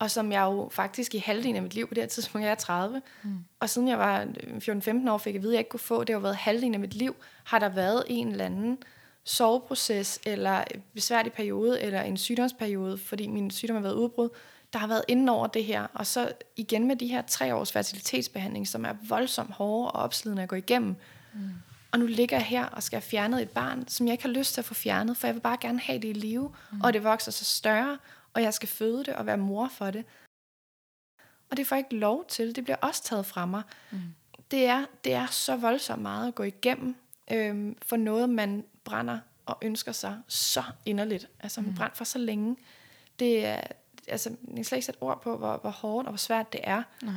og 0.00 0.10
som 0.10 0.32
jeg 0.32 0.42
jo 0.42 0.68
faktisk 0.72 1.14
i 1.14 1.18
halvdelen 1.18 1.56
af 1.56 1.62
mit 1.62 1.74
liv 1.74 1.88
på 1.88 1.94
det 1.94 2.02
her 2.02 2.08
tidspunkt, 2.08 2.44
jeg 2.44 2.50
er 2.50 2.54
30, 2.54 3.02
mm. 3.22 3.44
og 3.60 3.70
siden 3.70 3.88
jeg 3.88 3.98
var 3.98 4.24
14-15 5.04 5.10
år, 5.10 5.18
fik 5.18 5.34
jeg 5.34 5.38
at 5.38 5.42
vide, 5.42 5.52
at 5.52 5.54
jeg 5.54 5.60
ikke 5.60 5.70
kunne 5.70 5.80
få, 5.80 6.04
det 6.04 6.14
har 6.14 6.20
været 6.20 6.36
halvdelen 6.36 6.74
af 6.74 6.80
mit 6.80 6.94
liv, 6.94 7.16
har 7.44 7.58
der 7.58 7.68
været 7.68 8.04
en 8.06 8.28
eller 8.28 8.44
anden 8.44 8.78
soveproces, 9.24 10.20
eller 10.26 10.64
besværlig 10.94 11.32
periode, 11.32 11.80
eller 11.80 12.02
en 12.02 12.16
sygdomsperiode, 12.16 12.98
fordi 12.98 13.26
min 13.26 13.50
sygdom 13.50 13.76
har 13.76 13.82
været 13.82 13.94
udbrud, 13.94 14.28
der 14.72 14.78
har 14.78 14.86
været 14.86 15.04
inde 15.08 15.32
over 15.32 15.46
det 15.46 15.64
her. 15.64 15.86
Og 15.94 16.06
så 16.06 16.32
igen 16.56 16.88
med 16.88 16.96
de 16.96 17.06
her 17.06 17.22
tre 17.22 17.54
års 17.54 17.72
fertilitetsbehandling, 17.72 18.68
som 18.68 18.84
er 18.84 18.94
voldsomt 19.08 19.50
hårde 19.50 19.90
og 19.90 20.02
opslidende 20.02 20.42
at 20.42 20.48
gå 20.48 20.56
igennem. 20.56 20.96
Mm. 21.34 21.40
Og 21.92 21.98
nu 21.98 22.06
ligger 22.06 22.36
jeg 22.36 22.46
her 22.46 22.64
og 22.64 22.82
skal 22.82 22.96
have 22.96 23.02
fjernet 23.02 23.42
et 23.42 23.50
barn, 23.50 23.88
som 23.88 24.06
jeg 24.06 24.12
ikke 24.12 24.24
har 24.24 24.30
lyst 24.30 24.54
til 24.54 24.60
at 24.60 24.64
få 24.64 24.74
fjernet, 24.74 25.16
for 25.16 25.26
jeg 25.26 25.34
vil 25.34 25.40
bare 25.40 25.56
gerne 25.60 25.80
have 25.80 25.98
det 25.98 26.08
i 26.08 26.12
live, 26.12 26.52
mm. 26.72 26.80
og 26.80 26.92
det 26.92 27.04
vokser 27.04 27.32
så 27.32 27.44
større, 27.44 27.98
og 28.34 28.42
jeg 28.42 28.54
skal 28.54 28.68
føde 28.68 29.04
det 29.04 29.14
og 29.14 29.26
være 29.26 29.36
mor 29.36 29.68
for 29.68 29.90
det. 29.90 30.04
Og 31.50 31.56
det 31.56 31.66
får 31.66 31.76
jeg 31.76 31.84
ikke 31.84 31.96
lov 31.96 32.24
til. 32.28 32.56
Det 32.56 32.64
bliver 32.64 32.76
også 32.76 33.02
taget 33.02 33.26
fra 33.26 33.46
mig. 33.46 33.62
Mm. 33.90 33.98
Det, 34.50 34.66
er, 34.66 34.86
det 35.04 35.12
er 35.12 35.26
så 35.26 35.56
voldsomt 35.56 36.02
meget 36.02 36.28
at 36.28 36.34
gå 36.34 36.42
igennem 36.42 36.96
øhm, 37.32 37.76
for 37.82 37.96
noget, 37.96 38.30
man 38.30 38.64
brænder 38.84 39.18
og 39.46 39.58
ønsker 39.62 39.92
sig 39.92 40.18
så 40.28 40.62
inderligt. 40.86 41.28
Altså, 41.40 41.60
man 41.60 41.70
mm. 41.70 41.76
brænder 41.76 41.94
for 41.94 42.04
så 42.04 42.18
længe. 42.18 42.56
Det 43.18 43.46
er, 43.46 43.60
altså, 44.08 44.30
jeg 44.46 44.54
kan 44.54 44.64
slet 44.64 44.76
ikke 44.76 44.86
sætte 44.86 45.02
ord 45.02 45.22
på, 45.22 45.36
hvor, 45.36 45.56
hvor 45.56 45.70
hårdt 45.70 46.06
og 46.06 46.12
hvor 46.12 46.18
svært 46.18 46.52
det 46.52 46.60
er. 46.64 46.82
Nej. 47.02 47.14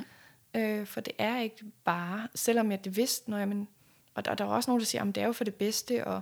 Øh, 0.53 0.87
for 0.87 1.01
det 1.01 1.13
er 1.17 1.39
ikke 1.39 1.65
bare, 1.83 2.27
selvom 2.35 2.71
jeg 2.71 2.85
det 2.85 2.97
vidste, 2.97 3.29
når 3.29 3.37
jeg, 3.37 3.47
men, 3.47 3.67
og 4.13 4.25
der, 4.25 4.35
der 4.35 4.43
var 4.43 4.55
også 4.55 4.69
nogen, 4.69 4.79
der 4.79 4.85
siger, 4.85 5.01
at 5.01 5.15
det 5.15 5.23
er 5.23 5.27
jo 5.27 5.33
for 5.33 5.43
det 5.43 5.55
bedste, 5.55 6.07
og 6.07 6.21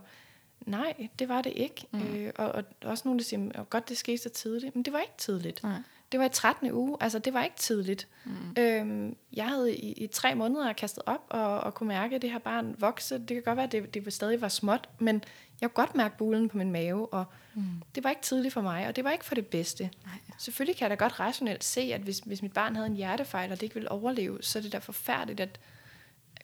nej, 0.66 1.10
det 1.20 1.30
var 1.30 1.42
det 1.42 1.54
ikke. 1.56 1.88
Mm. 1.92 2.16
Øh, 2.16 2.34
og, 2.36 2.52
og 2.52 2.64
også 2.84 3.02
nogen, 3.06 3.20
der 3.20 3.26
siger, 3.26 3.50
at 3.56 3.70
godt, 3.70 3.90
det 3.90 3.98
skete 3.98 4.18
så 4.18 4.30
tidligt, 4.30 4.76
men 4.76 4.86
det 4.86 4.94
var 4.94 5.00
ikke 5.00 5.18
tidligt. 5.18 5.64
Nej. 5.64 5.82
Det 6.12 6.20
var 6.20 6.26
i 6.26 6.30
13. 6.30 6.72
uge, 6.72 6.98
altså 7.00 7.20
det 7.20 7.34
var 7.34 7.44
ikke 7.44 7.56
tidligt. 7.56 8.08
Mm. 8.26 8.32
Øhm, 8.58 9.16
jeg 9.34 9.48
havde 9.48 9.76
i, 9.76 9.92
i 9.92 10.08
tre 10.08 10.36
måneder 10.36 10.74
kastet 10.74 11.04
op 11.06 11.26
og, 11.30 11.60
og 11.60 11.74
kunne 11.74 11.88
mærke, 11.88 12.16
at 12.16 12.22
det 12.22 12.32
her 12.32 12.40
barn 12.40 12.76
vokse. 12.80 13.18
Det 13.18 13.28
kan 13.28 13.44
godt 13.44 13.58
være, 13.58 13.66
at 13.66 13.72
det, 13.72 13.94
det 13.94 14.14
stadig 14.14 14.42
var 14.42 14.48
småt, 14.48 14.90
men 15.00 15.24
jeg 15.62 15.70
kunne 15.70 15.86
godt 15.86 15.96
mærke 15.96 16.18
bulen 16.18 16.50
på 16.50 16.58
min 16.58 16.72
mave, 16.72 17.14
og 17.14 17.26
mm. 17.54 17.64
det 17.96 18.04
var 18.04 18.10
ikke 18.10 18.22
tidligt 18.22 18.54
for 18.54 18.62
mig, 18.62 18.88
og 18.88 18.96
det 18.96 19.04
var 19.04 19.12
ikke 19.12 19.26
for 19.26 19.36
det 19.36 19.48
bedste. 19.48 19.84
Nej. 19.84 20.14
Selvfølgelig 20.38 20.78
kan 20.78 20.90
jeg 20.90 21.00
da 21.00 21.04
godt 21.04 21.20
rationelt 21.20 21.64
se, 21.64 21.82
at 21.82 22.02
hvis, 22.02 22.20
hvis 22.20 22.42
mit 22.42 22.54
barn 22.54 22.76
havde 22.76 22.88
en 22.88 22.96
hjertefejl, 22.96 23.52
og 23.52 23.58
det 23.58 23.64
ikke 23.64 23.76
ville 23.76 23.92
overleve, 23.92 24.38
så 24.42 24.60
er 24.60 24.64
det 24.64 24.72
da 24.72 24.78
forfærdeligt, 24.78 25.40
at 25.40 25.60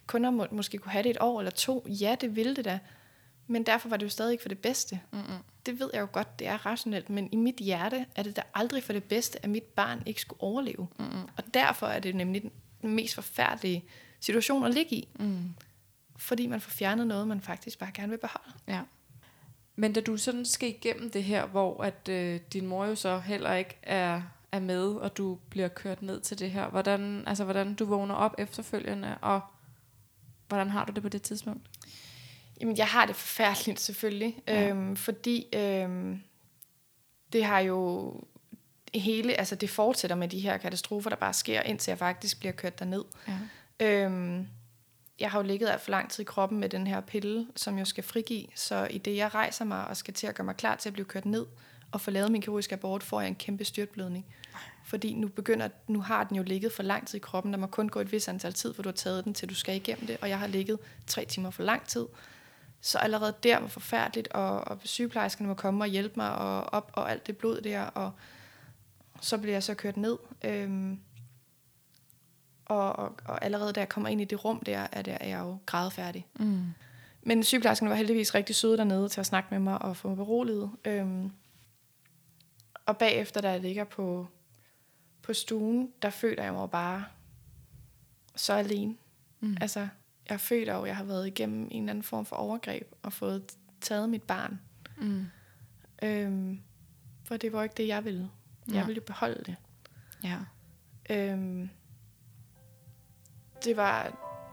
kunder 0.07 0.29
må, 0.29 0.47
måske 0.51 0.77
kunne 0.77 0.91
have 0.91 1.03
det 1.03 1.09
et 1.09 1.17
år 1.19 1.39
eller 1.39 1.51
to. 1.51 1.85
Ja, 1.89 2.15
det 2.21 2.35
ville 2.35 2.55
det 2.55 2.65
da. 2.65 2.79
Men 3.47 3.63
derfor 3.63 3.89
var 3.89 3.97
det 3.97 4.03
jo 4.03 4.09
stadig 4.09 4.31
ikke 4.31 4.41
for 4.41 4.49
det 4.49 4.59
bedste. 4.59 4.99
Mm-hmm. 5.11 5.37
Det 5.65 5.79
ved 5.79 5.89
jeg 5.93 6.01
jo 6.01 6.07
godt, 6.11 6.39
det 6.39 6.47
er 6.47 6.65
rationelt, 6.65 7.09
men 7.09 7.29
i 7.31 7.35
mit 7.35 7.55
hjerte 7.55 8.05
er 8.15 8.23
det 8.23 8.35
da 8.35 8.41
aldrig 8.53 8.83
for 8.83 8.93
det 8.93 9.03
bedste, 9.03 9.43
at 9.43 9.49
mit 9.49 9.63
barn 9.63 10.03
ikke 10.05 10.21
skulle 10.21 10.41
overleve. 10.41 10.87
Mm-hmm. 10.99 11.21
Og 11.37 11.43
derfor 11.53 11.87
er 11.87 11.99
det 11.99 12.15
nemlig 12.15 12.51
den 12.81 12.95
mest 12.95 13.15
forfærdelige 13.15 13.85
situation 14.19 14.65
at 14.65 14.73
ligge 14.73 14.95
i. 14.95 15.07
Mm. 15.19 15.53
Fordi 16.17 16.47
man 16.47 16.61
får 16.61 16.69
fjernet 16.69 17.07
noget, 17.07 17.27
man 17.27 17.41
faktisk 17.41 17.79
bare 17.79 17.91
gerne 17.93 18.09
vil 18.09 18.17
beholde. 18.17 18.51
Ja. 18.67 18.81
Men 19.75 19.93
da 19.93 20.01
du 20.01 20.17
sådan 20.17 20.45
skal 20.45 20.69
igennem 20.69 21.11
det 21.11 21.23
her, 21.23 21.45
hvor 21.45 21.83
at 21.83 22.09
øh, 22.09 22.39
din 22.53 22.67
mor 22.67 22.85
jo 22.85 22.95
så 22.95 23.19
heller 23.19 23.53
ikke 23.53 23.77
er, 23.83 24.21
er 24.51 24.59
med, 24.59 24.87
og 24.87 25.17
du 25.17 25.37
bliver 25.49 25.67
kørt 25.67 26.01
ned 26.01 26.19
til 26.19 26.39
det 26.39 26.51
her, 26.51 26.69
hvordan, 26.69 27.23
altså, 27.27 27.43
hvordan 27.43 27.73
du 27.73 27.85
vågner 27.85 28.15
op 28.15 28.35
efterfølgende, 28.37 29.17
og 29.21 29.41
hvordan 30.47 30.69
har 30.69 30.85
du 30.85 30.91
det 30.91 31.03
på 31.03 31.09
det 31.09 31.21
tidspunkt? 31.21 31.69
Jamen, 32.61 32.77
jeg 32.77 32.87
har 32.87 33.05
det 33.05 33.15
forfærdeligt 33.15 33.79
selvfølgelig, 33.79 34.39
ja. 34.47 34.69
øhm, 34.69 34.95
fordi 34.95 35.47
øhm, 35.53 36.21
det 37.33 37.43
har 37.43 37.59
jo 37.59 38.13
hele, 38.95 39.33
altså 39.33 39.55
det 39.55 39.69
fortsætter 39.69 40.15
med 40.15 40.27
de 40.27 40.39
her 40.39 40.57
katastrofer, 40.57 41.09
der 41.09 41.17
bare 41.17 41.33
sker, 41.33 41.61
indtil 41.61 41.91
jeg 41.91 41.97
faktisk 41.97 42.39
bliver 42.39 42.51
kørt 42.51 42.79
derned. 42.79 43.03
Ja. 43.27 44.05
Øhm, 44.05 44.47
jeg 45.19 45.31
har 45.31 45.39
jo 45.39 45.47
ligget 45.47 45.69
alt 45.69 45.81
for 45.81 45.91
lang 45.91 46.09
tid 46.09 46.21
i 46.21 46.25
kroppen 46.25 46.59
med 46.59 46.69
den 46.69 46.87
her 46.87 47.01
pille, 47.01 47.47
som 47.55 47.77
jo 47.77 47.85
skal 47.85 48.03
frigive, 48.03 48.47
så 48.55 48.87
i 48.91 48.97
det 48.97 49.15
jeg 49.15 49.33
rejser 49.35 49.65
mig 49.65 49.87
og 49.87 49.97
skal 49.97 50.13
til 50.13 50.27
at 50.27 50.35
gøre 50.35 50.45
mig 50.45 50.55
klar 50.55 50.75
til 50.75 50.89
at 50.89 50.93
blive 50.93 51.05
kørt 51.05 51.25
ned 51.25 51.45
og 51.91 52.01
få 52.01 52.11
lavet 52.11 52.31
min 52.31 52.41
kirurgiske 52.41 52.73
abort, 52.73 53.03
får 53.03 53.21
jeg 53.21 53.27
en 53.27 53.35
kæmpe 53.35 53.65
styrtblødning. 53.65 54.25
Fordi 54.85 55.13
nu 55.13 55.27
begynder, 55.27 55.69
nu 55.87 56.01
har 56.01 56.23
den 56.23 56.37
jo 56.37 56.43
ligget 56.43 56.71
for 56.71 56.83
lang 56.83 57.07
tid 57.07 57.15
i 57.15 57.19
kroppen, 57.19 57.53
der 57.53 57.59
må 57.59 57.67
kun 57.67 57.89
gå 57.89 57.99
et 57.99 58.11
vis 58.11 58.27
antal 58.27 58.53
tid, 58.53 58.73
for 58.73 58.83
du 58.83 58.89
har 58.89 58.93
taget 58.93 59.25
den, 59.25 59.33
til 59.33 59.49
du 59.49 59.55
skal 59.55 59.75
igennem 59.75 60.07
det, 60.07 60.17
og 60.21 60.29
jeg 60.29 60.39
har 60.39 60.47
ligget 60.47 60.79
tre 61.07 61.25
timer 61.25 61.49
for 61.49 61.63
lang 61.63 61.87
tid. 61.87 62.05
Så 62.81 62.97
allerede 62.97 63.33
der 63.43 63.59
var 63.59 63.67
forfærdeligt, 63.67 64.27
og, 64.27 64.67
og 64.67 64.79
sygeplejerskerne 64.83 65.47
må 65.47 65.53
komme 65.53 65.83
og 65.83 65.87
hjælpe 65.87 66.13
mig 66.17 66.35
og 66.35 66.61
op 66.61 66.91
og 66.93 67.11
alt 67.11 67.27
det 67.27 67.37
blod 67.37 67.61
der, 67.61 67.81
og 67.81 68.11
så 69.21 69.37
bliver 69.37 69.55
jeg 69.55 69.63
så 69.63 69.73
kørt 69.73 69.97
ned. 69.97 70.17
Øhm, 70.45 70.99
og, 72.65 72.93
og, 72.93 73.15
og 73.25 73.45
allerede 73.45 73.73
da 73.73 73.79
jeg 73.79 73.89
kommer 73.89 74.09
ind 74.09 74.21
i 74.21 74.25
det 74.25 74.45
rum 74.45 74.59
der, 74.59 74.87
er, 74.91 75.01
der, 75.01 75.17
er 75.21 75.27
jeg 75.27 75.39
jo 75.39 75.57
grædefærdig. 75.65 76.27
Mm. 76.39 76.65
Men 77.21 77.43
sygeplejerskerne 77.43 77.89
var 77.89 77.95
heldigvis 77.95 78.35
rigtig 78.35 78.55
søde 78.55 78.77
dernede 78.77 79.09
til 79.09 79.19
at 79.19 79.25
snakke 79.25 79.47
med 79.51 79.59
mig 79.59 79.81
og 79.81 79.97
få 79.97 80.07
mig 80.07 80.17
beroliget. 80.17 80.71
Øhm, 80.85 81.31
og 82.85 82.97
bagefter, 82.97 83.41
da 83.41 83.49
jeg 83.51 83.61
ligger 83.61 83.83
på, 83.83 84.27
på 85.21 85.33
stuen, 85.33 85.91
der 86.01 86.09
føler 86.09 86.43
jeg 86.43 86.53
mig 86.53 86.69
bare 86.69 87.05
så 88.35 88.53
alene. 88.53 88.95
Mm. 89.39 89.57
Altså, 89.61 89.87
jeg 90.29 90.39
føler 90.39 90.73
jo, 90.73 90.81
at 90.81 90.87
jeg 90.87 90.97
har 90.97 91.03
været 91.03 91.27
igennem 91.27 91.67
en 91.71 91.83
eller 91.83 91.89
anden 91.89 92.03
form 92.03 92.25
for 92.25 92.35
overgreb 92.35 92.95
og 93.03 93.13
fået 93.13 93.43
taget 93.81 94.09
mit 94.09 94.23
barn. 94.23 94.59
Mm. 94.97 95.25
Øhm, 96.03 96.61
for 97.23 97.37
det 97.37 97.53
var 97.53 97.63
ikke 97.63 97.75
det, 97.77 97.87
jeg 97.87 98.05
ville. 98.05 98.29
Jeg 98.67 98.75
ja. 98.75 98.85
ville 98.85 98.95
jo 98.95 99.03
beholde 99.05 99.43
det. 99.45 99.55
Ja. 100.23 100.37
Øhm, 101.09 101.69
det 103.63 103.77
var, 103.77 104.05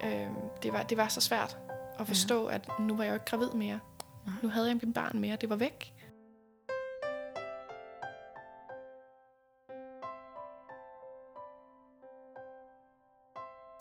øhm, 0.04 0.34
det 0.62 0.72
var, 0.72 0.82
det 0.82 0.96
var 0.96 1.08
så 1.08 1.20
svært 1.20 1.58
at 1.98 2.06
forstå, 2.06 2.48
ja. 2.48 2.54
at 2.54 2.68
nu 2.80 2.96
var 2.96 3.04
jeg 3.04 3.10
jo 3.10 3.14
ikke 3.14 3.26
gravid 3.26 3.50
mere. 3.50 3.80
Ja. 4.26 4.32
Nu 4.42 4.48
havde 4.48 4.68
jeg 4.68 4.78
mit 4.82 4.94
barn 4.94 5.18
mere. 5.18 5.36
Det 5.36 5.48
var 5.48 5.56
væk. 5.56 5.93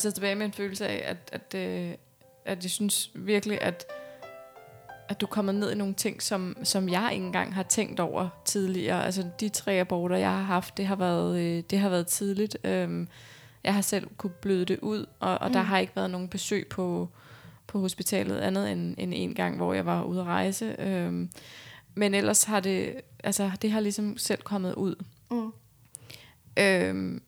Sidder 0.04 0.14
tilbage 0.14 0.34
med 0.34 0.46
en 0.46 0.52
følelse 0.52 0.88
af, 0.88 1.02
at, 1.10 1.30
at, 1.32 1.60
øh, 1.60 1.94
at 2.44 2.62
jeg 2.62 2.70
synes 2.70 3.10
virkelig, 3.14 3.62
at, 3.62 3.86
at 5.08 5.20
du 5.20 5.26
kommer 5.26 5.52
ned 5.52 5.72
i 5.72 5.74
nogle 5.74 5.94
ting, 5.94 6.22
som, 6.22 6.56
som 6.62 6.88
jeg 6.88 7.10
ikke 7.12 7.26
engang 7.26 7.54
har 7.54 7.62
tænkt 7.62 8.00
over 8.00 8.28
tidligere. 8.44 9.04
Altså 9.04 9.24
de 9.40 9.48
tre 9.48 9.72
aborter, 9.72 10.16
jeg 10.16 10.30
har 10.30 10.42
haft, 10.42 10.76
det 10.76 10.86
har 10.86 10.96
været, 10.96 11.38
øh, 11.40 11.62
det 11.70 11.78
har 11.78 11.88
været 11.88 12.06
tidligt. 12.06 12.58
Øhm, 12.64 13.08
jeg 13.64 13.74
har 13.74 13.80
selv 13.80 14.08
kunne 14.16 14.30
bløde 14.30 14.64
det 14.64 14.78
ud, 14.78 15.06
og, 15.20 15.38
og 15.38 15.48
mm. 15.48 15.52
der 15.52 15.60
har 15.60 15.78
ikke 15.78 15.96
været 15.96 16.10
nogen 16.10 16.28
besøg 16.28 16.66
på, 16.70 17.08
på 17.66 17.78
hospitalet 17.80 18.38
andet 18.38 18.72
end, 18.72 18.94
end 18.98 19.12
en 19.16 19.34
gang, 19.34 19.56
hvor 19.56 19.74
jeg 19.74 19.86
var 19.86 20.02
ude 20.02 20.20
at 20.20 20.26
rejse. 20.26 20.76
Øhm, 20.78 21.30
men 21.94 22.14
ellers 22.14 22.44
har 22.44 22.60
det, 22.60 23.00
altså 23.24 23.50
det 23.62 23.70
har 23.70 23.80
ligesom 23.80 24.16
selv 24.16 24.42
kommet 24.42 24.74
ud. 24.74 25.04
Mm. 25.30 25.52
Øhm, 26.58 27.22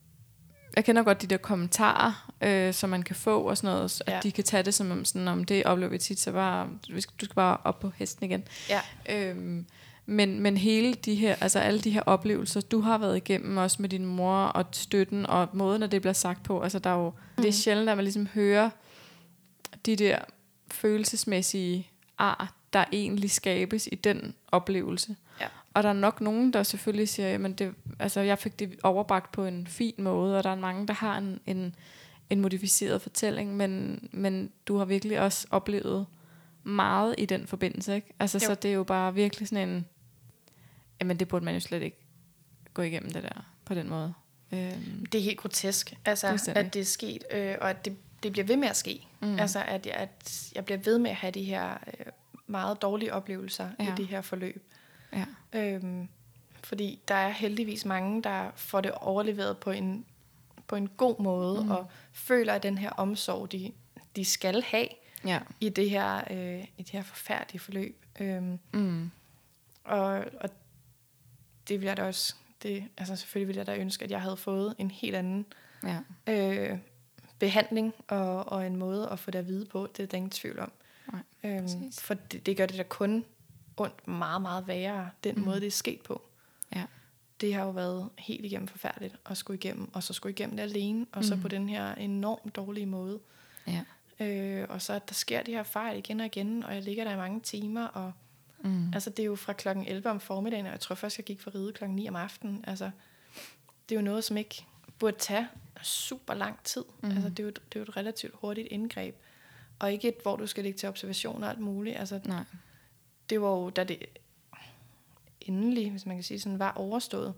jeg 0.77 0.85
kender 0.85 1.03
godt 1.03 1.23
de 1.23 1.27
der 1.27 1.37
kommentarer, 1.37 2.26
øh, 2.41 2.75
som 2.75 2.91
man 2.91 3.03
kan 3.03 3.17
få 3.17 3.41
og 3.41 3.57
sådan 3.57 3.75
noget, 3.75 4.03
at 4.07 4.13
ja. 4.13 4.21
de 4.23 4.33
kan 4.33 4.45
tage 4.45 4.63
det 4.63 4.75
som 4.75 4.91
om, 4.91 5.05
sådan, 5.05 5.29
om 5.29 5.45
det 5.45 5.65
oplever 5.65 5.91
vi 5.91 5.99
tit, 5.99 6.21
så 6.21 6.33
bare, 6.33 6.69
du 6.89 7.01
skal, 7.01 7.29
bare 7.35 7.57
op 7.65 7.81
på 7.81 7.93
hesten 7.97 8.25
igen. 8.31 8.45
Ja. 8.69 8.81
Øhm, 9.11 9.67
men, 10.07 10.41
men 10.41 10.57
hele 10.57 10.95
de 10.95 11.15
her, 11.15 11.37
altså 11.41 11.59
alle 11.59 11.81
de 11.81 11.91
her 11.91 12.03
oplevelser, 12.07 12.61
du 12.61 12.81
har 12.81 12.99
været 12.99 13.17
igennem 13.17 13.57
også 13.57 13.77
med 13.83 13.89
din 13.89 14.07
mor 14.07 14.37
og 14.37 14.65
støtten 14.73 15.27
og 15.27 15.49
måden, 15.53 15.83
at 15.83 15.93
det 15.93 16.01
bliver 16.01 16.13
sagt 16.13 16.43
på, 16.43 16.61
altså 16.61 16.79
der 16.79 16.91
er 16.91 16.95
jo, 16.95 17.09
mm. 17.11 17.15
det 17.37 17.45
er 17.45 17.49
mhm. 17.49 17.53
sjældent, 17.53 17.89
at 17.89 17.97
man 17.97 18.05
ligesom 18.05 18.27
hører 18.27 18.71
de 19.87 19.97
der 19.97 20.19
følelsesmæssige 20.71 21.91
ar, 22.19 22.55
der 22.73 22.85
egentlig 22.93 23.31
skabes 23.31 23.89
i 23.93 23.95
den 23.95 24.35
oplevelse. 24.53 25.17
Ja. 25.41 25.47
Og 25.75 25.83
der 25.83 25.89
er 25.89 25.93
nok 25.93 26.21
nogen, 26.21 26.53
der 26.53 26.63
selvfølgelig 26.63 27.09
siger, 27.09 27.29
jamen 27.29 27.53
det, 27.53 27.75
altså 27.99 28.21
jeg 28.21 28.39
fik 28.39 28.59
det 28.59 28.77
overbragt 28.83 29.33
på 29.33 29.45
en 29.45 29.67
fin 29.67 29.95
måde, 29.99 30.39
og 30.39 30.45
der 30.45 30.51
er 30.51 30.57
mange, 30.57 30.87
der 30.87 30.95
har 30.95 31.19
en, 31.19 31.41
en, 31.47 31.75
en 32.31 32.41
modificeret 32.41 33.03
fortælling, 33.03 33.57
men, 33.57 34.01
men 34.13 34.53
du 34.67 34.77
har 34.77 34.85
virkelig 34.85 35.21
også 35.21 35.47
oplevet 35.51 36.07
meget 36.63 37.15
i 37.19 37.27
den 37.27 37.47
forbindelse, 37.47 37.95
ikke? 37.95 38.15
Altså, 38.19 38.39
jo. 38.43 38.47
så 38.47 38.55
det 38.55 38.71
er 38.71 38.75
jo 38.75 38.85
bare 38.85 39.15
virkelig 39.15 39.49
sådan 39.49 39.69
en, 39.69 39.87
jamen 41.01 41.19
det 41.19 41.29
burde 41.29 41.45
man 41.45 41.55
jo 41.55 41.61
slet 41.61 41.83
ikke 41.83 41.97
gå 42.75 42.83
igennem 42.83 43.11
det 43.11 43.23
der, 43.23 43.47
på 43.65 43.75
den 43.75 43.89
måde. 43.89 44.15
Øhm, 44.53 45.07
det 45.13 45.19
er 45.19 45.23
helt 45.23 45.39
grotesk, 45.39 45.95
altså, 46.05 46.53
at 46.55 46.75
det 46.75 46.81
er 46.81 46.85
sket, 46.85 47.25
øh, 47.31 47.55
og 47.61 47.71
at 47.71 47.85
det, 47.85 47.97
det 48.23 48.33
bliver 48.33 48.47
ved 48.47 48.57
med 48.57 48.69
at 48.69 48.77
ske. 48.77 49.07
Mm. 49.21 49.39
Altså, 49.39 49.63
at 49.63 49.87
jeg, 49.87 49.95
at 49.95 50.51
jeg 50.55 50.65
bliver 50.65 50.79
ved 50.79 50.99
med 50.99 51.11
at 51.11 51.17
have 51.17 51.31
de 51.31 51.45
her 51.45 51.73
øh, 51.73 52.07
meget 52.47 52.83
dårlige 52.83 53.15
oplevelser 53.15 53.71
ja. 53.79 53.85
i 53.85 53.97
det 53.97 54.07
her 54.07 54.21
forløb. 54.21 54.63
Ja. 55.13 55.25
Øhm, 55.53 56.09
fordi 56.65 57.01
der 57.09 57.15
er 57.15 57.29
heldigvis 57.29 57.85
mange, 57.85 58.23
der 58.23 58.51
får 58.57 58.81
det 58.81 58.93
overleveret 58.93 59.59
på 59.59 59.71
en, 59.71 60.05
på 60.69 60.77
en 60.77 60.89
god 60.89 61.23
måde, 61.23 61.65
mm. 61.65 61.71
og 61.71 61.87
føler, 62.13 62.53
at 62.53 62.63
den 62.63 62.79
her 62.79 62.91
omsorg, 62.91 63.53
de, 63.53 63.73
de 64.17 64.25
skal 64.25 64.63
have 64.63 64.89
ja. 65.25 65.41
i, 65.61 65.69
det 65.69 65.91
her, 65.91 66.17
øh, 66.31 66.65
i 66.79 66.83
det 66.83 66.91
her 66.91 67.03
forfærdelige 67.03 67.61
forløb. 67.61 68.05
Øhm, 68.21 68.59
mm. 68.73 69.11
og, 69.85 70.25
og 70.41 70.51
det 71.69 71.81
vil 71.81 71.87
jeg 71.87 71.97
da 71.97 72.05
også, 72.05 72.35
det, 72.63 72.85
altså 72.97 73.17
selvfølgelig 73.17 73.49
ville 73.49 73.59
jeg 73.59 73.67
da 73.67 73.77
ønske, 73.77 74.05
at 74.05 74.11
jeg 74.11 74.21
havde 74.21 74.37
fået 74.37 74.75
en 74.79 74.91
helt 74.91 75.17
anden 75.17 75.47
ja. 75.85 75.99
øh, 76.27 76.79
behandling 77.39 77.95
og, 78.09 78.49
og 78.49 78.67
en 78.67 78.77
måde 78.77 79.09
at 79.09 79.19
få 79.19 79.31
det 79.31 79.39
at 79.39 79.47
vide 79.47 79.67
på. 79.67 79.89
Det 79.97 80.03
er 80.03 80.07
der 80.07 80.17
ingen 80.17 80.31
tvivl 80.31 80.59
om. 80.59 80.73
Nej, 81.13 81.23
øhm, 81.45 81.93
for 81.93 82.15
det, 82.15 82.47
det 82.47 82.57
gør 82.57 82.67
det 82.67 82.79
da 82.79 82.83
kun 82.83 83.25
ondt 83.77 84.09
meget, 84.09 84.43
meget 84.43 84.67
værre, 84.67 85.11
den 85.25 85.35
mm. 85.35 85.41
måde, 85.41 85.61
det 85.61 85.67
er 85.67 85.71
sket 85.71 86.01
på. 86.01 86.23
Det 87.41 87.55
har 87.55 87.65
jo 87.65 87.71
været 87.71 88.09
helt 88.19 88.45
igennem 88.45 88.69
forfærdeligt 88.69 89.17
at 89.27 89.37
skulle 89.37 89.59
igennem, 89.59 89.95
og 89.95 90.03
så 90.03 90.13
skulle 90.13 90.33
igennem 90.33 90.57
det 90.57 90.63
alene, 90.63 91.07
og 91.13 91.25
så 91.25 91.35
Mm. 91.37 91.43
på 91.43 91.49
den 91.49 91.69
her 91.69 91.95
enormt 91.95 92.57
dårlige 92.57 92.87
måde. 92.87 93.21
Ja. 93.67 93.85
Øh, 94.21 94.67
og 94.69 94.83
så 94.83 94.93
at 94.93 95.09
der 95.09 95.15
sker 95.15 95.43
de 95.43 95.51
her 95.53 95.63
fejl 95.63 95.99
igen 95.99 96.21
og 96.21 96.27
igen, 96.27 96.63
og 96.65 96.75
jeg 96.75 96.83
ligger 96.83 97.05
der 97.05 97.13
i 97.13 97.17
mange 97.17 97.41
timer, 97.41 97.85
og 97.87 98.13
Mm. 98.59 98.93
altså 98.95 99.11
det 99.11 99.19
er 99.19 99.27
jo 99.27 99.37
fra 99.37 99.53
klokken 99.53 99.87
11 99.87 100.11
om 100.11 100.21
formiddagen, 100.21 100.67
og 100.67 100.73
jeg 100.73 100.81
tror 100.81 100.95
først, 100.95 101.19
jeg 101.19 101.25
gik 101.25 101.41
for 101.41 101.55
ride 101.55 101.73
klokken 101.73 101.97
9 101.97 102.09
om 102.09 102.17
aftenen. 102.17 102.65
Altså, 102.67 102.91
det 103.89 103.95
er 103.95 104.01
jo 104.01 104.05
noget, 104.05 104.25
som 104.25 104.37
ikke 104.37 104.65
burde 104.99 105.17
tage 105.19 105.49
super 105.83 106.35
lang 106.35 106.59
tid. 106.65 106.85
Mhm. 107.01 107.11
Mm. 107.11 107.17
Altså, 107.17 107.29
det, 107.31 107.39
er 107.39 107.43
jo, 107.43 107.49
et- 107.49 107.61
det 107.73 107.77
er 107.79 107.81
jo 107.81 107.83
et 107.83 107.97
relativt 107.97 108.35
hurtigt 108.35 108.69
indgreb, 108.71 109.17
og 109.79 109.93
ikke 109.93 110.09
et, 110.09 110.15
hvor 110.23 110.37
du 110.37 110.47
skal 110.47 110.65
ligge 110.65 110.79
til 110.79 110.89
observation 110.89 111.45
og 111.45 111.51
alt 111.51 111.59
muligt. 111.61 111.97
Altså, 111.97 112.21
Nej. 112.25 112.45
det 113.31 113.41
var 113.41 113.49
jo, 113.49 113.71
da 113.71 113.85
det 113.85 113.99
endelig, 115.49 115.91
hvis 115.91 116.07
man 116.07 116.17
kan 116.17 116.25
sige 116.25 116.41
sådan, 116.41 116.59
var 116.59 116.73
overstået, 116.73 117.35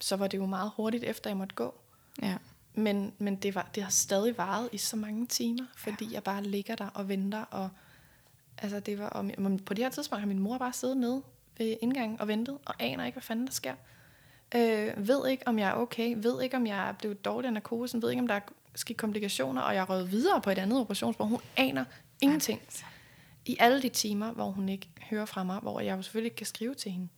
så 0.00 0.16
var 0.16 0.26
det 0.26 0.38
jo 0.38 0.46
meget 0.46 0.70
hurtigt 0.76 1.04
efter, 1.04 1.30
jeg 1.30 1.36
måtte 1.36 1.54
gå. 1.54 1.74
Ja. 2.22 2.36
Men, 2.74 3.12
men 3.18 3.36
det, 3.36 3.54
var, 3.54 3.70
det 3.74 3.82
har 3.82 3.90
stadig 3.90 4.38
varet 4.38 4.68
i 4.72 4.78
så 4.78 4.96
mange 4.96 5.26
timer, 5.26 5.66
fordi 5.76 6.04
ja. 6.04 6.12
jeg 6.12 6.22
bare 6.22 6.42
ligger 6.42 6.74
der 6.74 6.88
og 6.88 7.08
venter. 7.08 7.42
Og, 7.42 7.70
altså 8.58 8.80
det 8.80 8.98
var, 8.98 9.08
og 9.08 9.30
på 9.66 9.74
det 9.74 9.84
her 9.84 9.90
tidspunkt 9.90 10.20
har 10.20 10.26
min 10.26 10.38
mor 10.38 10.58
bare 10.58 10.72
siddet 10.72 10.96
nede 10.96 11.22
ved 11.58 11.76
indgangen 11.80 12.20
og 12.20 12.28
ventet, 12.28 12.58
og 12.64 12.74
aner 12.78 13.04
ikke, 13.04 13.16
hvad 13.16 13.22
fanden 13.22 13.46
der 13.46 13.52
sker. 13.52 13.74
Øh, 14.54 15.08
ved 15.08 15.28
ikke, 15.28 15.48
om 15.48 15.58
jeg 15.58 15.68
er 15.68 15.74
okay, 15.74 16.14
ved 16.16 16.42
ikke, 16.42 16.56
om 16.56 16.66
jeg 16.66 16.88
er 16.88 16.92
blevet 16.92 17.24
dårlig 17.24 17.46
af 17.46 17.52
narkosen, 17.52 18.02
ved 18.02 18.10
ikke, 18.10 18.20
om 18.20 18.28
der 18.28 18.34
er 18.34 18.40
sket 18.74 18.96
komplikationer, 18.96 19.62
og 19.62 19.74
jeg 19.74 19.80
er 19.80 19.90
røget 19.90 20.10
videre 20.10 20.40
på 20.40 20.50
et 20.50 20.58
andet 20.58 20.80
operationsbord. 20.80 21.28
Hun 21.28 21.40
aner 21.56 21.84
ingenting. 22.20 22.60
I 23.46 23.56
alle 23.60 23.82
de 23.82 23.88
timer, 23.88 24.32
hvor 24.32 24.50
hun 24.50 24.68
ikke 24.68 24.88
hører 25.10 25.24
fra 25.24 25.44
mig, 25.44 25.58
hvor 25.58 25.80
jeg 25.80 25.96
jo 25.96 26.02
selvfølgelig 26.02 26.26
ikke 26.26 26.36
kan 26.36 26.46
skrive 26.46 26.74
til 26.74 26.92
hende. 26.92 27.08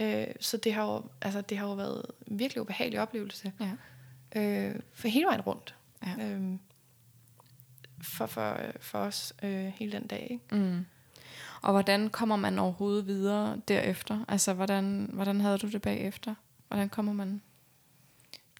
Øh, 0.00 0.26
så 0.40 0.56
det 0.56 0.74
har, 0.74 0.84
jo, 0.92 1.02
altså, 1.22 1.40
det 1.40 1.58
har 1.58 1.66
jo 1.66 1.72
været 1.74 2.06
en 2.26 2.38
virkelig 2.38 2.60
ubehagelig 2.60 3.00
oplevelse 3.00 3.52
Ja. 3.60 4.40
øh, 4.40 4.80
for 4.92 5.08
hele 5.08 5.26
vejen 5.26 5.40
rundt. 5.40 5.74
Ja. 6.06 6.24
Øhm, 6.26 6.58
for, 8.02 8.26
for, 8.26 8.56
for 8.80 8.98
os 8.98 9.32
øh, 9.42 9.66
hele 9.66 9.92
den 9.92 10.06
dag. 10.06 10.26
Ikke? 10.30 10.56
Mm. 10.64 10.86
Og 11.62 11.72
hvordan 11.72 12.10
kommer 12.10 12.36
man 12.36 12.58
overhovedet 12.58 13.06
videre 13.06 13.60
derefter? 13.68 14.24
Altså, 14.28 14.52
hvordan, 14.52 15.10
hvordan 15.12 15.40
havde 15.40 15.58
du 15.58 15.68
det 15.70 15.82
bagefter? 15.82 16.34
Hvordan 16.68 16.88
kommer 16.88 17.12
man? 17.12 17.42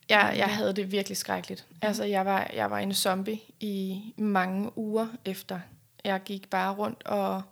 Jeg, 0.08 0.34
jeg 0.36 0.54
havde 0.56 0.72
det 0.76 0.92
virkelig 0.92 1.16
skrækkeligt. 1.16 1.66
Altså, 1.82 2.04
jeg 2.04 2.26
var, 2.26 2.50
jeg 2.54 2.70
var 2.70 2.78
en 2.78 2.94
zombie 2.94 3.40
i 3.60 4.02
mange 4.16 4.78
uger 4.78 5.08
efter. 5.24 5.60
Jeg 6.04 6.22
gik 6.24 6.50
bare 6.50 6.74
rundt 6.74 7.02
og 7.02 7.42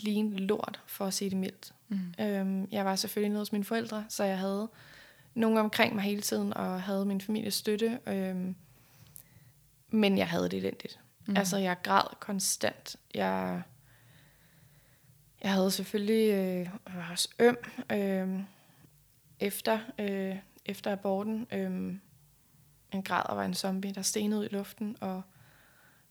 lignede 0.00 0.36
lort, 0.36 0.80
for 0.86 1.06
at 1.06 1.14
sige 1.14 1.30
det 1.30 1.38
mildt. 1.38 1.74
Mm. 1.88 2.14
Øhm, 2.20 2.68
jeg 2.70 2.84
var 2.84 2.96
selvfølgelig 2.96 3.30
nede 3.30 3.40
hos 3.40 3.52
mine 3.52 3.64
forældre, 3.64 4.04
så 4.08 4.24
jeg 4.24 4.38
havde 4.38 4.68
nogen 5.34 5.58
omkring 5.58 5.94
mig 5.94 6.04
hele 6.04 6.22
tiden, 6.22 6.54
og 6.54 6.82
havde 6.82 7.04
min 7.04 7.20
families 7.20 7.54
støtte. 7.54 7.98
Øhm, 8.06 8.54
men 9.90 10.18
jeg 10.18 10.28
havde 10.28 10.48
det 10.48 10.56
elendigt. 10.56 11.00
Mm. 11.26 11.36
Altså, 11.36 11.56
jeg 11.56 11.76
græd 11.82 12.16
konstant. 12.20 12.96
Jeg, 13.14 13.62
jeg 15.42 15.52
havde 15.52 15.70
selvfølgelig 15.70 16.30
øh, 16.30 16.60
jeg 16.60 16.94
var 16.94 17.10
også 17.10 17.28
øm 17.38 17.56
øh, 17.92 18.40
efter, 19.40 19.78
øh, 19.98 20.36
efter 20.64 20.92
aborten. 20.92 21.46
Øh, 21.52 21.94
en 22.92 23.02
græd 23.02 23.22
og 23.24 23.36
var 23.36 23.44
en 23.44 23.54
zombie, 23.54 23.92
der 23.94 24.02
stenede 24.02 24.40
ud 24.40 24.46
i 24.46 24.54
luften, 24.54 24.96
og 25.00 25.22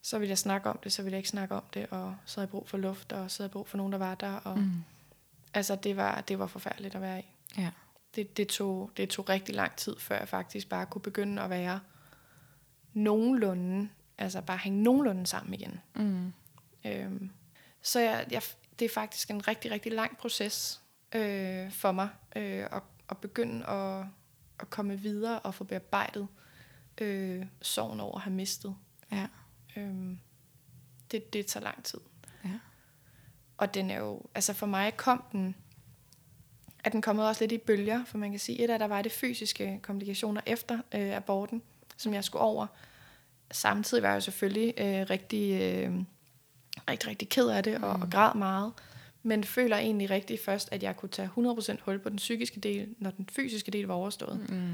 så 0.05 0.19
ville 0.19 0.29
jeg 0.29 0.37
snakke 0.37 0.69
om 0.69 0.79
det, 0.83 0.93
så 0.93 1.03
ville 1.03 1.13
jeg 1.13 1.17
ikke 1.17 1.29
snakke 1.29 1.55
om 1.55 1.63
det, 1.73 1.87
og 1.89 2.15
så 2.25 2.39
havde 2.39 2.45
jeg 2.45 2.51
brug 2.51 2.69
for 2.69 2.77
luft, 2.77 3.11
og 3.11 3.31
så 3.31 3.43
havde 3.43 3.47
jeg 3.47 3.51
brug 3.51 3.67
for 3.67 3.77
nogen, 3.77 3.91
der 3.91 3.99
var 3.99 4.15
der. 4.15 4.33
Og, 4.33 4.59
mm. 4.59 4.83
Altså, 5.53 5.75
det 5.75 5.97
var, 5.97 6.21
det 6.21 6.39
var 6.39 6.47
forfærdeligt 6.47 6.95
at 6.95 7.01
være 7.01 7.19
i. 7.19 7.25
Ja. 7.57 7.71
Det, 8.15 8.37
det, 8.37 8.47
tog, 8.47 8.91
det 8.97 9.09
tog 9.09 9.29
rigtig 9.29 9.55
lang 9.55 9.75
tid, 9.75 9.99
før 9.99 10.17
jeg 10.17 10.27
faktisk 10.27 10.69
bare 10.69 10.85
kunne 10.85 11.01
begynde 11.01 11.41
at 11.41 11.49
være 11.49 11.79
nogenlunde, 12.93 13.89
altså 14.17 14.41
bare 14.41 14.57
hænge 14.57 14.83
nogenlunde 14.83 15.27
sammen 15.27 15.53
igen. 15.53 15.79
Mm. 15.95 16.33
Øhm, 16.85 17.31
så 17.81 17.99
jeg, 17.99 18.25
jeg, 18.31 18.41
det 18.79 18.85
er 18.85 18.93
faktisk 18.93 19.29
en 19.29 19.47
rigtig, 19.47 19.71
rigtig 19.71 19.91
lang 19.91 20.17
proces 20.17 20.81
øh, 21.15 21.71
for 21.71 21.91
mig 21.91 22.09
øh, 22.35 22.65
at, 22.71 22.83
at 23.09 23.17
begynde 23.17 23.65
at, 23.65 24.05
at 24.59 24.69
komme 24.69 24.99
videre 24.99 25.39
og 25.39 25.55
få 25.55 25.63
bearbejdet 25.63 26.27
øh, 27.01 27.45
sorgen 27.61 27.99
over 27.99 28.15
at 28.15 28.21
have 28.21 28.33
mistet. 28.33 28.75
Ja. 29.11 29.27
Øhm, 29.77 30.19
det, 31.11 31.33
det 31.33 31.45
tager 31.45 31.63
lang 31.63 31.83
tid. 31.83 31.99
Ja. 32.45 32.59
Og 33.57 33.73
den 33.73 33.89
er 33.89 33.99
jo, 33.99 34.21
altså 34.35 34.53
for 34.53 34.65
mig 34.65 34.97
kom 34.97 35.23
den, 35.31 35.55
at 36.83 36.91
den 36.91 37.01
kommet 37.01 37.27
også 37.27 37.43
lidt 37.43 37.51
i 37.51 37.57
bølger, 37.57 38.05
for 38.05 38.17
man 38.17 38.31
kan 38.31 38.39
sige, 38.39 38.63
et 38.63 38.69
af 38.69 38.79
der 38.79 38.87
var 38.87 39.01
det 39.01 39.11
fysiske 39.11 39.79
komplikationer 39.81 40.41
efter 40.45 40.79
øh, 40.93 41.15
aborten, 41.15 41.61
som 41.97 42.13
jeg 42.13 42.23
skulle 42.23 42.41
over. 42.41 42.67
Samtidig 43.51 44.03
var 44.03 44.09
jeg 44.09 44.15
jo 44.15 44.21
selvfølgelig 44.21 44.73
øh, 44.77 45.09
rigtig, 45.09 45.61
øh, 45.61 45.93
rigtig, 46.89 47.09
rigtig 47.09 47.29
ked 47.29 47.47
af 47.47 47.63
det, 47.63 47.83
og, 47.83 47.91
og 47.93 48.09
græd 48.11 48.35
meget. 48.35 48.73
Men 49.23 49.43
føler 49.43 49.77
egentlig 49.77 50.09
rigtig 50.09 50.39
først, 50.45 50.69
at 50.71 50.83
jeg 50.83 50.97
kunne 50.97 51.09
tage 51.09 51.29
100% 51.37 51.77
hul 51.85 51.99
på 51.99 52.09
den 52.09 52.17
psykiske 52.17 52.59
del, 52.59 52.95
når 52.97 53.11
den 53.11 53.29
fysiske 53.31 53.71
del 53.71 53.85
var 53.85 53.93
overstået. 53.93 54.49
Mm. 54.49 54.73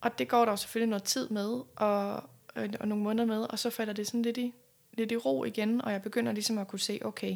Og 0.00 0.18
det 0.18 0.28
går 0.28 0.44
der 0.44 0.52
jo 0.52 0.56
selvfølgelig 0.56 0.90
noget 0.90 1.02
tid 1.02 1.28
med, 1.28 1.60
og, 1.76 2.30
og, 2.58 2.68
og 2.80 2.88
nogle 2.88 3.04
måneder 3.04 3.26
med, 3.26 3.40
og 3.40 3.58
så 3.58 3.70
falder 3.70 3.92
det 3.92 4.06
sådan 4.06 4.22
lidt 4.22 4.36
i, 4.36 4.54
lidt 4.92 5.12
i 5.12 5.16
ro 5.16 5.44
igen, 5.44 5.82
og 5.82 5.92
jeg 5.92 6.02
begynder 6.02 6.32
ligesom 6.32 6.58
at 6.58 6.68
kunne 6.68 6.80
se, 6.80 7.00
okay, 7.04 7.30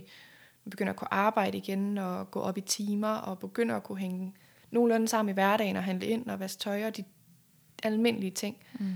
jeg 0.65 0.71
begynder 0.71 0.93
at 0.93 0.97
kunne 0.97 1.15
arbejde 1.15 1.59
igen, 1.59 1.99
og 1.99 2.31
gå 2.31 2.41
op 2.41 2.59
i 2.59 2.61
timer, 2.61 3.15
og 3.15 3.39
begynder 3.39 3.77
at 3.77 3.83
kunne 3.83 3.99
hænge 3.99 4.35
nogenlunde 4.71 5.09
sammen 5.09 5.33
i 5.33 5.35
hverdagen, 5.35 5.77
og 5.77 5.85
handle 5.85 6.07
ind, 6.07 6.31
og 6.31 6.41
vaske 6.41 6.61
tøj, 6.61 6.87
og 6.87 6.97
de 6.97 7.05
almindelige 7.83 8.31
ting. 8.31 8.57
Mm. 8.81 8.95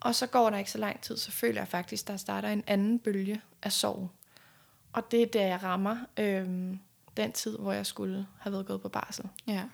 Og 0.00 0.14
så 0.14 0.26
går 0.26 0.50
der 0.50 0.58
ikke 0.58 0.70
så 0.70 0.78
lang 0.78 1.00
tid, 1.00 1.16
så 1.16 1.32
føler 1.32 1.60
jeg 1.60 1.68
faktisk, 1.68 2.08
der 2.08 2.16
starter 2.16 2.48
en 2.48 2.64
anden 2.66 2.98
bølge 2.98 3.40
af 3.62 3.72
sorg. 3.72 4.10
Og 4.92 5.10
det 5.10 5.22
er 5.22 5.26
der, 5.26 5.46
jeg 5.46 5.62
rammer 5.62 5.96
øhm, 6.16 6.78
den 7.16 7.32
tid, 7.32 7.58
hvor 7.58 7.72
jeg 7.72 7.86
skulle 7.86 8.26
have 8.38 8.52
været 8.52 8.66
gået 8.66 8.82
på 8.82 8.88
barsel. 8.88 9.24
Ja. 9.46 9.64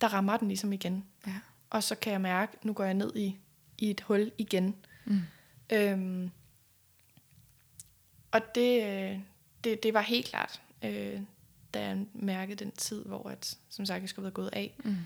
Der 0.00 0.08
rammer 0.14 0.36
den 0.36 0.48
ligesom 0.48 0.72
igen. 0.72 1.04
Ja. 1.26 1.34
Og 1.70 1.82
så 1.82 1.94
kan 1.94 2.12
jeg 2.12 2.20
mærke, 2.20 2.56
nu 2.62 2.72
går 2.72 2.84
jeg 2.84 2.94
ned 2.94 3.16
i, 3.16 3.38
i 3.78 3.90
et 3.90 4.00
hul 4.00 4.32
igen. 4.38 4.76
Mm. 5.04 5.20
Øhm, 5.72 6.30
og 8.30 8.40
det, 8.54 8.82
øh, 8.84 9.18
det, 9.64 9.82
det 9.82 9.94
var 9.94 10.00
helt 10.00 10.26
klart, 10.26 10.62
øh, 10.84 11.20
da 11.74 11.86
jeg 11.86 12.06
mærkede 12.14 12.64
den 12.64 12.72
tid, 12.72 13.04
hvor 13.04 13.28
at, 13.28 13.58
som 13.68 13.86
sagt, 13.86 14.00
jeg 14.00 14.08
skulle 14.08 14.24
være 14.24 14.32
gået 14.32 14.50
af. 14.52 14.74
Mm. 14.84 14.96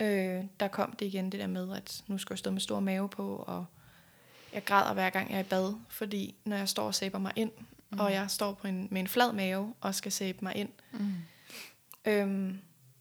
Øh, 0.00 0.44
der 0.60 0.68
kom 0.68 0.92
det 0.92 1.06
igen, 1.06 1.32
det 1.32 1.40
der 1.40 1.46
med, 1.46 1.76
at 1.76 2.04
nu 2.06 2.18
skal 2.18 2.34
jeg 2.34 2.38
stå 2.38 2.50
med 2.50 2.60
stor 2.60 2.80
mave 2.80 3.08
på, 3.08 3.36
og 3.36 3.66
jeg 4.52 4.64
græder 4.64 4.94
hver 4.94 5.10
gang 5.10 5.30
jeg 5.30 5.36
er 5.36 5.40
i 5.40 5.46
bad, 5.46 5.74
fordi 5.88 6.34
når 6.44 6.56
jeg 6.56 6.68
står 6.68 6.86
og 6.86 6.94
sæber 6.94 7.18
mig 7.18 7.32
ind, 7.36 7.50
mm. 7.90 8.00
og 8.00 8.12
jeg 8.12 8.30
står 8.30 8.52
på 8.52 8.66
en, 8.68 8.88
med 8.90 9.00
en 9.00 9.08
flad 9.08 9.32
mave 9.32 9.74
og 9.80 9.94
skal 9.94 10.12
sæbe 10.12 10.38
mig 10.42 10.56
ind, 10.56 10.68
Mm. 10.92 11.14
øhm, 12.04 12.60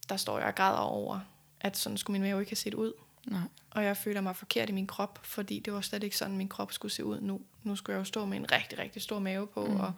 der 0.10 0.18
står 0.18 0.38
jeg 0.40 0.48
og 0.48 0.56
græder 0.56 0.78
over, 0.78 1.20
at 1.62 1.78
sådan 1.78 1.98
skulle 1.98 2.20
min 2.22 2.30
mave 2.30 2.40
ikke 2.42 2.50
have 2.52 2.56
set 2.56 2.74
ud. 2.74 2.94
Nej. 3.28 3.42
Og 3.72 3.84
jeg 3.84 3.98
føler 3.98 4.22
mig 4.22 4.36
forkert 4.36 4.70
i 4.70 4.72
min 4.72 4.88
krop, 4.88 5.20
fordi 5.24 5.60
det 5.60 5.74
var 5.74 5.82
slet 5.82 6.04
ikke 6.04 6.18
sådan, 6.18 6.38
min 6.38 6.48
krop 6.50 6.72
skulle 6.72 6.92
se 6.92 7.06
ud 7.06 7.22
nu. 7.22 7.42
Nu 7.64 7.76
skulle 7.76 7.94
jeg 7.94 8.00
jo 8.00 8.04
stå 8.06 8.26
med 8.26 8.38
en 8.38 8.52
rigtig, 8.52 8.80
rigtig 8.80 9.02
stor 9.02 9.20
mave 9.20 9.48
på, 9.48 9.66
Mm. 9.66 9.80
og 9.80 9.94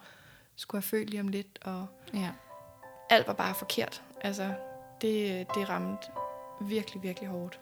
skulle 0.56 0.78
have 0.82 0.88
følt 0.88 1.10
lige 1.10 1.20
om 1.20 1.28
lidt, 1.28 1.58
og 1.64 1.86
Ja. 2.14 2.30
alt 3.10 3.26
var 3.26 3.32
bare 3.32 3.54
forkert. 3.54 4.02
Altså, 4.20 4.54
det, 5.00 5.46
det 5.54 5.68
ramte 5.68 6.06
virkelig, 6.60 7.02
virkelig 7.02 7.28
hårdt. 7.30 7.60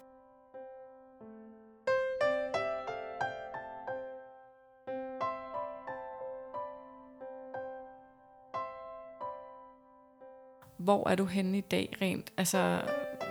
Hvor 10.76 11.08
er 11.08 11.14
du 11.14 11.24
henne 11.24 11.58
i 11.58 11.60
dag 11.60 11.96
rent? 12.02 12.32
Altså, 12.36 12.82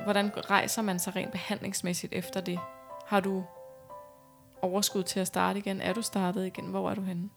hvordan 0.03 0.31
rejser 0.49 0.81
man 0.81 0.99
sig 0.99 1.15
rent 1.15 1.31
behandlingsmæssigt 1.31 2.13
efter 2.13 2.41
det? 2.41 2.59
Har 3.07 3.19
du 3.19 3.45
overskud 4.61 5.03
til 5.03 5.19
at 5.19 5.27
starte 5.27 5.59
igen? 5.59 5.81
Er 5.81 5.93
du 5.93 6.01
startet 6.01 6.45
igen? 6.45 6.65
Hvor 6.65 6.89
er 6.91 6.95
du 6.95 7.01
henne? 7.01 7.29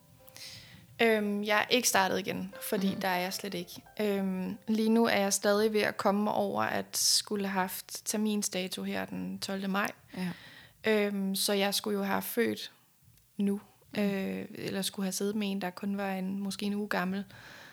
Øhm, 1.02 1.44
jeg 1.44 1.58
er 1.58 1.64
ikke 1.70 1.88
startet 1.88 2.18
igen, 2.18 2.54
fordi 2.68 2.94
mm. 2.94 3.00
der 3.00 3.08
er 3.08 3.20
jeg 3.20 3.32
slet 3.32 3.54
ikke. 3.54 3.82
Øhm, 4.00 4.58
lige 4.68 4.88
nu 4.88 5.06
er 5.06 5.16
jeg 5.16 5.32
stadig 5.32 5.72
ved 5.72 5.80
at 5.80 5.96
komme 5.96 6.32
over 6.32 6.62
at 6.62 6.96
skulle 6.96 7.46
have 7.48 7.60
haft 7.60 8.02
terminsdato 8.04 8.82
her 8.82 9.04
den 9.04 9.38
12. 9.38 9.70
maj. 9.70 9.90
Ja. 10.16 10.28
Øhm, 10.90 11.34
så 11.34 11.52
jeg 11.52 11.74
skulle 11.74 11.98
jo 11.98 12.04
have 12.04 12.22
født 12.22 12.72
nu, 13.36 13.60
øh, 13.98 14.44
eller 14.54 14.82
skulle 14.82 15.04
have 15.04 15.12
siddet 15.12 15.36
med 15.36 15.50
en, 15.50 15.60
der 15.60 15.70
kun 15.70 15.96
var 15.96 16.12
en, 16.12 16.40
måske 16.40 16.66
en 16.66 16.74
uge 16.74 16.88
gammel 16.88 17.24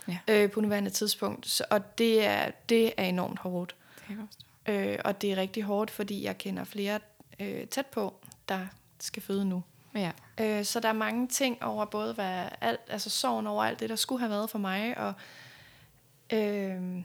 Ja. 0.08 0.18
øh, 0.28 0.52
på 0.52 0.62
nuværende 0.62 0.90
tidspunkt. 0.90 1.48
Så, 1.48 1.64
og 1.70 1.98
det 1.98 2.26
er, 2.26 2.52
det 2.70 2.94
er 2.98 3.04
enormt 3.04 3.40
hårdt. 3.40 3.76
Det 4.08 4.18
godt 4.18 4.30
forstå. 4.30 4.49
Øh, 4.70 4.98
og 5.06 5.22
det 5.22 5.32
er 5.32 5.36
rigtig 5.36 5.64
hårdt, 5.64 5.92
fordi 5.92 6.24
jeg 6.24 6.38
kender 6.38 6.64
flere 6.64 7.00
øh, 7.40 7.68
tæt 7.68 7.86
på, 7.86 8.14
der 8.50 8.68
skal 9.00 9.24
føde 9.24 9.46
nu. 9.46 9.64
Ja. 9.96 10.12
Øh, 10.40 10.66
så 10.66 10.80
der 10.80 10.90
er 10.90 10.94
mange 10.94 11.28
ting 11.28 11.64
over 11.64 11.86
både 11.86 12.14
hvad 12.14 12.46
alt, 12.62 12.80
altså 12.88 13.10
sorgen 13.10 13.48
over 13.48 13.64
alt 13.64 13.80
det, 13.80 13.90
der 13.90 13.96
skulle 13.96 14.20
have 14.20 14.30
været 14.30 14.50
for 14.50 14.60
mig, 14.60 14.98
og 14.98 15.14
øh, 16.34 17.04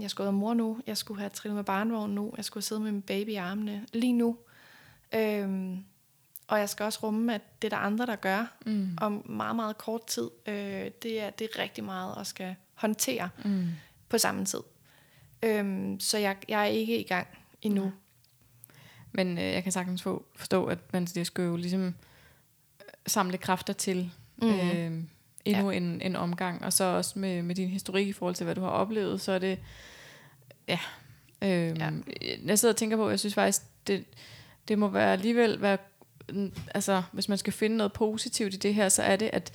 jeg 0.00 0.10
skulle 0.10 0.26
have 0.26 0.38
mor 0.38 0.54
nu, 0.54 0.80
jeg 0.86 0.96
skulle 0.96 1.20
have 1.20 1.30
trillet 1.30 1.56
med 1.56 1.64
barnvogn 1.64 2.10
nu, 2.14 2.32
jeg 2.36 2.44
skulle 2.44 2.64
sidde 2.64 2.80
med 2.80 2.92
min 2.92 3.02
baby 3.02 3.28
i 3.28 3.34
armene 3.34 3.86
lige 3.92 4.12
nu. 4.12 4.36
Øhm, 5.14 5.84
og 6.48 6.58
jeg 6.58 6.68
skal 6.68 6.84
også 6.84 6.98
rumme, 7.02 7.34
at 7.34 7.62
det 7.62 7.72
er 7.72 7.76
der 7.76 7.84
andre, 7.84 8.06
der 8.06 8.16
gør 8.16 8.56
mm. 8.66 8.98
om 9.00 9.22
meget, 9.30 9.56
meget 9.56 9.78
kort 9.78 10.06
tid. 10.06 10.30
Øh, 10.46 10.90
det, 11.02 11.20
er, 11.22 11.30
det 11.30 11.48
er 11.54 11.58
rigtig 11.58 11.84
meget 11.84 12.14
at 12.20 12.26
skal 12.26 12.54
håndtere 12.74 13.28
mm. 13.44 13.66
på 14.08 14.18
samme 14.18 14.44
tid. 14.44 14.60
Øhm, 15.46 16.00
så 16.00 16.18
jeg, 16.18 16.36
jeg 16.48 16.60
er 16.60 16.64
ikke 16.64 17.00
i 17.00 17.02
gang 17.02 17.26
endnu. 17.62 17.84
Mm. 17.84 17.90
Men 19.12 19.38
øh, 19.38 19.44
jeg 19.44 19.62
kan 19.62 19.72
sagtens 19.72 20.02
få, 20.02 20.24
forstå, 20.34 20.64
at 20.64 20.78
man 20.92 21.04
det 21.04 21.26
skal 21.26 21.44
jo 21.44 21.56
ligesom 21.56 21.94
samle 23.06 23.38
kræfter 23.38 23.72
til 23.72 24.10
mm. 24.36 24.48
øh, 24.48 25.02
endnu 25.44 25.70
ja. 25.70 25.76
en, 25.76 26.00
en 26.00 26.16
omgang. 26.16 26.64
Og 26.64 26.72
så 26.72 26.84
også 26.84 27.18
med, 27.18 27.42
med 27.42 27.54
din 27.54 27.68
historik 27.68 28.08
i 28.08 28.12
forhold 28.12 28.34
til, 28.34 28.44
hvad 28.44 28.54
du 28.54 28.60
har 28.60 28.68
oplevet, 28.68 29.20
så 29.20 29.32
er 29.32 29.38
det... 29.38 29.58
Ja. 30.68 30.78
Øh, 31.42 31.78
ja. 31.78 31.90
Jeg 32.44 32.58
sidder 32.58 32.72
og 32.72 32.76
tænker 32.76 32.96
på, 32.96 33.10
jeg 33.10 33.18
synes 33.18 33.34
faktisk, 33.34 33.62
det, 33.86 34.04
det 34.68 34.78
må 34.78 34.88
være 34.88 35.12
alligevel 35.12 35.60
være... 35.60 35.78
Altså, 36.74 37.02
hvis 37.12 37.28
man 37.28 37.38
skal 37.38 37.52
finde 37.52 37.76
noget 37.76 37.92
positivt 37.92 38.54
i 38.54 38.56
det 38.56 38.74
her, 38.74 38.88
så 38.88 39.02
er 39.02 39.16
det, 39.16 39.30
at, 39.32 39.52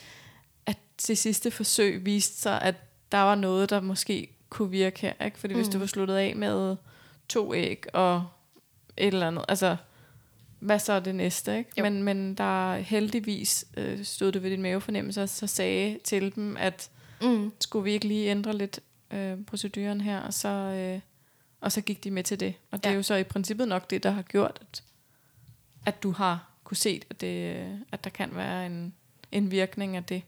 at 0.66 0.78
det 1.08 1.18
sidste 1.18 1.52
forsøg 1.52 2.06
viste 2.06 2.42
sig, 2.42 2.62
at 2.62 2.76
der 3.12 3.18
var 3.18 3.36
noget, 3.36 3.70
der 3.70 3.82
måske 3.82 4.30
kunne 4.52 4.70
virke 4.70 5.02
her. 5.02 5.26
Ikke? 5.26 5.40
Fordi 5.40 5.54
mm. 5.54 5.60
hvis 5.60 5.70
du 5.70 5.80
var 5.80 5.86
sluttet 5.86 6.16
af 6.16 6.36
med 6.36 6.76
to 7.30 7.54
æg 7.54 7.86
og 7.94 8.28
et 8.98 9.08
eller 9.08 9.28
andet, 9.28 9.46
altså 9.48 9.76
hvad 10.60 10.80
så 10.80 10.94
er 10.94 11.00
det 11.00 11.16
næste? 11.16 11.58
Ikke? 11.58 11.82
Men, 11.82 12.04
men 12.04 12.36
der 12.36 12.76
heldigvis 12.76 13.66
øh, 13.78 14.04
stod 14.04 14.32
det 14.32 14.44
ved 14.44 14.52
din 14.52 14.62
mavefornemmelse, 14.62 15.24
og 15.24 15.30
så 15.30 15.48
sagde 15.48 16.00
til 16.04 16.36
dem, 16.36 16.58
at 16.58 16.90
mm. 17.22 17.52
skulle 17.62 17.84
vi 17.84 17.92
ikke 17.92 18.08
lige 18.08 18.30
ændre 18.30 18.58
lidt 18.58 18.80
øh, 19.12 19.38
proceduren 19.48 20.02
her, 20.02 20.20
og 20.20 20.34
så, 20.34 20.48
øh, 20.48 21.00
og 21.62 21.72
så 21.72 21.82
gik 21.82 22.04
de 22.04 22.12
med 22.12 22.24
til 22.24 22.40
det. 22.40 22.54
Og 22.72 22.84
det 22.84 22.86
ja. 22.86 22.92
er 22.92 22.96
jo 22.96 23.04
så 23.04 23.16
i 23.16 23.24
princippet 23.24 23.68
nok 23.68 23.90
det, 23.90 24.04
der 24.04 24.12
har 24.12 24.22
gjort, 24.22 24.60
at, 24.62 24.84
at 25.86 26.04
du 26.04 26.12
har 26.12 26.50
kunne 26.64 26.78
se, 26.78 27.02
at, 27.10 27.22
det, 27.22 27.66
at 27.92 28.04
der 28.04 28.10
kan 28.10 28.36
være 28.36 28.66
en, 28.66 28.94
en 29.32 29.52
virkning 29.52 29.96
af 29.96 30.04
det. 30.04 30.22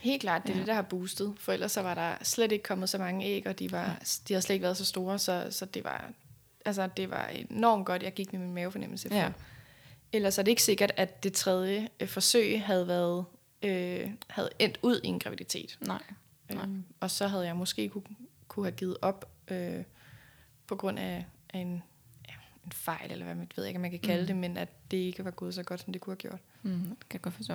Helt 0.00 0.20
klart, 0.20 0.42
det 0.42 0.50
er 0.50 0.54
ja. 0.54 0.60
det, 0.60 0.66
der 0.66 0.74
har 0.74 0.82
boostet. 0.82 1.34
For 1.38 1.52
ellers 1.52 1.72
så 1.72 1.82
var 1.82 1.94
der 1.94 2.14
slet 2.22 2.52
ikke 2.52 2.62
kommet 2.62 2.88
så 2.88 2.98
mange 2.98 3.26
æg, 3.26 3.46
og 3.46 3.58
de, 3.58 3.72
var, 3.72 3.84
ja. 3.84 3.94
de 4.28 4.34
har 4.34 4.40
slet 4.40 4.54
ikke 4.54 4.62
været 4.62 4.76
så 4.76 4.84
store, 4.84 5.18
så, 5.18 5.46
så 5.50 5.64
det 5.64 5.84
var 5.84 6.12
altså, 6.64 6.88
det 6.96 7.10
var 7.10 7.26
enormt 7.26 7.86
godt, 7.86 8.02
jeg 8.02 8.12
gik 8.12 8.32
med 8.32 8.40
min 8.40 8.54
mavefornemmelse 8.54 9.08
for. 9.08 9.16
Ja. 9.16 9.32
Ellers 10.12 10.38
er 10.38 10.42
det 10.42 10.50
ikke 10.50 10.62
sikkert, 10.62 10.92
at 10.96 11.22
det 11.22 11.32
tredje 11.32 11.88
øh, 12.00 12.08
forsøg 12.08 12.62
havde 12.62 12.88
været 12.88 13.24
øh, 13.62 14.10
havde 14.28 14.50
endt 14.58 14.78
ud 14.82 15.00
i 15.04 15.06
en 15.06 15.18
graviditet. 15.18 15.78
Nej. 15.80 16.02
Nej. 16.50 16.62
Øhm, 16.62 16.84
og 17.00 17.10
så 17.10 17.26
havde 17.26 17.46
jeg 17.46 17.56
måske 17.56 17.88
kunne, 17.88 18.02
kunne 18.48 18.66
have 18.66 18.76
givet 18.76 18.96
op 19.02 19.30
øh, 19.48 19.84
på 20.66 20.76
grund 20.76 20.98
af, 20.98 21.26
af 21.54 21.58
en, 21.58 21.82
ja, 22.28 22.34
en 22.64 22.72
fejl, 22.72 23.12
eller 23.12 23.24
hvad 23.24 23.34
man 23.34 23.50
ved 23.56 23.64
ikke, 23.64 23.76
om 23.76 23.82
man 23.82 23.90
kan 23.90 24.00
kalde 24.00 24.22
mm. 24.22 24.26
det, 24.26 24.36
men 24.36 24.56
at 24.56 24.68
det 24.90 24.96
ikke 24.96 25.24
var 25.24 25.30
gået 25.30 25.54
så 25.54 25.62
godt, 25.62 25.80
som 25.80 25.92
det 25.92 26.02
kunne 26.02 26.12
have 26.12 26.16
gjort. 26.16 26.40
Mm, 26.62 26.72
det 26.72 27.08
kan 27.08 27.12
jeg 27.12 27.20
godt 27.20 27.34
forstå. 27.34 27.54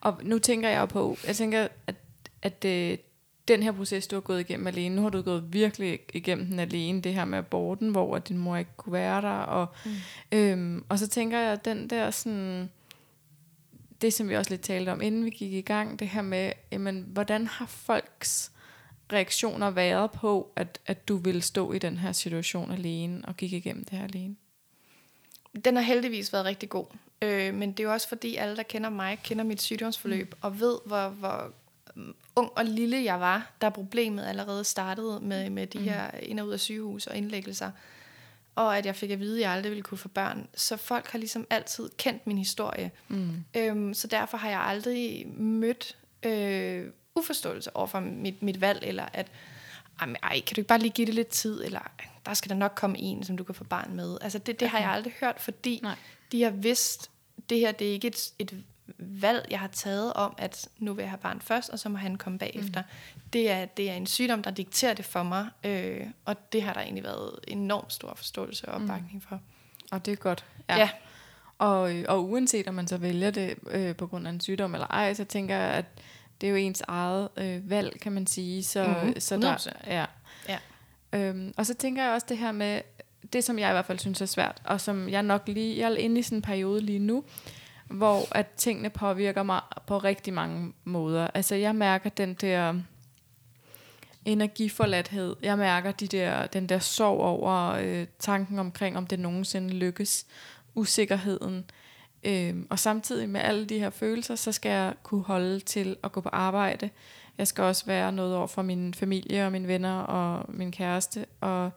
Og 0.00 0.20
nu 0.22 0.38
tænker 0.38 0.68
jeg 0.68 0.88
på, 0.88 1.16
jeg 1.26 1.36
tænker, 1.36 1.68
at, 1.86 1.94
at 2.42 2.62
det, 2.62 3.00
den 3.48 3.62
her 3.62 3.72
proces, 3.72 4.06
du 4.06 4.16
har 4.16 4.20
gået 4.20 4.40
igennem 4.40 4.66
alene, 4.66 4.96
nu 4.96 5.02
har 5.02 5.08
du 5.08 5.22
gået 5.22 5.52
virkelig 5.52 6.00
igennem 6.14 6.46
den 6.46 6.58
alene, 6.58 7.00
det 7.00 7.14
her 7.14 7.24
med 7.24 7.38
aborten, 7.38 7.90
hvor 7.90 8.18
din 8.18 8.38
mor 8.38 8.56
ikke 8.56 8.70
kunne 8.76 8.92
være 8.92 9.22
der, 9.22 9.28
og, 9.28 9.66
mm. 9.84 9.92
øhm, 10.32 10.84
og 10.88 10.98
så 10.98 11.08
tænker 11.08 11.38
jeg, 11.38 11.52
at 11.52 11.64
den 11.64 11.90
der 11.90 12.10
sådan, 12.10 12.70
det 14.00 14.12
som 14.12 14.28
vi 14.28 14.36
også 14.36 14.50
lidt 14.50 14.62
talte 14.62 14.92
om, 14.92 15.02
inden 15.02 15.24
vi 15.24 15.30
gik 15.30 15.52
i 15.52 15.60
gang, 15.60 15.98
det 15.98 16.08
her 16.08 16.22
med, 16.22 16.52
jamen, 16.72 17.06
hvordan 17.08 17.46
har 17.46 17.66
folks 17.66 18.52
reaktioner 19.12 19.70
været 19.70 20.10
på, 20.10 20.52
at, 20.56 20.80
at 20.86 21.08
du 21.08 21.16
ville 21.16 21.42
stå 21.42 21.72
i 21.72 21.78
den 21.78 21.98
her 21.98 22.12
situation 22.12 22.70
alene, 22.70 23.24
og 23.24 23.36
gik 23.36 23.52
igennem 23.52 23.84
det 23.84 23.98
her 23.98 24.04
alene? 24.04 24.36
Den 25.64 25.76
har 25.76 25.82
heldigvis 25.82 26.32
været 26.32 26.44
rigtig 26.44 26.68
god. 26.68 26.86
Øh, 27.22 27.54
men 27.54 27.72
det 27.72 27.80
er 27.80 27.84
jo 27.84 27.92
også 27.92 28.08
fordi, 28.08 28.36
alle, 28.36 28.56
der 28.56 28.62
kender 28.62 28.90
mig, 28.90 29.18
kender 29.24 29.44
mit 29.44 29.62
sygdomsforløb, 29.62 30.30
mm. 30.30 30.38
og 30.40 30.60
ved, 30.60 30.78
hvor, 30.84 31.08
hvor 31.08 31.52
ung 32.36 32.50
og 32.56 32.64
lille 32.64 33.04
jeg 33.04 33.20
var, 33.20 33.52
da 33.60 33.68
problemet 33.68 34.24
allerede 34.26 34.64
startede 34.64 35.20
med, 35.22 35.50
med 35.50 35.66
de 35.66 35.78
mm. 35.78 35.84
her 35.84 36.10
ind- 36.22 36.40
og 36.40 36.46
ud 36.46 36.52
af 36.52 36.60
sygehus 36.60 37.06
og 37.06 37.16
indlæggelser, 37.16 37.70
og 38.54 38.78
at 38.78 38.86
jeg 38.86 38.96
fik 38.96 39.10
at 39.10 39.20
vide, 39.20 39.36
at 39.36 39.42
jeg 39.42 39.50
aldrig 39.50 39.70
ville 39.70 39.82
kunne 39.82 39.98
få 39.98 40.08
børn. 40.08 40.46
Så 40.54 40.76
folk 40.76 41.10
har 41.10 41.18
ligesom 41.18 41.46
altid 41.50 41.88
kendt 41.96 42.26
min 42.26 42.38
historie. 42.38 42.90
Mm. 43.08 43.44
Øhm, 43.56 43.94
så 43.94 44.06
derfor 44.06 44.36
har 44.36 44.48
jeg 44.48 44.60
aldrig 44.60 45.26
mødt 45.36 45.96
øh, 46.22 46.86
uforståelse 47.14 47.76
over 47.76 47.86
for 47.86 48.00
mit, 48.00 48.42
mit 48.42 48.60
valg, 48.60 48.82
eller 48.82 49.08
at, 49.12 49.26
ej, 50.00 50.40
kan 50.40 50.54
du 50.54 50.60
ikke 50.60 50.68
bare 50.68 50.78
lige 50.78 50.90
give 50.90 51.06
det 51.06 51.14
lidt 51.14 51.28
tid, 51.28 51.64
eller 51.64 51.90
der 52.26 52.34
skal 52.34 52.48
der 52.48 52.56
nok 52.56 52.72
komme 52.76 52.98
en, 52.98 53.24
som 53.24 53.36
du 53.36 53.44
kan 53.44 53.54
få 53.54 53.64
barn 53.64 53.94
med. 53.94 54.18
Altså 54.20 54.38
det, 54.38 54.60
det 54.60 54.66
okay. 54.66 54.70
har 54.70 54.78
jeg 54.78 54.90
aldrig 54.90 55.12
hørt, 55.20 55.40
fordi 55.40 55.80
Nej. 55.82 55.96
De 56.32 56.42
har 56.42 56.50
vidst, 56.50 57.10
det 57.50 57.58
her 57.58 57.72
det 57.72 57.88
er 57.88 57.92
ikke 57.92 58.08
et, 58.08 58.32
et 58.38 58.64
valg, 58.98 59.46
jeg 59.50 59.60
har 59.60 59.68
taget 59.68 60.12
om, 60.12 60.34
at 60.38 60.68
nu 60.78 60.92
vil 60.92 61.02
jeg 61.02 61.10
have 61.10 61.18
barn 61.18 61.40
først, 61.40 61.70
og 61.70 61.78
så 61.78 61.88
må 61.88 61.98
han 61.98 62.16
komme 62.16 62.38
bagefter. 62.38 62.82
Mm. 62.82 63.20
Det, 63.32 63.50
er, 63.50 63.64
det 63.64 63.90
er 63.90 63.94
en 63.94 64.06
sygdom, 64.06 64.42
der 64.42 64.50
dikterer 64.50 64.94
det 64.94 65.04
for 65.04 65.22
mig, 65.22 65.48
øh, 65.64 66.06
og 66.24 66.52
det 66.52 66.62
har 66.62 66.72
der 66.72 66.80
egentlig 66.80 67.04
været 67.04 67.38
enormt 67.48 67.92
stor 67.92 68.14
forståelse 68.14 68.68
og 68.68 68.74
opbakning 68.74 69.14
mm. 69.14 69.20
for. 69.20 69.40
Og 69.90 70.06
det 70.06 70.12
er 70.12 70.16
godt. 70.16 70.44
Ja. 70.68 70.78
ja. 70.78 70.90
Og, 71.58 71.92
og 72.08 72.24
uanset 72.24 72.68
om 72.68 72.74
man 72.74 72.88
så 72.88 72.96
vælger 72.96 73.30
det 73.30 73.54
øh, 73.70 73.96
på 73.96 74.06
grund 74.06 74.26
af 74.26 74.30
en 74.30 74.40
sygdom 74.40 74.74
eller 74.74 74.86
ej, 74.86 75.14
så 75.14 75.24
tænker 75.24 75.56
jeg, 75.56 75.70
at 75.70 75.84
det 76.40 76.46
er 76.46 76.50
jo 76.50 76.56
ens 76.56 76.82
eget 76.88 77.28
øh, 77.36 77.70
valg, 77.70 78.00
kan 78.00 78.12
man 78.12 78.26
sige. 78.26 78.62
Så, 78.62 78.86
mm-hmm. 78.86 79.20
så 79.20 79.36
der, 79.36 79.66
ja. 79.86 80.06
ja. 80.48 80.58
Øhm, 81.12 81.54
og 81.56 81.66
så 81.66 81.74
tænker 81.74 82.04
jeg 82.04 82.12
også 82.12 82.26
det 82.28 82.38
her 82.38 82.52
med, 82.52 82.80
det 83.32 83.44
som 83.44 83.58
jeg 83.58 83.70
i 83.70 83.72
hvert 83.72 83.86
fald 83.86 83.98
synes 83.98 84.20
er 84.20 84.26
svært, 84.26 84.62
og 84.64 84.80
som 84.80 85.08
jeg 85.08 85.22
nok 85.22 85.42
lige, 85.46 85.78
jeg 85.78 85.92
er 85.92 85.96
inde 85.96 86.18
i 86.18 86.22
sådan 86.22 86.38
en 86.38 86.42
periode 86.42 86.80
lige 86.80 86.98
nu, 86.98 87.24
hvor 87.88 88.36
at 88.36 88.46
tingene 88.56 88.90
påvirker 88.90 89.42
mig 89.42 89.60
på 89.86 89.98
rigtig 89.98 90.34
mange 90.34 90.72
måder. 90.84 91.28
Altså 91.34 91.54
jeg 91.54 91.74
mærker 91.74 92.10
den 92.10 92.34
der 92.34 92.74
energiforladthed. 94.24 95.36
Jeg 95.42 95.58
mærker 95.58 95.92
de 95.92 96.06
der, 96.06 96.46
den 96.46 96.68
der 96.68 96.78
sorg 96.78 97.20
over 97.20 97.70
øh, 97.70 98.06
tanken 98.18 98.58
omkring, 98.58 98.96
om 98.96 99.06
det 99.06 99.18
nogensinde 99.18 99.74
lykkes. 99.74 100.26
Usikkerheden. 100.74 101.64
øh, 102.24 102.54
og 102.70 102.78
samtidig 102.78 103.28
med 103.28 103.40
alle 103.40 103.66
de 103.66 103.78
her 103.78 103.90
følelser, 103.90 104.34
så 104.34 104.52
skal 104.52 104.70
jeg 104.70 104.94
kunne 105.02 105.22
holde 105.22 105.60
til 105.60 105.96
at 106.04 106.12
gå 106.12 106.20
på 106.20 106.28
arbejde. 106.28 106.90
Jeg 107.38 107.46
skal 107.46 107.64
også 107.64 107.86
være 107.86 108.12
noget 108.12 108.36
over 108.36 108.46
for 108.46 108.62
min 108.62 108.94
familie 108.94 109.46
og 109.46 109.52
mine 109.52 109.68
venner 109.68 109.98
og 109.98 110.44
min 110.48 110.72
kæreste. 110.72 111.26
Og, 111.40 111.70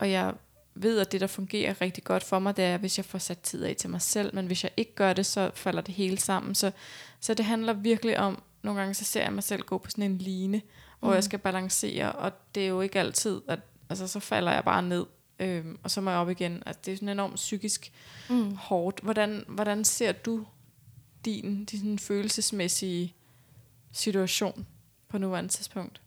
og 0.00 0.10
jeg 0.10 0.34
ved, 0.74 0.98
at 0.98 1.12
det, 1.12 1.20
der 1.20 1.26
fungerer 1.26 1.80
rigtig 1.80 2.04
godt 2.04 2.24
for 2.24 2.38
mig, 2.38 2.56
det 2.56 2.64
er, 2.64 2.76
hvis 2.76 2.98
jeg 2.98 3.04
får 3.04 3.18
sat 3.18 3.38
tid 3.38 3.64
af 3.64 3.76
til 3.76 3.90
mig 3.90 4.02
selv, 4.02 4.34
men 4.34 4.46
hvis 4.46 4.64
jeg 4.64 4.72
ikke 4.76 4.94
gør 4.94 5.12
det, 5.12 5.26
så 5.26 5.50
falder 5.54 5.82
det 5.82 5.94
hele 5.94 6.18
sammen. 6.18 6.54
Så, 6.54 6.70
så 7.20 7.34
det 7.34 7.44
handler 7.44 7.72
virkelig 7.72 8.18
om, 8.18 8.42
nogle 8.62 8.80
gange 8.80 8.94
så 8.94 9.04
ser 9.04 9.22
jeg 9.22 9.32
mig 9.32 9.42
selv 9.42 9.62
gå 9.62 9.78
på 9.78 9.90
sådan 9.90 10.04
en 10.04 10.18
line, 10.18 10.62
hvor 11.00 11.08
mm. 11.08 11.14
jeg 11.14 11.24
skal 11.24 11.38
balancere, 11.38 12.12
og 12.12 12.32
det 12.54 12.62
er 12.62 12.68
jo 12.68 12.80
ikke 12.80 13.00
altid, 13.00 13.40
at 13.48 13.60
altså, 13.88 14.06
så 14.06 14.20
falder 14.20 14.52
jeg 14.52 14.64
bare 14.64 14.82
ned, 14.82 15.06
øhm, 15.38 15.78
og 15.82 15.90
så 15.90 16.00
må 16.00 16.10
jeg 16.10 16.18
op 16.18 16.30
igen. 16.30 16.62
Altså, 16.66 16.80
det 16.84 16.92
er 16.92 16.96
sådan 16.96 17.08
enormt 17.08 17.34
psykisk 17.34 17.92
mm. 18.30 18.56
hårdt. 18.56 19.00
Hvordan, 19.02 19.44
hvordan 19.48 19.84
ser 19.84 20.12
du 20.12 20.46
din, 21.24 21.64
din 21.64 21.98
følelsesmæssige 21.98 23.14
situation 23.92 24.66
på 25.08 25.18
nuværende 25.18 25.50
tidspunkt? 25.50 26.00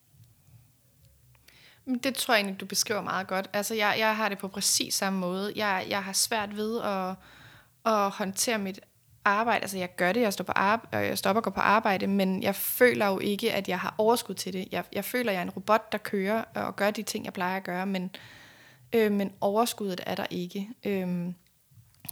Det 2.04 2.16
tror 2.16 2.34
jeg 2.34 2.40
egentlig, 2.40 2.60
du 2.60 2.66
beskriver 2.66 3.02
meget 3.02 3.28
godt. 3.28 3.50
Altså, 3.54 3.76
jeg, 3.76 3.96
jeg 4.00 4.16
har 4.16 4.30
det 4.30 4.38
på 4.38 4.48
præcis 4.48 4.94
samme 4.94 5.20
måde. 5.20 5.54
Jeg, 5.56 5.86
jeg 5.90 6.04
har 6.04 6.14
svært 6.14 6.56
ved 6.56 6.82
at, 6.82 7.16
at 7.94 8.10
håndtere 8.10 8.58
mit 8.58 8.80
arbejde. 9.26 9.62
Altså, 9.62 9.78
jeg 9.78 9.96
gør 9.96 10.12
det, 10.12 10.22
jeg 10.22 10.34
står, 10.34 10.44
på 10.44 10.52
arbejde, 10.52 10.98
øh, 10.98 11.10
jeg 11.10 11.18
stopper 11.18 11.40
og 11.40 11.44
går 11.44 11.52
på 11.52 11.62
arbejde, 11.62 12.08
men 12.08 12.44
jeg 12.44 12.56
føler 12.56 13.08
jo 13.08 13.20
ikke, 13.20 13.54
at 13.54 13.70
jeg 13.70 13.80
har 13.80 13.96
overskud 13.98 14.36
til 14.36 14.54
det. 14.54 14.68
Jeg, 14.72 14.84
jeg 14.94 15.06
føler, 15.06 15.32
at 15.32 15.34
jeg 15.34 15.40
er 15.40 15.44
en 15.44 15.50
robot, 15.50 15.92
der 15.92 15.98
kører 15.98 16.44
og 16.56 16.76
gør 16.76 16.92
de 16.92 17.04
ting, 17.04 17.26
jeg 17.26 17.34
plejer 17.34 17.58
at 17.58 17.64
gøre, 17.64 17.86
men, 17.86 18.16
øh, 18.94 19.12
men 19.12 19.34
overskuddet 19.42 20.02
er 20.06 20.16
der 20.16 20.26
ikke. 20.30 20.70
Øh, 20.86 21.26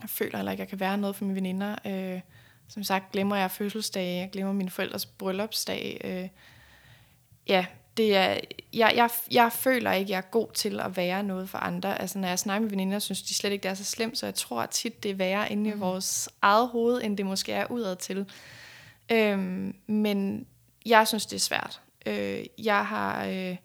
jeg 0.01 0.09
føler 0.09 0.37
heller 0.37 0.51
ikke, 0.51 0.61
at 0.61 0.65
jeg 0.65 0.69
kan 0.69 0.79
være 0.79 0.97
noget 0.97 1.15
for 1.15 1.25
mine 1.25 1.35
veninder. 1.35 1.75
Øh, 1.85 2.21
som 2.67 2.83
sagt, 2.83 3.11
glemmer 3.11 3.35
jeg 3.35 3.51
fødselsdage, 3.51 4.19
jeg 4.19 4.29
glemmer 4.31 4.53
mine 4.53 4.69
forældres 4.69 5.05
bryllupsdag. 5.05 6.01
Øh, 6.03 6.29
ja, 7.47 7.65
det 7.97 8.15
er, 8.15 8.37
jeg, 8.73 8.93
jeg, 8.95 9.09
jeg 9.31 9.51
føler 9.51 9.91
ikke, 9.91 10.11
jeg 10.11 10.17
er 10.17 10.21
god 10.31 10.47
til 10.53 10.79
at 10.79 10.97
være 10.97 11.23
noget 11.23 11.49
for 11.49 11.57
andre. 11.57 12.01
Altså, 12.01 12.19
når 12.19 12.27
jeg 12.27 12.39
snakker 12.39 12.61
med 12.61 12.69
veninder, 12.69 12.99
synes 12.99 13.21
de 13.21 13.33
slet 13.33 13.51
ikke, 13.51 13.63
det 13.63 13.69
er 13.69 13.73
så 13.73 13.83
slemt, 13.83 14.17
så 14.17 14.25
jeg 14.25 14.35
tror 14.35 14.65
tit, 14.65 15.03
det 15.03 15.11
er 15.11 15.15
værre 15.15 15.51
inde 15.51 15.69
i 15.69 15.73
mm. 15.73 15.79
vores 15.79 16.29
eget 16.41 16.69
hoved, 16.69 17.01
end 17.03 17.17
det 17.17 17.25
måske 17.25 17.51
er 17.51 17.71
udad 17.71 17.95
til. 17.95 18.25
Øhm, 19.11 19.75
men 19.87 20.47
jeg 20.85 21.07
synes, 21.07 21.25
det 21.25 21.35
er 21.35 21.39
svært. 21.39 21.81
Øh, 22.05 22.45
jeg 22.57 22.85
har... 22.85 23.25
Øh, 23.25 23.55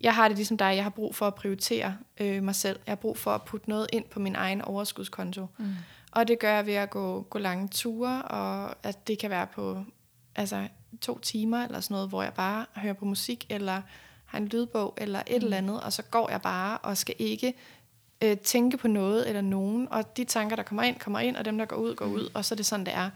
jeg 0.00 0.14
har 0.14 0.28
det 0.28 0.36
ligesom 0.36 0.56
dig, 0.56 0.76
jeg 0.76 0.82
har 0.82 0.90
brug 0.90 1.14
for 1.14 1.26
at 1.26 1.34
prioritere 1.34 1.96
øh, 2.20 2.42
mig 2.42 2.54
selv. 2.54 2.80
Jeg 2.86 2.90
har 2.90 2.96
brug 2.96 3.18
for 3.18 3.30
at 3.30 3.42
putte 3.42 3.68
noget 3.68 3.86
ind 3.92 4.04
på 4.04 4.20
min 4.20 4.34
egen 4.34 4.62
overskudskonto. 4.62 5.46
Mm. 5.58 5.74
Og 6.12 6.28
det 6.28 6.38
gør 6.38 6.54
jeg 6.54 6.66
ved 6.66 6.74
at 6.74 6.90
gå, 6.90 7.22
gå 7.22 7.38
lange 7.38 7.68
ture, 7.68 8.22
og 8.22 8.74
at 8.82 9.08
det 9.08 9.18
kan 9.18 9.30
være 9.30 9.46
på 9.46 9.84
altså, 10.36 10.68
to 11.00 11.18
timer 11.18 11.64
eller 11.64 11.80
sådan 11.80 11.94
noget, 11.94 12.08
hvor 12.08 12.22
jeg 12.22 12.34
bare 12.34 12.66
hører 12.76 12.92
på 12.92 13.04
musik, 13.04 13.46
eller 13.48 13.82
har 14.24 14.38
en 14.38 14.48
lydbog 14.48 14.94
eller 14.96 15.22
et 15.26 15.42
mm. 15.42 15.44
eller 15.44 15.56
andet, 15.56 15.80
og 15.80 15.92
så 15.92 16.02
går 16.02 16.30
jeg 16.30 16.42
bare 16.42 16.78
og 16.78 16.96
skal 16.96 17.14
ikke 17.18 17.54
øh, 18.22 18.36
tænke 18.36 18.76
på 18.76 18.88
noget 18.88 19.28
eller 19.28 19.40
nogen, 19.40 19.88
og 19.90 20.16
de 20.16 20.24
tanker, 20.24 20.56
der 20.56 20.62
kommer 20.62 20.82
ind, 20.82 20.98
kommer 20.98 21.20
ind, 21.20 21.36
og 21.36 21.44
dem, 21.44 21.58
der 21.58 21.64
går 21.64 21.76
ud, 21.76 21.94
går 21.94 22.06
mm. 22.06 22.12
ud, 22.12 22.30
og 22.34 22.44
så 22.44 22.54
er 22.54 22.56
det 22.56 22.66
sådan, 22.66 22.86
det 22.86 22.94
er. 22.94 23.10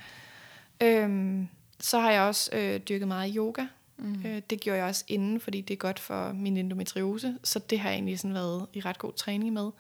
Øhm, 0.81 1.49
så 1.81 1.99
har 1.99 2.11
jeg 2.11 2.23
også 2.23 2.51
øh, 2.53 2.81
dyrket 2.81 3.09
meget 3.09 3.33
yoga. 3.37 3.67
Mm. 3.97 4.23
Øh, 4.27 4.43
det 4.51 4.61
gjorde 4.61 4.79
jeg 4.79 4.87
også 4.87 5.05
inden, 5.09 5.41
fordi 5.41 5.61
det 5.61 5.75
er 5.75 5.79
godt 5.79 5.99
for 5.99 6.33
min 6.33 6.57
endometriose, 6.57 7.39
så 7.45 7.59
det 7.59 7.81
har 7.81 7.89
jeg 7.89 7.97
egentlig 7.97 8.19
sådan 8.19 8.35
været 8.35 8.67
i 8.73 8.81
ret 8.81 8.99
god 8.99 9.13
træning 9.13 9.53
med. 9.53 9.71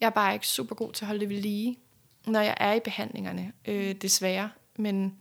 Jeg 0.00 0.06
er 0.06 0.10
bare 0.10 0.34
ikke 0.34 0.46
super 0.46 0.74
god 0.74 0.92
til 0.92 1.04
at 1.04 1.06
holde 1.06 1.20
det 1.20 1.28
ved 1.28 1.40
lige, 1.40 1.78
når 2.26 2.40
jeg 2.40 2.56
er 2.60 2.72
i 2.72 2.80
behandlingerne, 2.80 3.52
øh, 3.64 3.94
desværre. 3.94 4.50
Men, 4.76 5.14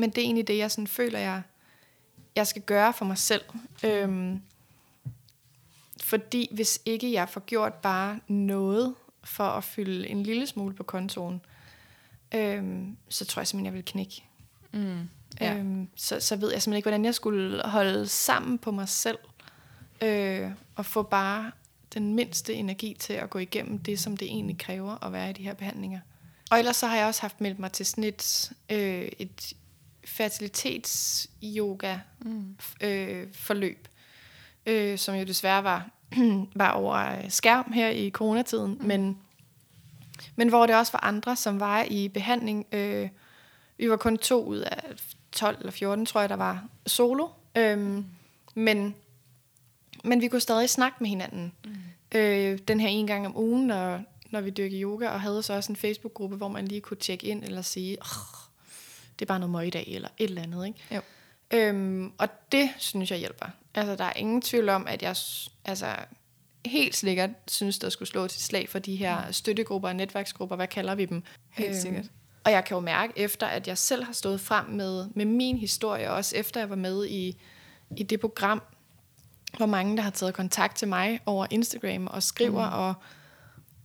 men 0.00 0.10
det 0.10 0.18
er 0.18 0.22
egentlig 0.22 0.46
det, 0.46 0.58
jeg 0.58 0.70
sådan 0.70 0.86
føler, 0.86 1.18
jeg, 1.18 1.42
jeg 2.36 2.46
skal 2.46 2.62
gøre 2.62 2.92
for 2.92 3.04
mig 3.04 3.18
selv. 3.18 3.42
Øhm, 3.84 4.42
fordi 6.00 6.48
hvis 6.52 6.80
ikke 6.84 7.12
jeg 7.12 7.28
får 7.28 7.40
gjort 7.40 7.74
bare 7.74 8.20
noget 8.28 8.94
for 9.24 9.44
at 9.44 9.64
fylde 9.64 10.08
en 10.08 10.22
lille 10.22 10.46
smule 10.46 10.74
på 10.74 10.82
kontoen, 10.82 11.40
øhm, 12.34 12.96
så 13.08 13.24
tror 13.24 13.40
jeg 13.40 13.46
simpelthen, 13.46 13.66
jeg 13.66 13.74
vil 13.74 13.84
knække. 13.84 14.24
Mm, 14.72 15.08
ja. 15.40 15.56
øhm, 15.56 15.88
så, 15.96 16.20
så 16.20 16.36
ved 16.36 16.52
jeg 16.52 16.62
simpelthen 16.62 16.76
ikke, 16.76 16.84
hvordan 16.84 17.04
jeg 17.04 17.14
skulle 17.14 17.62
holde 17.64 18.06
sammen 18.06 18.58
på 18.58 18.70
mig 18.70 18.88
selv, 18.88 19.18
øh, 20.02 20.50
og 20.76 20.86
få 20.86 21.02
bare 21.02 21.52
den 21.94 22.14
mindste 22.14 22.54
energi 22.54 22.96
til 22.98 23.12
at 23.12 23.30
gå 23.30 23.38
igennem 23.38 23.78
det, 23.78 24.00
som 24.00 24.16
det 24.16 24.28
egentlig 24.28 24.58
kræver 24.58 25.04
at 25.04 25.12
være 25.12 25.30
i 25.30 25.32
de 25.32 25.42
her 25.42 25.54
behandlinger. 25.54 26.00
Og 26.50 26.58
ellers 26.58 26.76
så 26.76 26.86
har 26.86 26.96
jeg 26.96 27.06
også 27.06 27.20
haft 27.20 27.40
meldt 27.40 27.58
mig 27.58 27.72
til 27.72 27.86
sådan 27.86 28.04
et, 28.04 28.52
øh, 28.70 29.08
et 29.18 29.52
fertilitets-yoga 30.04 31.98
mm. 32.24 32.56
øh, 32.80 33.26
forløb, 33.32 33.88
øh, 34.66 34.98
som 34.98 35.14
jo 35.14 35.24
desværre 35.24 35.64
var, 35.64 35.90
var 36.54 36.70
over 36.70 37.28
skærm 37.28 37.72
her 37.72 37.88
i 37.88 38.10
coronatiden, 38.10 38.78
mm. 38.80 38.86
men, 38.86 39.18
men 40.36 40.48
hvor 40.48 40.66
det 40.66 40.76
også 40.76 40.92
var 40.92 41.04
andre, 41.04 41.36
som 41.36 41.60
var 41.60 41.84
i 41.90 42.08
behandling. 42.08 42.66
Øh, 42.72 43.08
vi 43.78 43.90
var 43.90 43.96
kun 43.96 44.18
to 44.18 44.44
ud 44.44 44.58
af 44.58 44.82
12 45.32 45.56
eller 45.58 45.72
14, 45.72 46.06
tror 46.06 46.20
jeg, 46.20 46.28
der 46.28 46.36
var 46.36 46.64
solo. 46.86 47.28
Øh, 47.56 48.04
men, 48.54 48.94
men 50.04 50.20
vi 50.20 50.28
kunne 50.28 50.40
stadig 50.40 50.70
snakke 50.70 50.96
med 51.00 51.08
hinanden. 51.08 51.52
Mm. 51.64 51.74
Øh, 52.14 52.58
den 52.68 52.80
her 52.80 52.88
en 52.88 53.06
gang 53.06 53.26
om 53.26 53.36
ugen, 53.36 53.66
når, 53.66 54.00
når 54.30 54.40
vi 54.40 54.50
dyrkede 54.50 54.82
yoga, 54.82 55.08
og 55.08 55.20
havde 55.20 55.42
så 55.42 55.52
også 55.52 55.72
en 55.72 55.76
Facebook-gruppe, 55.76 56.36
hvor 56.36 56.48
man 56.48 56.68
lige 56.68 56.80
kunne 56.80 56.96
tjekke 56.96 57.26
ind 57.26 57.44
eller 57.44 57.62
sige, 57.62 57.96
det 59.20 59.24
er 59.24 59.28
bare 59.28 59.38
noget 59.38 59.50
møg 59.50 59.66
i 59.66 59.70
dag, 59.70 59.84
eller 59.88 60.08
et 60.18 60.28
eller 60.28 60.42
andet. 60.42 60.66
Ikke? 60.66 60.78
Jo. 60.94 61.00
Øhm, 61.50 62.12
og 62.18 62.28
det 62.52 62.70
synes 62.78 63.10
jeg 63.10 63.18
hjælper. 63.18 63.46
Altså, 63.74 63.96
der 63.96 64.04
er 64.04 64.12
ingen 64.16 64.42
tvivl 64.42 64.68
om, 64.68 64.86
at 64.86 65.02
jeg 65.02 65.16
altså, 65.64 65.96
helt 66.66 66.96
sikkert 66.96 67.30
synes, 67.48 67.78
der 67.78 67.88
skulle 67.88 68.08
slå 68.08 68.26
til 68.26 68.40
slag 68.40 68.68
for 68.68 68.78
de 68.78 68.96
her 68.96 69.26
mm. 69.26 69.32
støttegrupper 69.32 69.88
og 69.88 69.96
netværksgrupper. 69.96 70.56
Hvad 70.56 70.66
kalder 70.66 70.94
vi 70.94 71.04
dem? 71.04 71.22
Helt 71.50 71.70
øhm, 71.70 71.80
sikkert. 71.80 72.04
Og 72.44 72.52
jeg 72.52 72.64
kan 72.64 72.74
jo 72.74 72.80
mærke, 72.80 73.12
efter 73.16 73.46
at 73.46 73.68
jeg 73.68 73.78
selv 73.78 74.04
har 74.04 74.12
stået 74.12 74.40
frem 74.40 74.66
med, 74.66 75.06
med 75.14 75.24
min 75.24 75.58
historie, 75.58 76.10
og 76.10 76.16
også 76.16 76.36
efter 76.36 76.60
jeg 76.60 76.70
var 76.70 76.76
med 76.76 77.06
i, 77.06 77.36
i 77.96 78.02
det 78.02 78.20
program, 78.20 78.62
hvor 79.56 79.66
mange, 79.66 79.96
der 79.96 80.02
har 80.02 80.10
taget 80.10 80.34
kontakt 80.34 80.76
til 80.76 80.88
mig 80.88 81.20
over 81.26 81.46
Instagram 81.50 82.06
og 82.06 82.22
skriver 82.22 82.70
mm. 82.70 82.78
og 82.78 82.94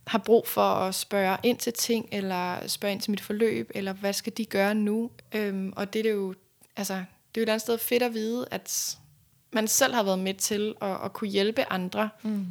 har 0.06 0.18
brug 0.18 0.48
for 0.48 0.62
at 0.62 0.94
spørge 0.94 1.36
ind 1.42 1.58
til 1.58 1.72
ting, 1.72 2.08
eller 2.12 2.66
spørge 2.66 2.92
ind 2.92 3.00
til 3.00 3.10
mit 3.10 3.20
forløb, 3.20 3.70
eller 3.74 3.92
hvad 3.92 4.12
skal 4.12 4.32
de 4.36 4.44
gøre 4.44 4.74
nu? 4.74 5.10
Øhm, 5.32 5.72
og 5.76 5.92
det 5.92 6.06
er 6.06 6.10
jo, 6.10 6.34
altså, 6.76 6.94
det 6.94 7.00
er 7.00 7.04
jo 7.36 7.40
et 7.40 7.42
eller 7.42 7.52
andet 7.52 7.62
sted 7.62 7.78
fedt 7.78 8.02
at 8.02 8.14
vide, 8.14 8.46
at 8.50 8.98
man 9.52 9.68
selv 9.68 9.94
har 9.94 10.02
været 10.02 10.18
med 10.18 10.34
til 10.34 10.74
at, 10.82 10.96
at 11.04 11.12
kunne 11.12 11.30
hjælpe 11.30 11.72
andre 11.72 12.08
mm. 12.22 12.46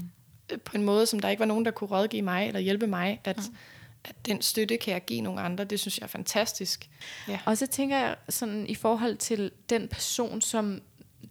på 0.65 0.77
en 0.77 0.83
måde, 0.83 1.05
som 1.05 1.19
der 1.19 1.29
ikke 1.29 1.39
var 1.39 1.45
nogen, 1.45 1.65
der 1.65 1.71
kunne 1.71 1.89
rådgive 1.89 2.21
mig 2.21 2.47
eller 2.47 2.59
hjælpe 2.59 2.87
mig, 2.87 3.21
at, 3.23 3.37
mm. 3.37 3.55
at 4.03 4.15
den 4.25 4.41
støtte 4.41 4.77
kan 4.77 4.93
jeg 4.93 5.05
give 5.05 5.21
nogle 5.21 5.41
andre. 5.41 5.63
Det 5.63 5.79
synes 5.79 5.97
jeg 5.97 6.03
er 6.03 6.07
fantastisk. 6.07 6.89
Ja. 7.27 7.39
Og 7.45 7.57
så 7.57 7.67
tænker 7.67 7.97
jeg 7.97 8.15
sådan 8.29 8.67
i 8.67 8.75
forhold 8.75 9.17
til 9.17 9.51
den 9.69 9.87
person, 9.87 10.41
som, 10.41 10.81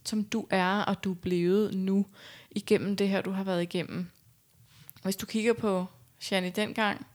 som 0.04 0.24
du 0.24 0.46
er, 0.50 0.80
og 0.80 1.04
du 1.04 1.10
er 1.10 1.16
blevet 1.16 1.74
nu, 1.74 2.06
igennem 2.50 2.96
det 2.96 3.08
her, 3.08 3.20
du 3.20 3.30
har 3.30 3.44
været 3.44 3.62
igennem. 3.62 4.06
Hvis 5.02 5.16
du 5.16 5.26
kigger 5.26 5.52
på 5.52 5.86
Shani 6.24 6.50
dengang 6.50 7.06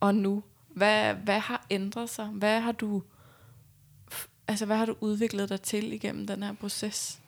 og 0.00 0.14
nu, 0.14 0.42
hvad, 0.68 1.14
hvad 1.14 1.38
har 1.38 1.66
ændret 1.70 2.10
sig? 2.10 2.26
Hvad 2.26 2.60
har 2.60 2.72
du 2.72 3.02
altså 4.48 4.66
hvad 4.66 4.76
har 4.76 4.86
du 4.86 4.96
udviklet 5.00 5.48
dig 5.48 5.62
til 5.62 5.92
igennem 5.92 6.26
den 6.26 6.42
her 6.42 6.52
proces? 6.52 7.20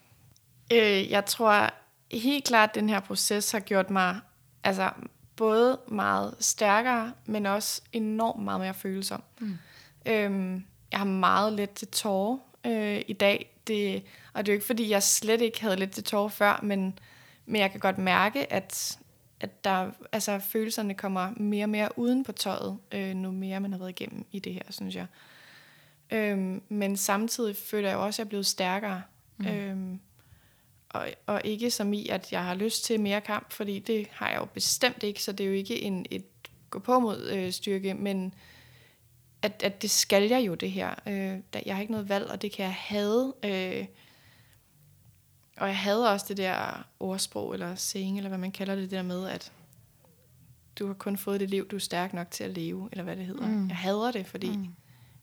Øh, 0.73 1.11
jeg 1.11 1.25
tror 1.25 1.69
helt 2.11 2.45
klart, 2.45 2.69
at 2.69 2.75
den 2.75 2.89
her 2.89 2.99
proces 2.99 3.51
har 3.51 3.59
gjort 3.59 3.89
mig 3.89 4.19
altså, 4.63 4.91
både 5.35 5.79
meget 5.87 6.35
stærkere, 6.39 7.13
men 7.25 7.45
også 7.45 7.81
enormt 7.91 8.43
meget 8.43 8.61
mere 8.61 8.73
følsom. 8.73 9.23
Mm. 9.39 9.57
Øhm, 10.05 10.65
jeg 10.91 10.99
har 10.99 11.05
meget 11.05 11.53
let 11.53 11.69
til 11.69 11.87
tårer 11.87 12.37
øh, 12.65 13.01
i 13.07 13.13
dag. 13.13 13.55
Det, 13.67 14.03
og 14.33 14.45
det 14.45 14.51
er 14.51 14.53
jo 14.53 14.57
ikke, 14.57 14.65
fordi 14.65 14.89
jeg 14.89 15.03
slet 15.03 15.41
ikke 15.41 15.61
havde 15.61 15.75
let 15.75 15.91
til 15.91 16.03
tårer 16.03 16.29
før, 16.29 16.59
men, 16.63 16.99
men 17.45 17.61
jeg 17.61 17.71
kan 17.71 17.79
godt 17.79 17.97
mærke, 17.97 18.53
at, 18.53 18.99
at 19.41 19.63
der, 19.63 19.91
altså, 20.11 20.39
følelserne 20.39 20.93
kommer 20.93 21.31
mere 21.37 21.65
og 21.65 21.69
mere 21.69 21.89
uden 21.99 22.23
på 22.23 22.31
tøjet, 22.31 22.77
øh, 22.91 23.15
nu 23.15 23.31
mere 23.31 23.59
man 23.59 23.71
har 23.71 23.79
været 23.79 23.89
igennem 23.89 24.25
i 24.31 24.39
det 24.39 24.53
her, 24.53 24.63
synes 24.69 24.95
jeg. 24.95 25.05
Øhm, 26.11 26.61
men 26.69 26.97
samtidig 26.97 27.55
føler 27.55 27.89
jeg 27.89 27.97
også, 27.97 28.15
at 28.15 28.19
jeg 28.19 28.25
er 28.25 28.29
blevet 28.29 28.45
stærkere. 28.45 29.01
Mm. 29.37 29.47
Øhm, 29.47 29.99
og, 30.89 31.07
og 31.25 31.41
ikke 31.43 31.71
som 31.71 31.93
i, 31.93 32.07
at 32.07 32.31
jeg 32.31 32.43
har 32.43 32.55
lyst 32.55 32.83
til 32.83 32.99
mere 32.99 33.21
kamp, 33.21 33.51
fordi 33.51 33.79
det 33.79 34.07
har 34.11 34.29
jeg 34.29 34.39
jo 34.39 34.45
bestemt 34.45 35.03
ikke, 35.03 35.23
så 35.23 35.31
det 35.31 35.43
er 35.43 35.47
jo 35.47 35.53
ikke 35.53 35.81
en, 35.81 36.05
et 36.11 36.25
gå 36.69 36.79
på 36.79 36.99
mod 36.99 37.29
øh, 37.29 37.51
styrke, 37.51 37.93
men 37.93 38.33
at, 39.41 39.63
at 39.63 39.81
det 39.81 39.91
skal 39.91 40.23
jeg 40.23 40.47
jo 40.47 40.55
det 40.55 40.71
her. 40.71 40.95
Øh, 41.07 41.37
der, 41.53 41.59
jeg 41.65 41.75
har 41.75 41.81
ikke 41.81 41.91
noget 41.91 42.09
valg, 42.09 42.31
og 42.31 42.41
det 42.41 42.51
kan 42.51 42.65
jeg 42.65 42.73
have. 42.73 43.33
Øh, 43.45 43.85
og 45.59 45.67
jeg 45.67 45.77
havde 45.77 46.11
også 46.11 46.25
det 46.29 46.37
der 46.37 46.87
ordsprog, 46.99 47.53
eller 47.53 47.75
saying, 47.75 48.17
eller 48.17 48.27
hvad 48.27 48.37
man 48.37 48.51
kalder 48.51 48.75
det, 48.75 48.81
det 48.83 48.91
der 48.91 49.01
med, 49.01 49.27
at 49.27 49.51
du 50.79 50.87
har 50.87 50.93
kun 50.93 51.17
fået 51.17 51.39
det 51.39 51.49
liv, 51.49 51.67
du 51.67 51.75
er 51.75 51.79
stærk 51.79 52.13
nok 52.13 52.31
til 52.31 52.43
at 52.43 52.51
leve, 52.51 52.89
eller 52.91 53.03
hvad 53.03 53.15
det 53.15 53.25
hedder. 53.25 53.47
Mm. 53.47 53.67
Jeg 53.67 53.77
hader 53.77 54.11
det, 54.11 54.27
fordi 54.27 54.57
mm. 54.57 54.75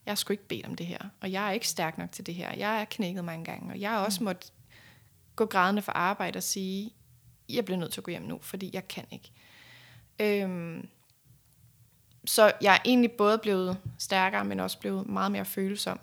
jeg 0.05 0.17
skulle 0.17 0.35
ikke 0.35 0.47
bede 0.47 0.61
om 0.65 0.75
det 0.75 0.85
her, 0.85 0.99
og 1.21 1.31
jeg 1.31 1.47
er 1.47 1.51
ikke 1.51 1.67
stærk 1.67 1.97
nok 1.97 2.11
til 2.11 2.25
det 2.25 2.35
her. 2.35 2.53
Jeg 2.57 2.81
er 2.81 2.85
knækket 2.85 3.25
mange 3.25 3.45
gange, 3.45 3.73
og 3.73 3.79
jeg 3.79 3.89
har 3.89 3.99
også 4.05 4.19
mm. 4.19 4.25
måttet 4.25 4.53
gå 5.35 5.45
grædende 5.45 5.81
for 5.81 5.91
arbejde 5.91 6.37
og 6.37 6.43
sige, 6.43 6.91
jeg 7.49 7.65
bliver 7.65 7.77
nødt 7.77 7.91
til 7.91 7.99
at 7.99 8.03
gå 8.03 8.11
hjem 8.11 8.21
nu, 8.21 8.39
fordi 8.41 8.69
jeg 8.73 8.87
kan 8.87 9.05
ikke. 9.11 9.31
Øhm, 10.19 10.87
så 12.25 12.51
jeg 12.61 12.73
er 12.73 12.79
egentlig 12.85 13.11
både 13.11 13.37
blevet 13.37 13.77
stærkere, 13.97 14.45
men 14.45 14.59
også 14.59 14.79
blevet 14.79 15.07
meget 15.07 15.31
mere 15.31 15.45
følsom. 15.45 15.99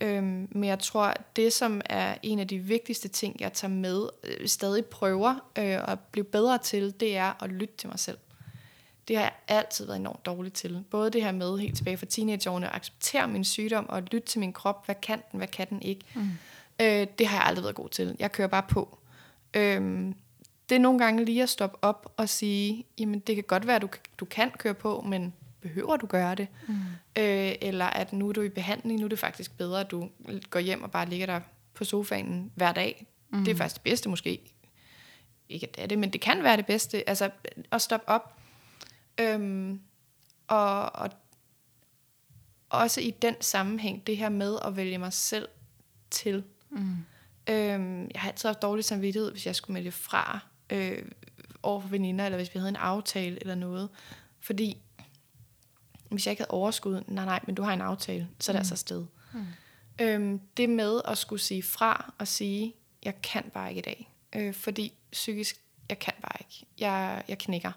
Øhm, 0.00 0.48
men 0.50 0.64
jeg 0.64 0.78
tror, 0.78 1.04
at 1.04 1.36
det, 1.36 1.52
som 1.52 1.80
er 1.84 2.14
en 2.22 2.38
af 2.38 2.48
de 2.48 2.58
vigtigste 2.58 3.08
ting, 3.08 3.40
jeg 3.40 3.52
tager 3.52 3.74
med, 3.74 4.08
øh, 4.24 4.48
stadig 4.48 4.86
prøver 4.86 5.34
øh, 5.58 5.92
at 5.92 5.98
blive 6.00 6.24
bedre 6.24 6.58
til, 6.58 7.00
det 7.00 7.16
er 7.16 7.42
at 7.44 7.50
lytte 7.50 7.74
til 7.76 7.88
mig 7.88 7.98
selv. 7.98 8.18
Det 9.08 9.16
har 9.16 9.22
jeg 9.22 9.32
altid 9.48 9.86
været 9.86 9.98
enormt 9.98 10.26
dårlig 10.26 10.52
til. 10.52 10.84
Både 10.90 11.10
det 11.10 11.22
her 11.22 11.32
med 11.32 11.58
helt 11.58 11.76
tilbage 11.76 11.96
fra 11.96 12.06
teenageårene, 12.06 12.68
at 12.68 12.76
acceptere 12.76 13.28
min 13.28 13.44
sygdom 13.44 13.88
og 13.88 14.02
lytte 14.02 14.28
til 14.28 14.40
min 14.40 14.52
krop. 14.52 14.86
Hvad 14.86 14.94
kan 15.02 15.22
den, 15.32 15.38
hvad 15.38 15.48
kan 15.48 15.68
den 15.70 15.82
ikke? 15.82 16.04
Mm. 16.14 16.30
Øh, 16.80 17.06
det 17.18 17.26
har 17.26 17.36
jeg 17.36 17.46
aldrig 17.46 17.62
været 17.62 17.76
god 17.76 17.88
til. 17.88 18.16
Jeg 18.18 18.32
kører 18.32 18.48
bare 18.48 18.62
på. 18.68 18.98
Øh, 19.54 20.12
det 20.68 20.74
er 20.74 20.78
nogle 20.78 20.98
gange 20.98 21.24
lige 21.24 21.42
at 21.42 21.48
stoppe 21.48 21.78
op 21.82 22.12
og 22.16 22.28
sige, 22.28 22.84
jamen 22.98 23.20
det 23.20 23.34
kan 23.34 23.44
godt 23.44 23.66
være, 23.66 23.76
at 23.76 23.82
du, 23.82 23.88
du 24.18 24.24
kan 24.24 24.50
køre 24.50 24.74
på, 24.74 25.04
men 25.08 25.34
behøver 25.68 25.96
du 25.96 26.06
gøre 26.06 26.34
det? 26.34 26.48
Mm. 26.68 26.74
Øh, 27.18 27.54
eller 27.60 27.86
at 27.86 28.12
nu 28.12 28.28
er 28.28 28.32
du 28.32 28.42
i 28.42 28.48
behandling, 28.48 29.00
nu 29.00 29.04
er 29.04 29.08
det 29.08 29.18
faktisk 29.18 29.58
bedre, 29.58 29.80
at 29.80 29.90
du 29.90 30.08
går 30.50 30.60
hjem 30.60 30.82
og 30.82 30.90
bare 30.90 31.08
ligger 31.08 31.26
der 31.26 31.40
på 31.74 31.84
sofaen 31.84 32.52
hver 32.54 32.72
dag. 32.72 33.06
Mm. 33.30 33.44
Det 33.44 33.52
er 33.52 33.56
faktisk 33.56 33.74
det 33.74 33.82
bedste 33.82 34.08
måske. 34.08 34.40
Ikke 35.48 35.66
at 35.66 35.76
det 35.76 35.82
er 35.82 35.86
det, 35.86 35.98
men 35.98 36.12
det 36.12 36.20
kan 36.20 36.42
være 36.42 36.56
det 36.56 36.66
bedste. 36.66 37.08
Altså 37.08 37.30
at 37.72 37.82
stoppe 37.82 38.08
op. 38.08 38.38
Øhm, 39.20 39.80
og, 40.46 40.96
og 40.96 41.10
også 42.68 43.00
i 43.00 43.10
den 43.10 43.34
sammenhæng, 43.40 44.06
det 44.06 44.16
her 44.16 44.28
med 44.28 44.58
at 44.64 44.76
vælge 44.76 44.98
mig 44.98 45.12
selv 45.12 45.48
til. 46.10 46.44
Mm. 46.70 46.78
Øhm, 47.48 48.10
jeg 48.14 48.20
har 48.20 48.28
altid 48.28 48.48
haft 48.48 48.62
dårlig 48.62 48.84
samvittighed, 48.84 49.30
hvis 49.30 49.46
jeg 49.46 49.56
skulle 49.56 49.74
melde 49.74 49.90
fra 49.90 50.40
øh, 50.70 51.02
over 51.62 51.80
for 51.80 51.88
veninder, 51.88 52.24
eller 52.24 52.38
hvis 52.38 52.54
vi 52.54 52.58
havde 52.58 52.68
en 52.68 52.76
aftale 52.76 53.40
eller 53.40 53.54
noget. 53.54 53.88
Fordi 54.40 54.78
hvis 56.16 56.26
jeg 56.26 56.30
ikke 56.32 56.40
havde 56.40 56.50
overskud, 56.50 57.02
nej 57.06 57.24
nej, 57.24 57.40
men 57.46 57.54
du 57.54 57.62
har 57.62 57.72
en 57.72 57.80
aftale, 57.80 58.28
så 58.40 58.52
er 58.52 58.54
det 58.54 58.58
mm. 58.58 58.60
altså 58.60 58.76
sted. 58.76 59.04
Mm. 59.32 59.46
Øhm, 60.00 60.40
det 60.56 60.70
med 60.70 61.00
at 61.04 61.18
skulle 61.18 61.42
sige 61.42 61.62
fra 61.62 62.12
og 62.18 62.28
sige, 62.28 62.74
jeg 63.04 63.22
kan 63.22 63.50
bare 63.54 63.68
ikke 63.68 63.78
i 63.78 63.82
dag. 63.82 64.12
Øh, 64.36 64.54
fordi 64.54 64.92
psykisk, 65.12 65.60
jeg 65.88 65.98
kan 65.98 66.14
bare 66.22 66.36
ikke. 66.40 66.66
Jeg, 66.78 67.24
jeg 67.28 67.38
knækker. 67.38 67.72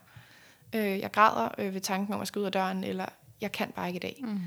Øh, 0.73 0.99
jeg 0.99 1.11
græder 1.11 1.49
øh, 1.57 1.73
ved 1.73 1.81
tanken 1.81 2.13
om 2.13 2.21
at 2.21 2.27
skal 2.27 2.39
ud 2.39 2.45
af 2.45 2.51
døren, 2.51 2.83
eller 2.83 3.05
jeg 3.41 3.51
kan 3.51 3.71
bare 3.71 3.87
ikke 3.87 3.97
i 3.97 3.99
dag. 3.99 4.21
Mm. 4.23 4.41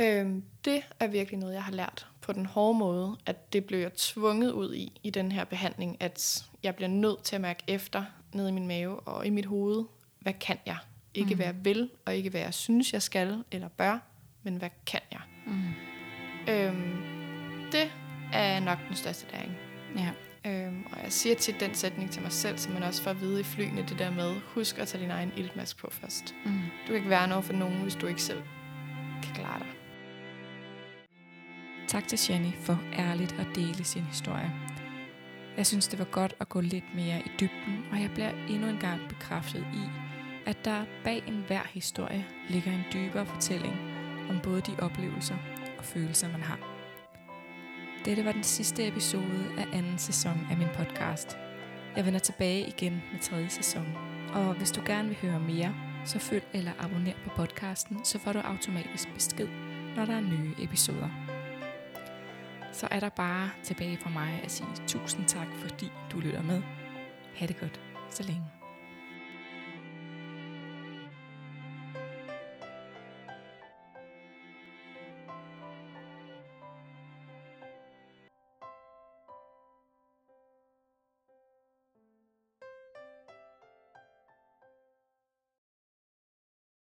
Øhm, 0.00 0.44
det 0.64 0.82
er 1.00 1.06
virkelig 1.06 1.38
noget, 1.38 1.54
jeg 1.54 1.64
har 1.64 1.72
lært 1.72 2.06
på 2.20 2.32
den 2.32 2.46
hårde 2.46 2.78
måde, 2.78 3.16
at 3.26 3.52
det 3.52 3.64
blev 3.64 3.78
jeg 3.78 3.92
tvunget 3.94 4.50
ud 4.52 4.74
i, 4.74 5.00
i 5.02 5.10
den 5.10 5.32
her 5.32 5.44
behandling, 5.44 5.96
at 6.00 6.44
jeg 6.62 6.76
bliver 6.76 6.88
nødt 6.88 7.22
til 7.22 7.34
at 7.34 7.40
mærke 7.40 7.62
efter 7.66 8.04
ned 8.32 8.48
i 8.48 8.52
min 8.52 8.66
mave 8.66 9.00
og 9.00 9.26
i 9.26 9.30
mit 9.30 9.46
hoved, 9.46 9.84
hvad 10.20 10.32
kan 10.32 10.58
jeg? 10.66 10.76
Ikke 11.18 11.30
mm. 11.30 11.36
hvad 11.36 11.46
jeg 11.46 11.64
vil, 11.64 11.90
og 12.06 12.14
ikke 12.14 12.30
hvad 12.30 12.40
jeg 12.40 12.54
synes, 12.54 12.92
jeg 12.92 13.02
skal 13.02 13.44
eller 13.52 13.68
bør, 13.68 13.98
men 14.42 14.56
hvad 14.56 14.70
kan 14.86 15.00
jeg? 15.12 15.20
Mm. 15.46 15.52
Øhm, 16.48 16.96
det 17.72 17.92
er 18.32 18.60
nok 18.60 18.78
den 18.88 18.96
største 18.96 19.26
læring. 19.32 19.52
Ja. 19.96 20.10
Øhm, 20.46 20.84
og 20.92 20.98
jeg 21.02 21.12
siger 21.12 21.34
tit 21.34 21.60
den 21.60 21.74
sætning 21.74 22.10
til 22.10 22.22
mig 22.22 22.32
selv, 22.32 22.58
så 22.58 22.70
man 22.70 22.82
også 22.82 23.02
får 23.02 23.10
at 23.10 23.20
vide 23.20 23.40
i 23.40 23.42
flyene 23.42 23.84
det 23.88 23.98
der 23.98 24.10
med, 24.10 24.34
husk 24.54 24.78
at 24.78 24.88
tage 24.88 25.02
din 25.02 25.10
egen 25.10 25.32
iltmask 25.36 25.76
på 25.76 25.88
først. 25.90 26.34
Mm. 26.44 26.52
Du 26.52 26.86
kan 26.86 26.96
ikke 26.96 27.10
være 27.10 27.28
noget 27.28 27.44
for 27.44 27.52
nogen, 27.52 27.82
hvis 27.82 27.94
du 27.94 28.06
ikke 28.06 28.22
selv 28.22 28.42
kan 29.22 29.34
klare 29.34 29.58
dig. 29.58 29.68
Tak 31.88 32.08
til 32.08 32.18
Jenny 32.30 32.52
for 32.60 32.80
ærligt 32.98 33.32
at 33.32 33.46
dele 33.54 33.84
sin 33.84 34.02
historie. 34.02 34.52
Jeg 35.56 35.66
synes, 35.66 35.88
det 35.88 35.98
var 35.98 36.04
godt 36.04 36.34
at 36.40 36.48
gå 36.48 36.60
lidt 36.60 36.94
mere 36.94 37.20
i 37.20 37.30
dybden, 37.40 37.84
og 37.92 38.00
jeg 38.00 38.10
bliver 38.14 38.30
endnu 38.48 38.68
en 38.68 38.78
gang 38.78 39.08
bekræftet 39.08 39.66
i, 39.74 39.97
at 40.48 40.64
der 40.64 40.84
bag 41.04 41.22
enhver 41.26 41.62
historie 41.74 42.26
ligger 42.48 42.72
en 42.72 42.84
dybere 42.92 43.26
fortælling 43.26 43.74
om 44.30 44.40
både 44.42 44.60
de 44.60 44.76
oplevelser 44.78 45.36
og 45.78 45.84
følelser, 45.84 46.28
man 46.28 46.42
har. 46.42 46.58
Dette 48.04 48.24
var 48.24 48.32
den 48.32 48.42
sidste 48.42 48.88
episode 48.88 49.48
af 49.58 49.66
anden 49.72 49.98
sæson 49.98 50.46
af 50.50 50.56
min 50.56 50.68
podcast. 50.74 51.38
Jeg 51.96 52.06
vender 52.06 52.18
tilbage 52.18 52.66
igen 52.66 53.02
med 53.12 53.20
tredje 53.20 53.48
sæson. 53.48 53.86
Og 54.34 54.54
hvis 54.54 54.70
du 54.70 54.80
gerne 54.86 55.08
vil 55.08 55.16
høre 55.16 55.40
mere, 55.40 55.74
så 56.04 56.18
følg 56.18 56.44
eller 56.52 56.72
abonner 56.78 57.12
på 57.24 57.30
podcasten, 57.36 58.04
så 58.04 58.18
får 58.18 58.32
du 58.32 58.38
automatisk 58.38 59.14
besked, 59.14 59.48
når 59.96 60.04
der 60.04 60.16
er 60.16 60.20
nye 60.20 60.54
episoder. 60.62 61.08
Så 62.72 62.88
er 62.90 63.00
der 63.00 63.08
bare 63.08 63.50
tilbage 63.62 63.98
for 64.02 64.10
mig 64.10 64.40
at 64.44 64.50
sige 64.50 64.68
tusind 64.86 65.24
tak, 65.24 65.48
fordi 65.54 65.90
du 66.12 66.20
lytter 66.20 66.42
med. 66.42 66.62
Ha' 67.34 67.46
det 67.46 67.60
godt 67.60 67.80
så 68.10 68.22
længe. 68.22 68.57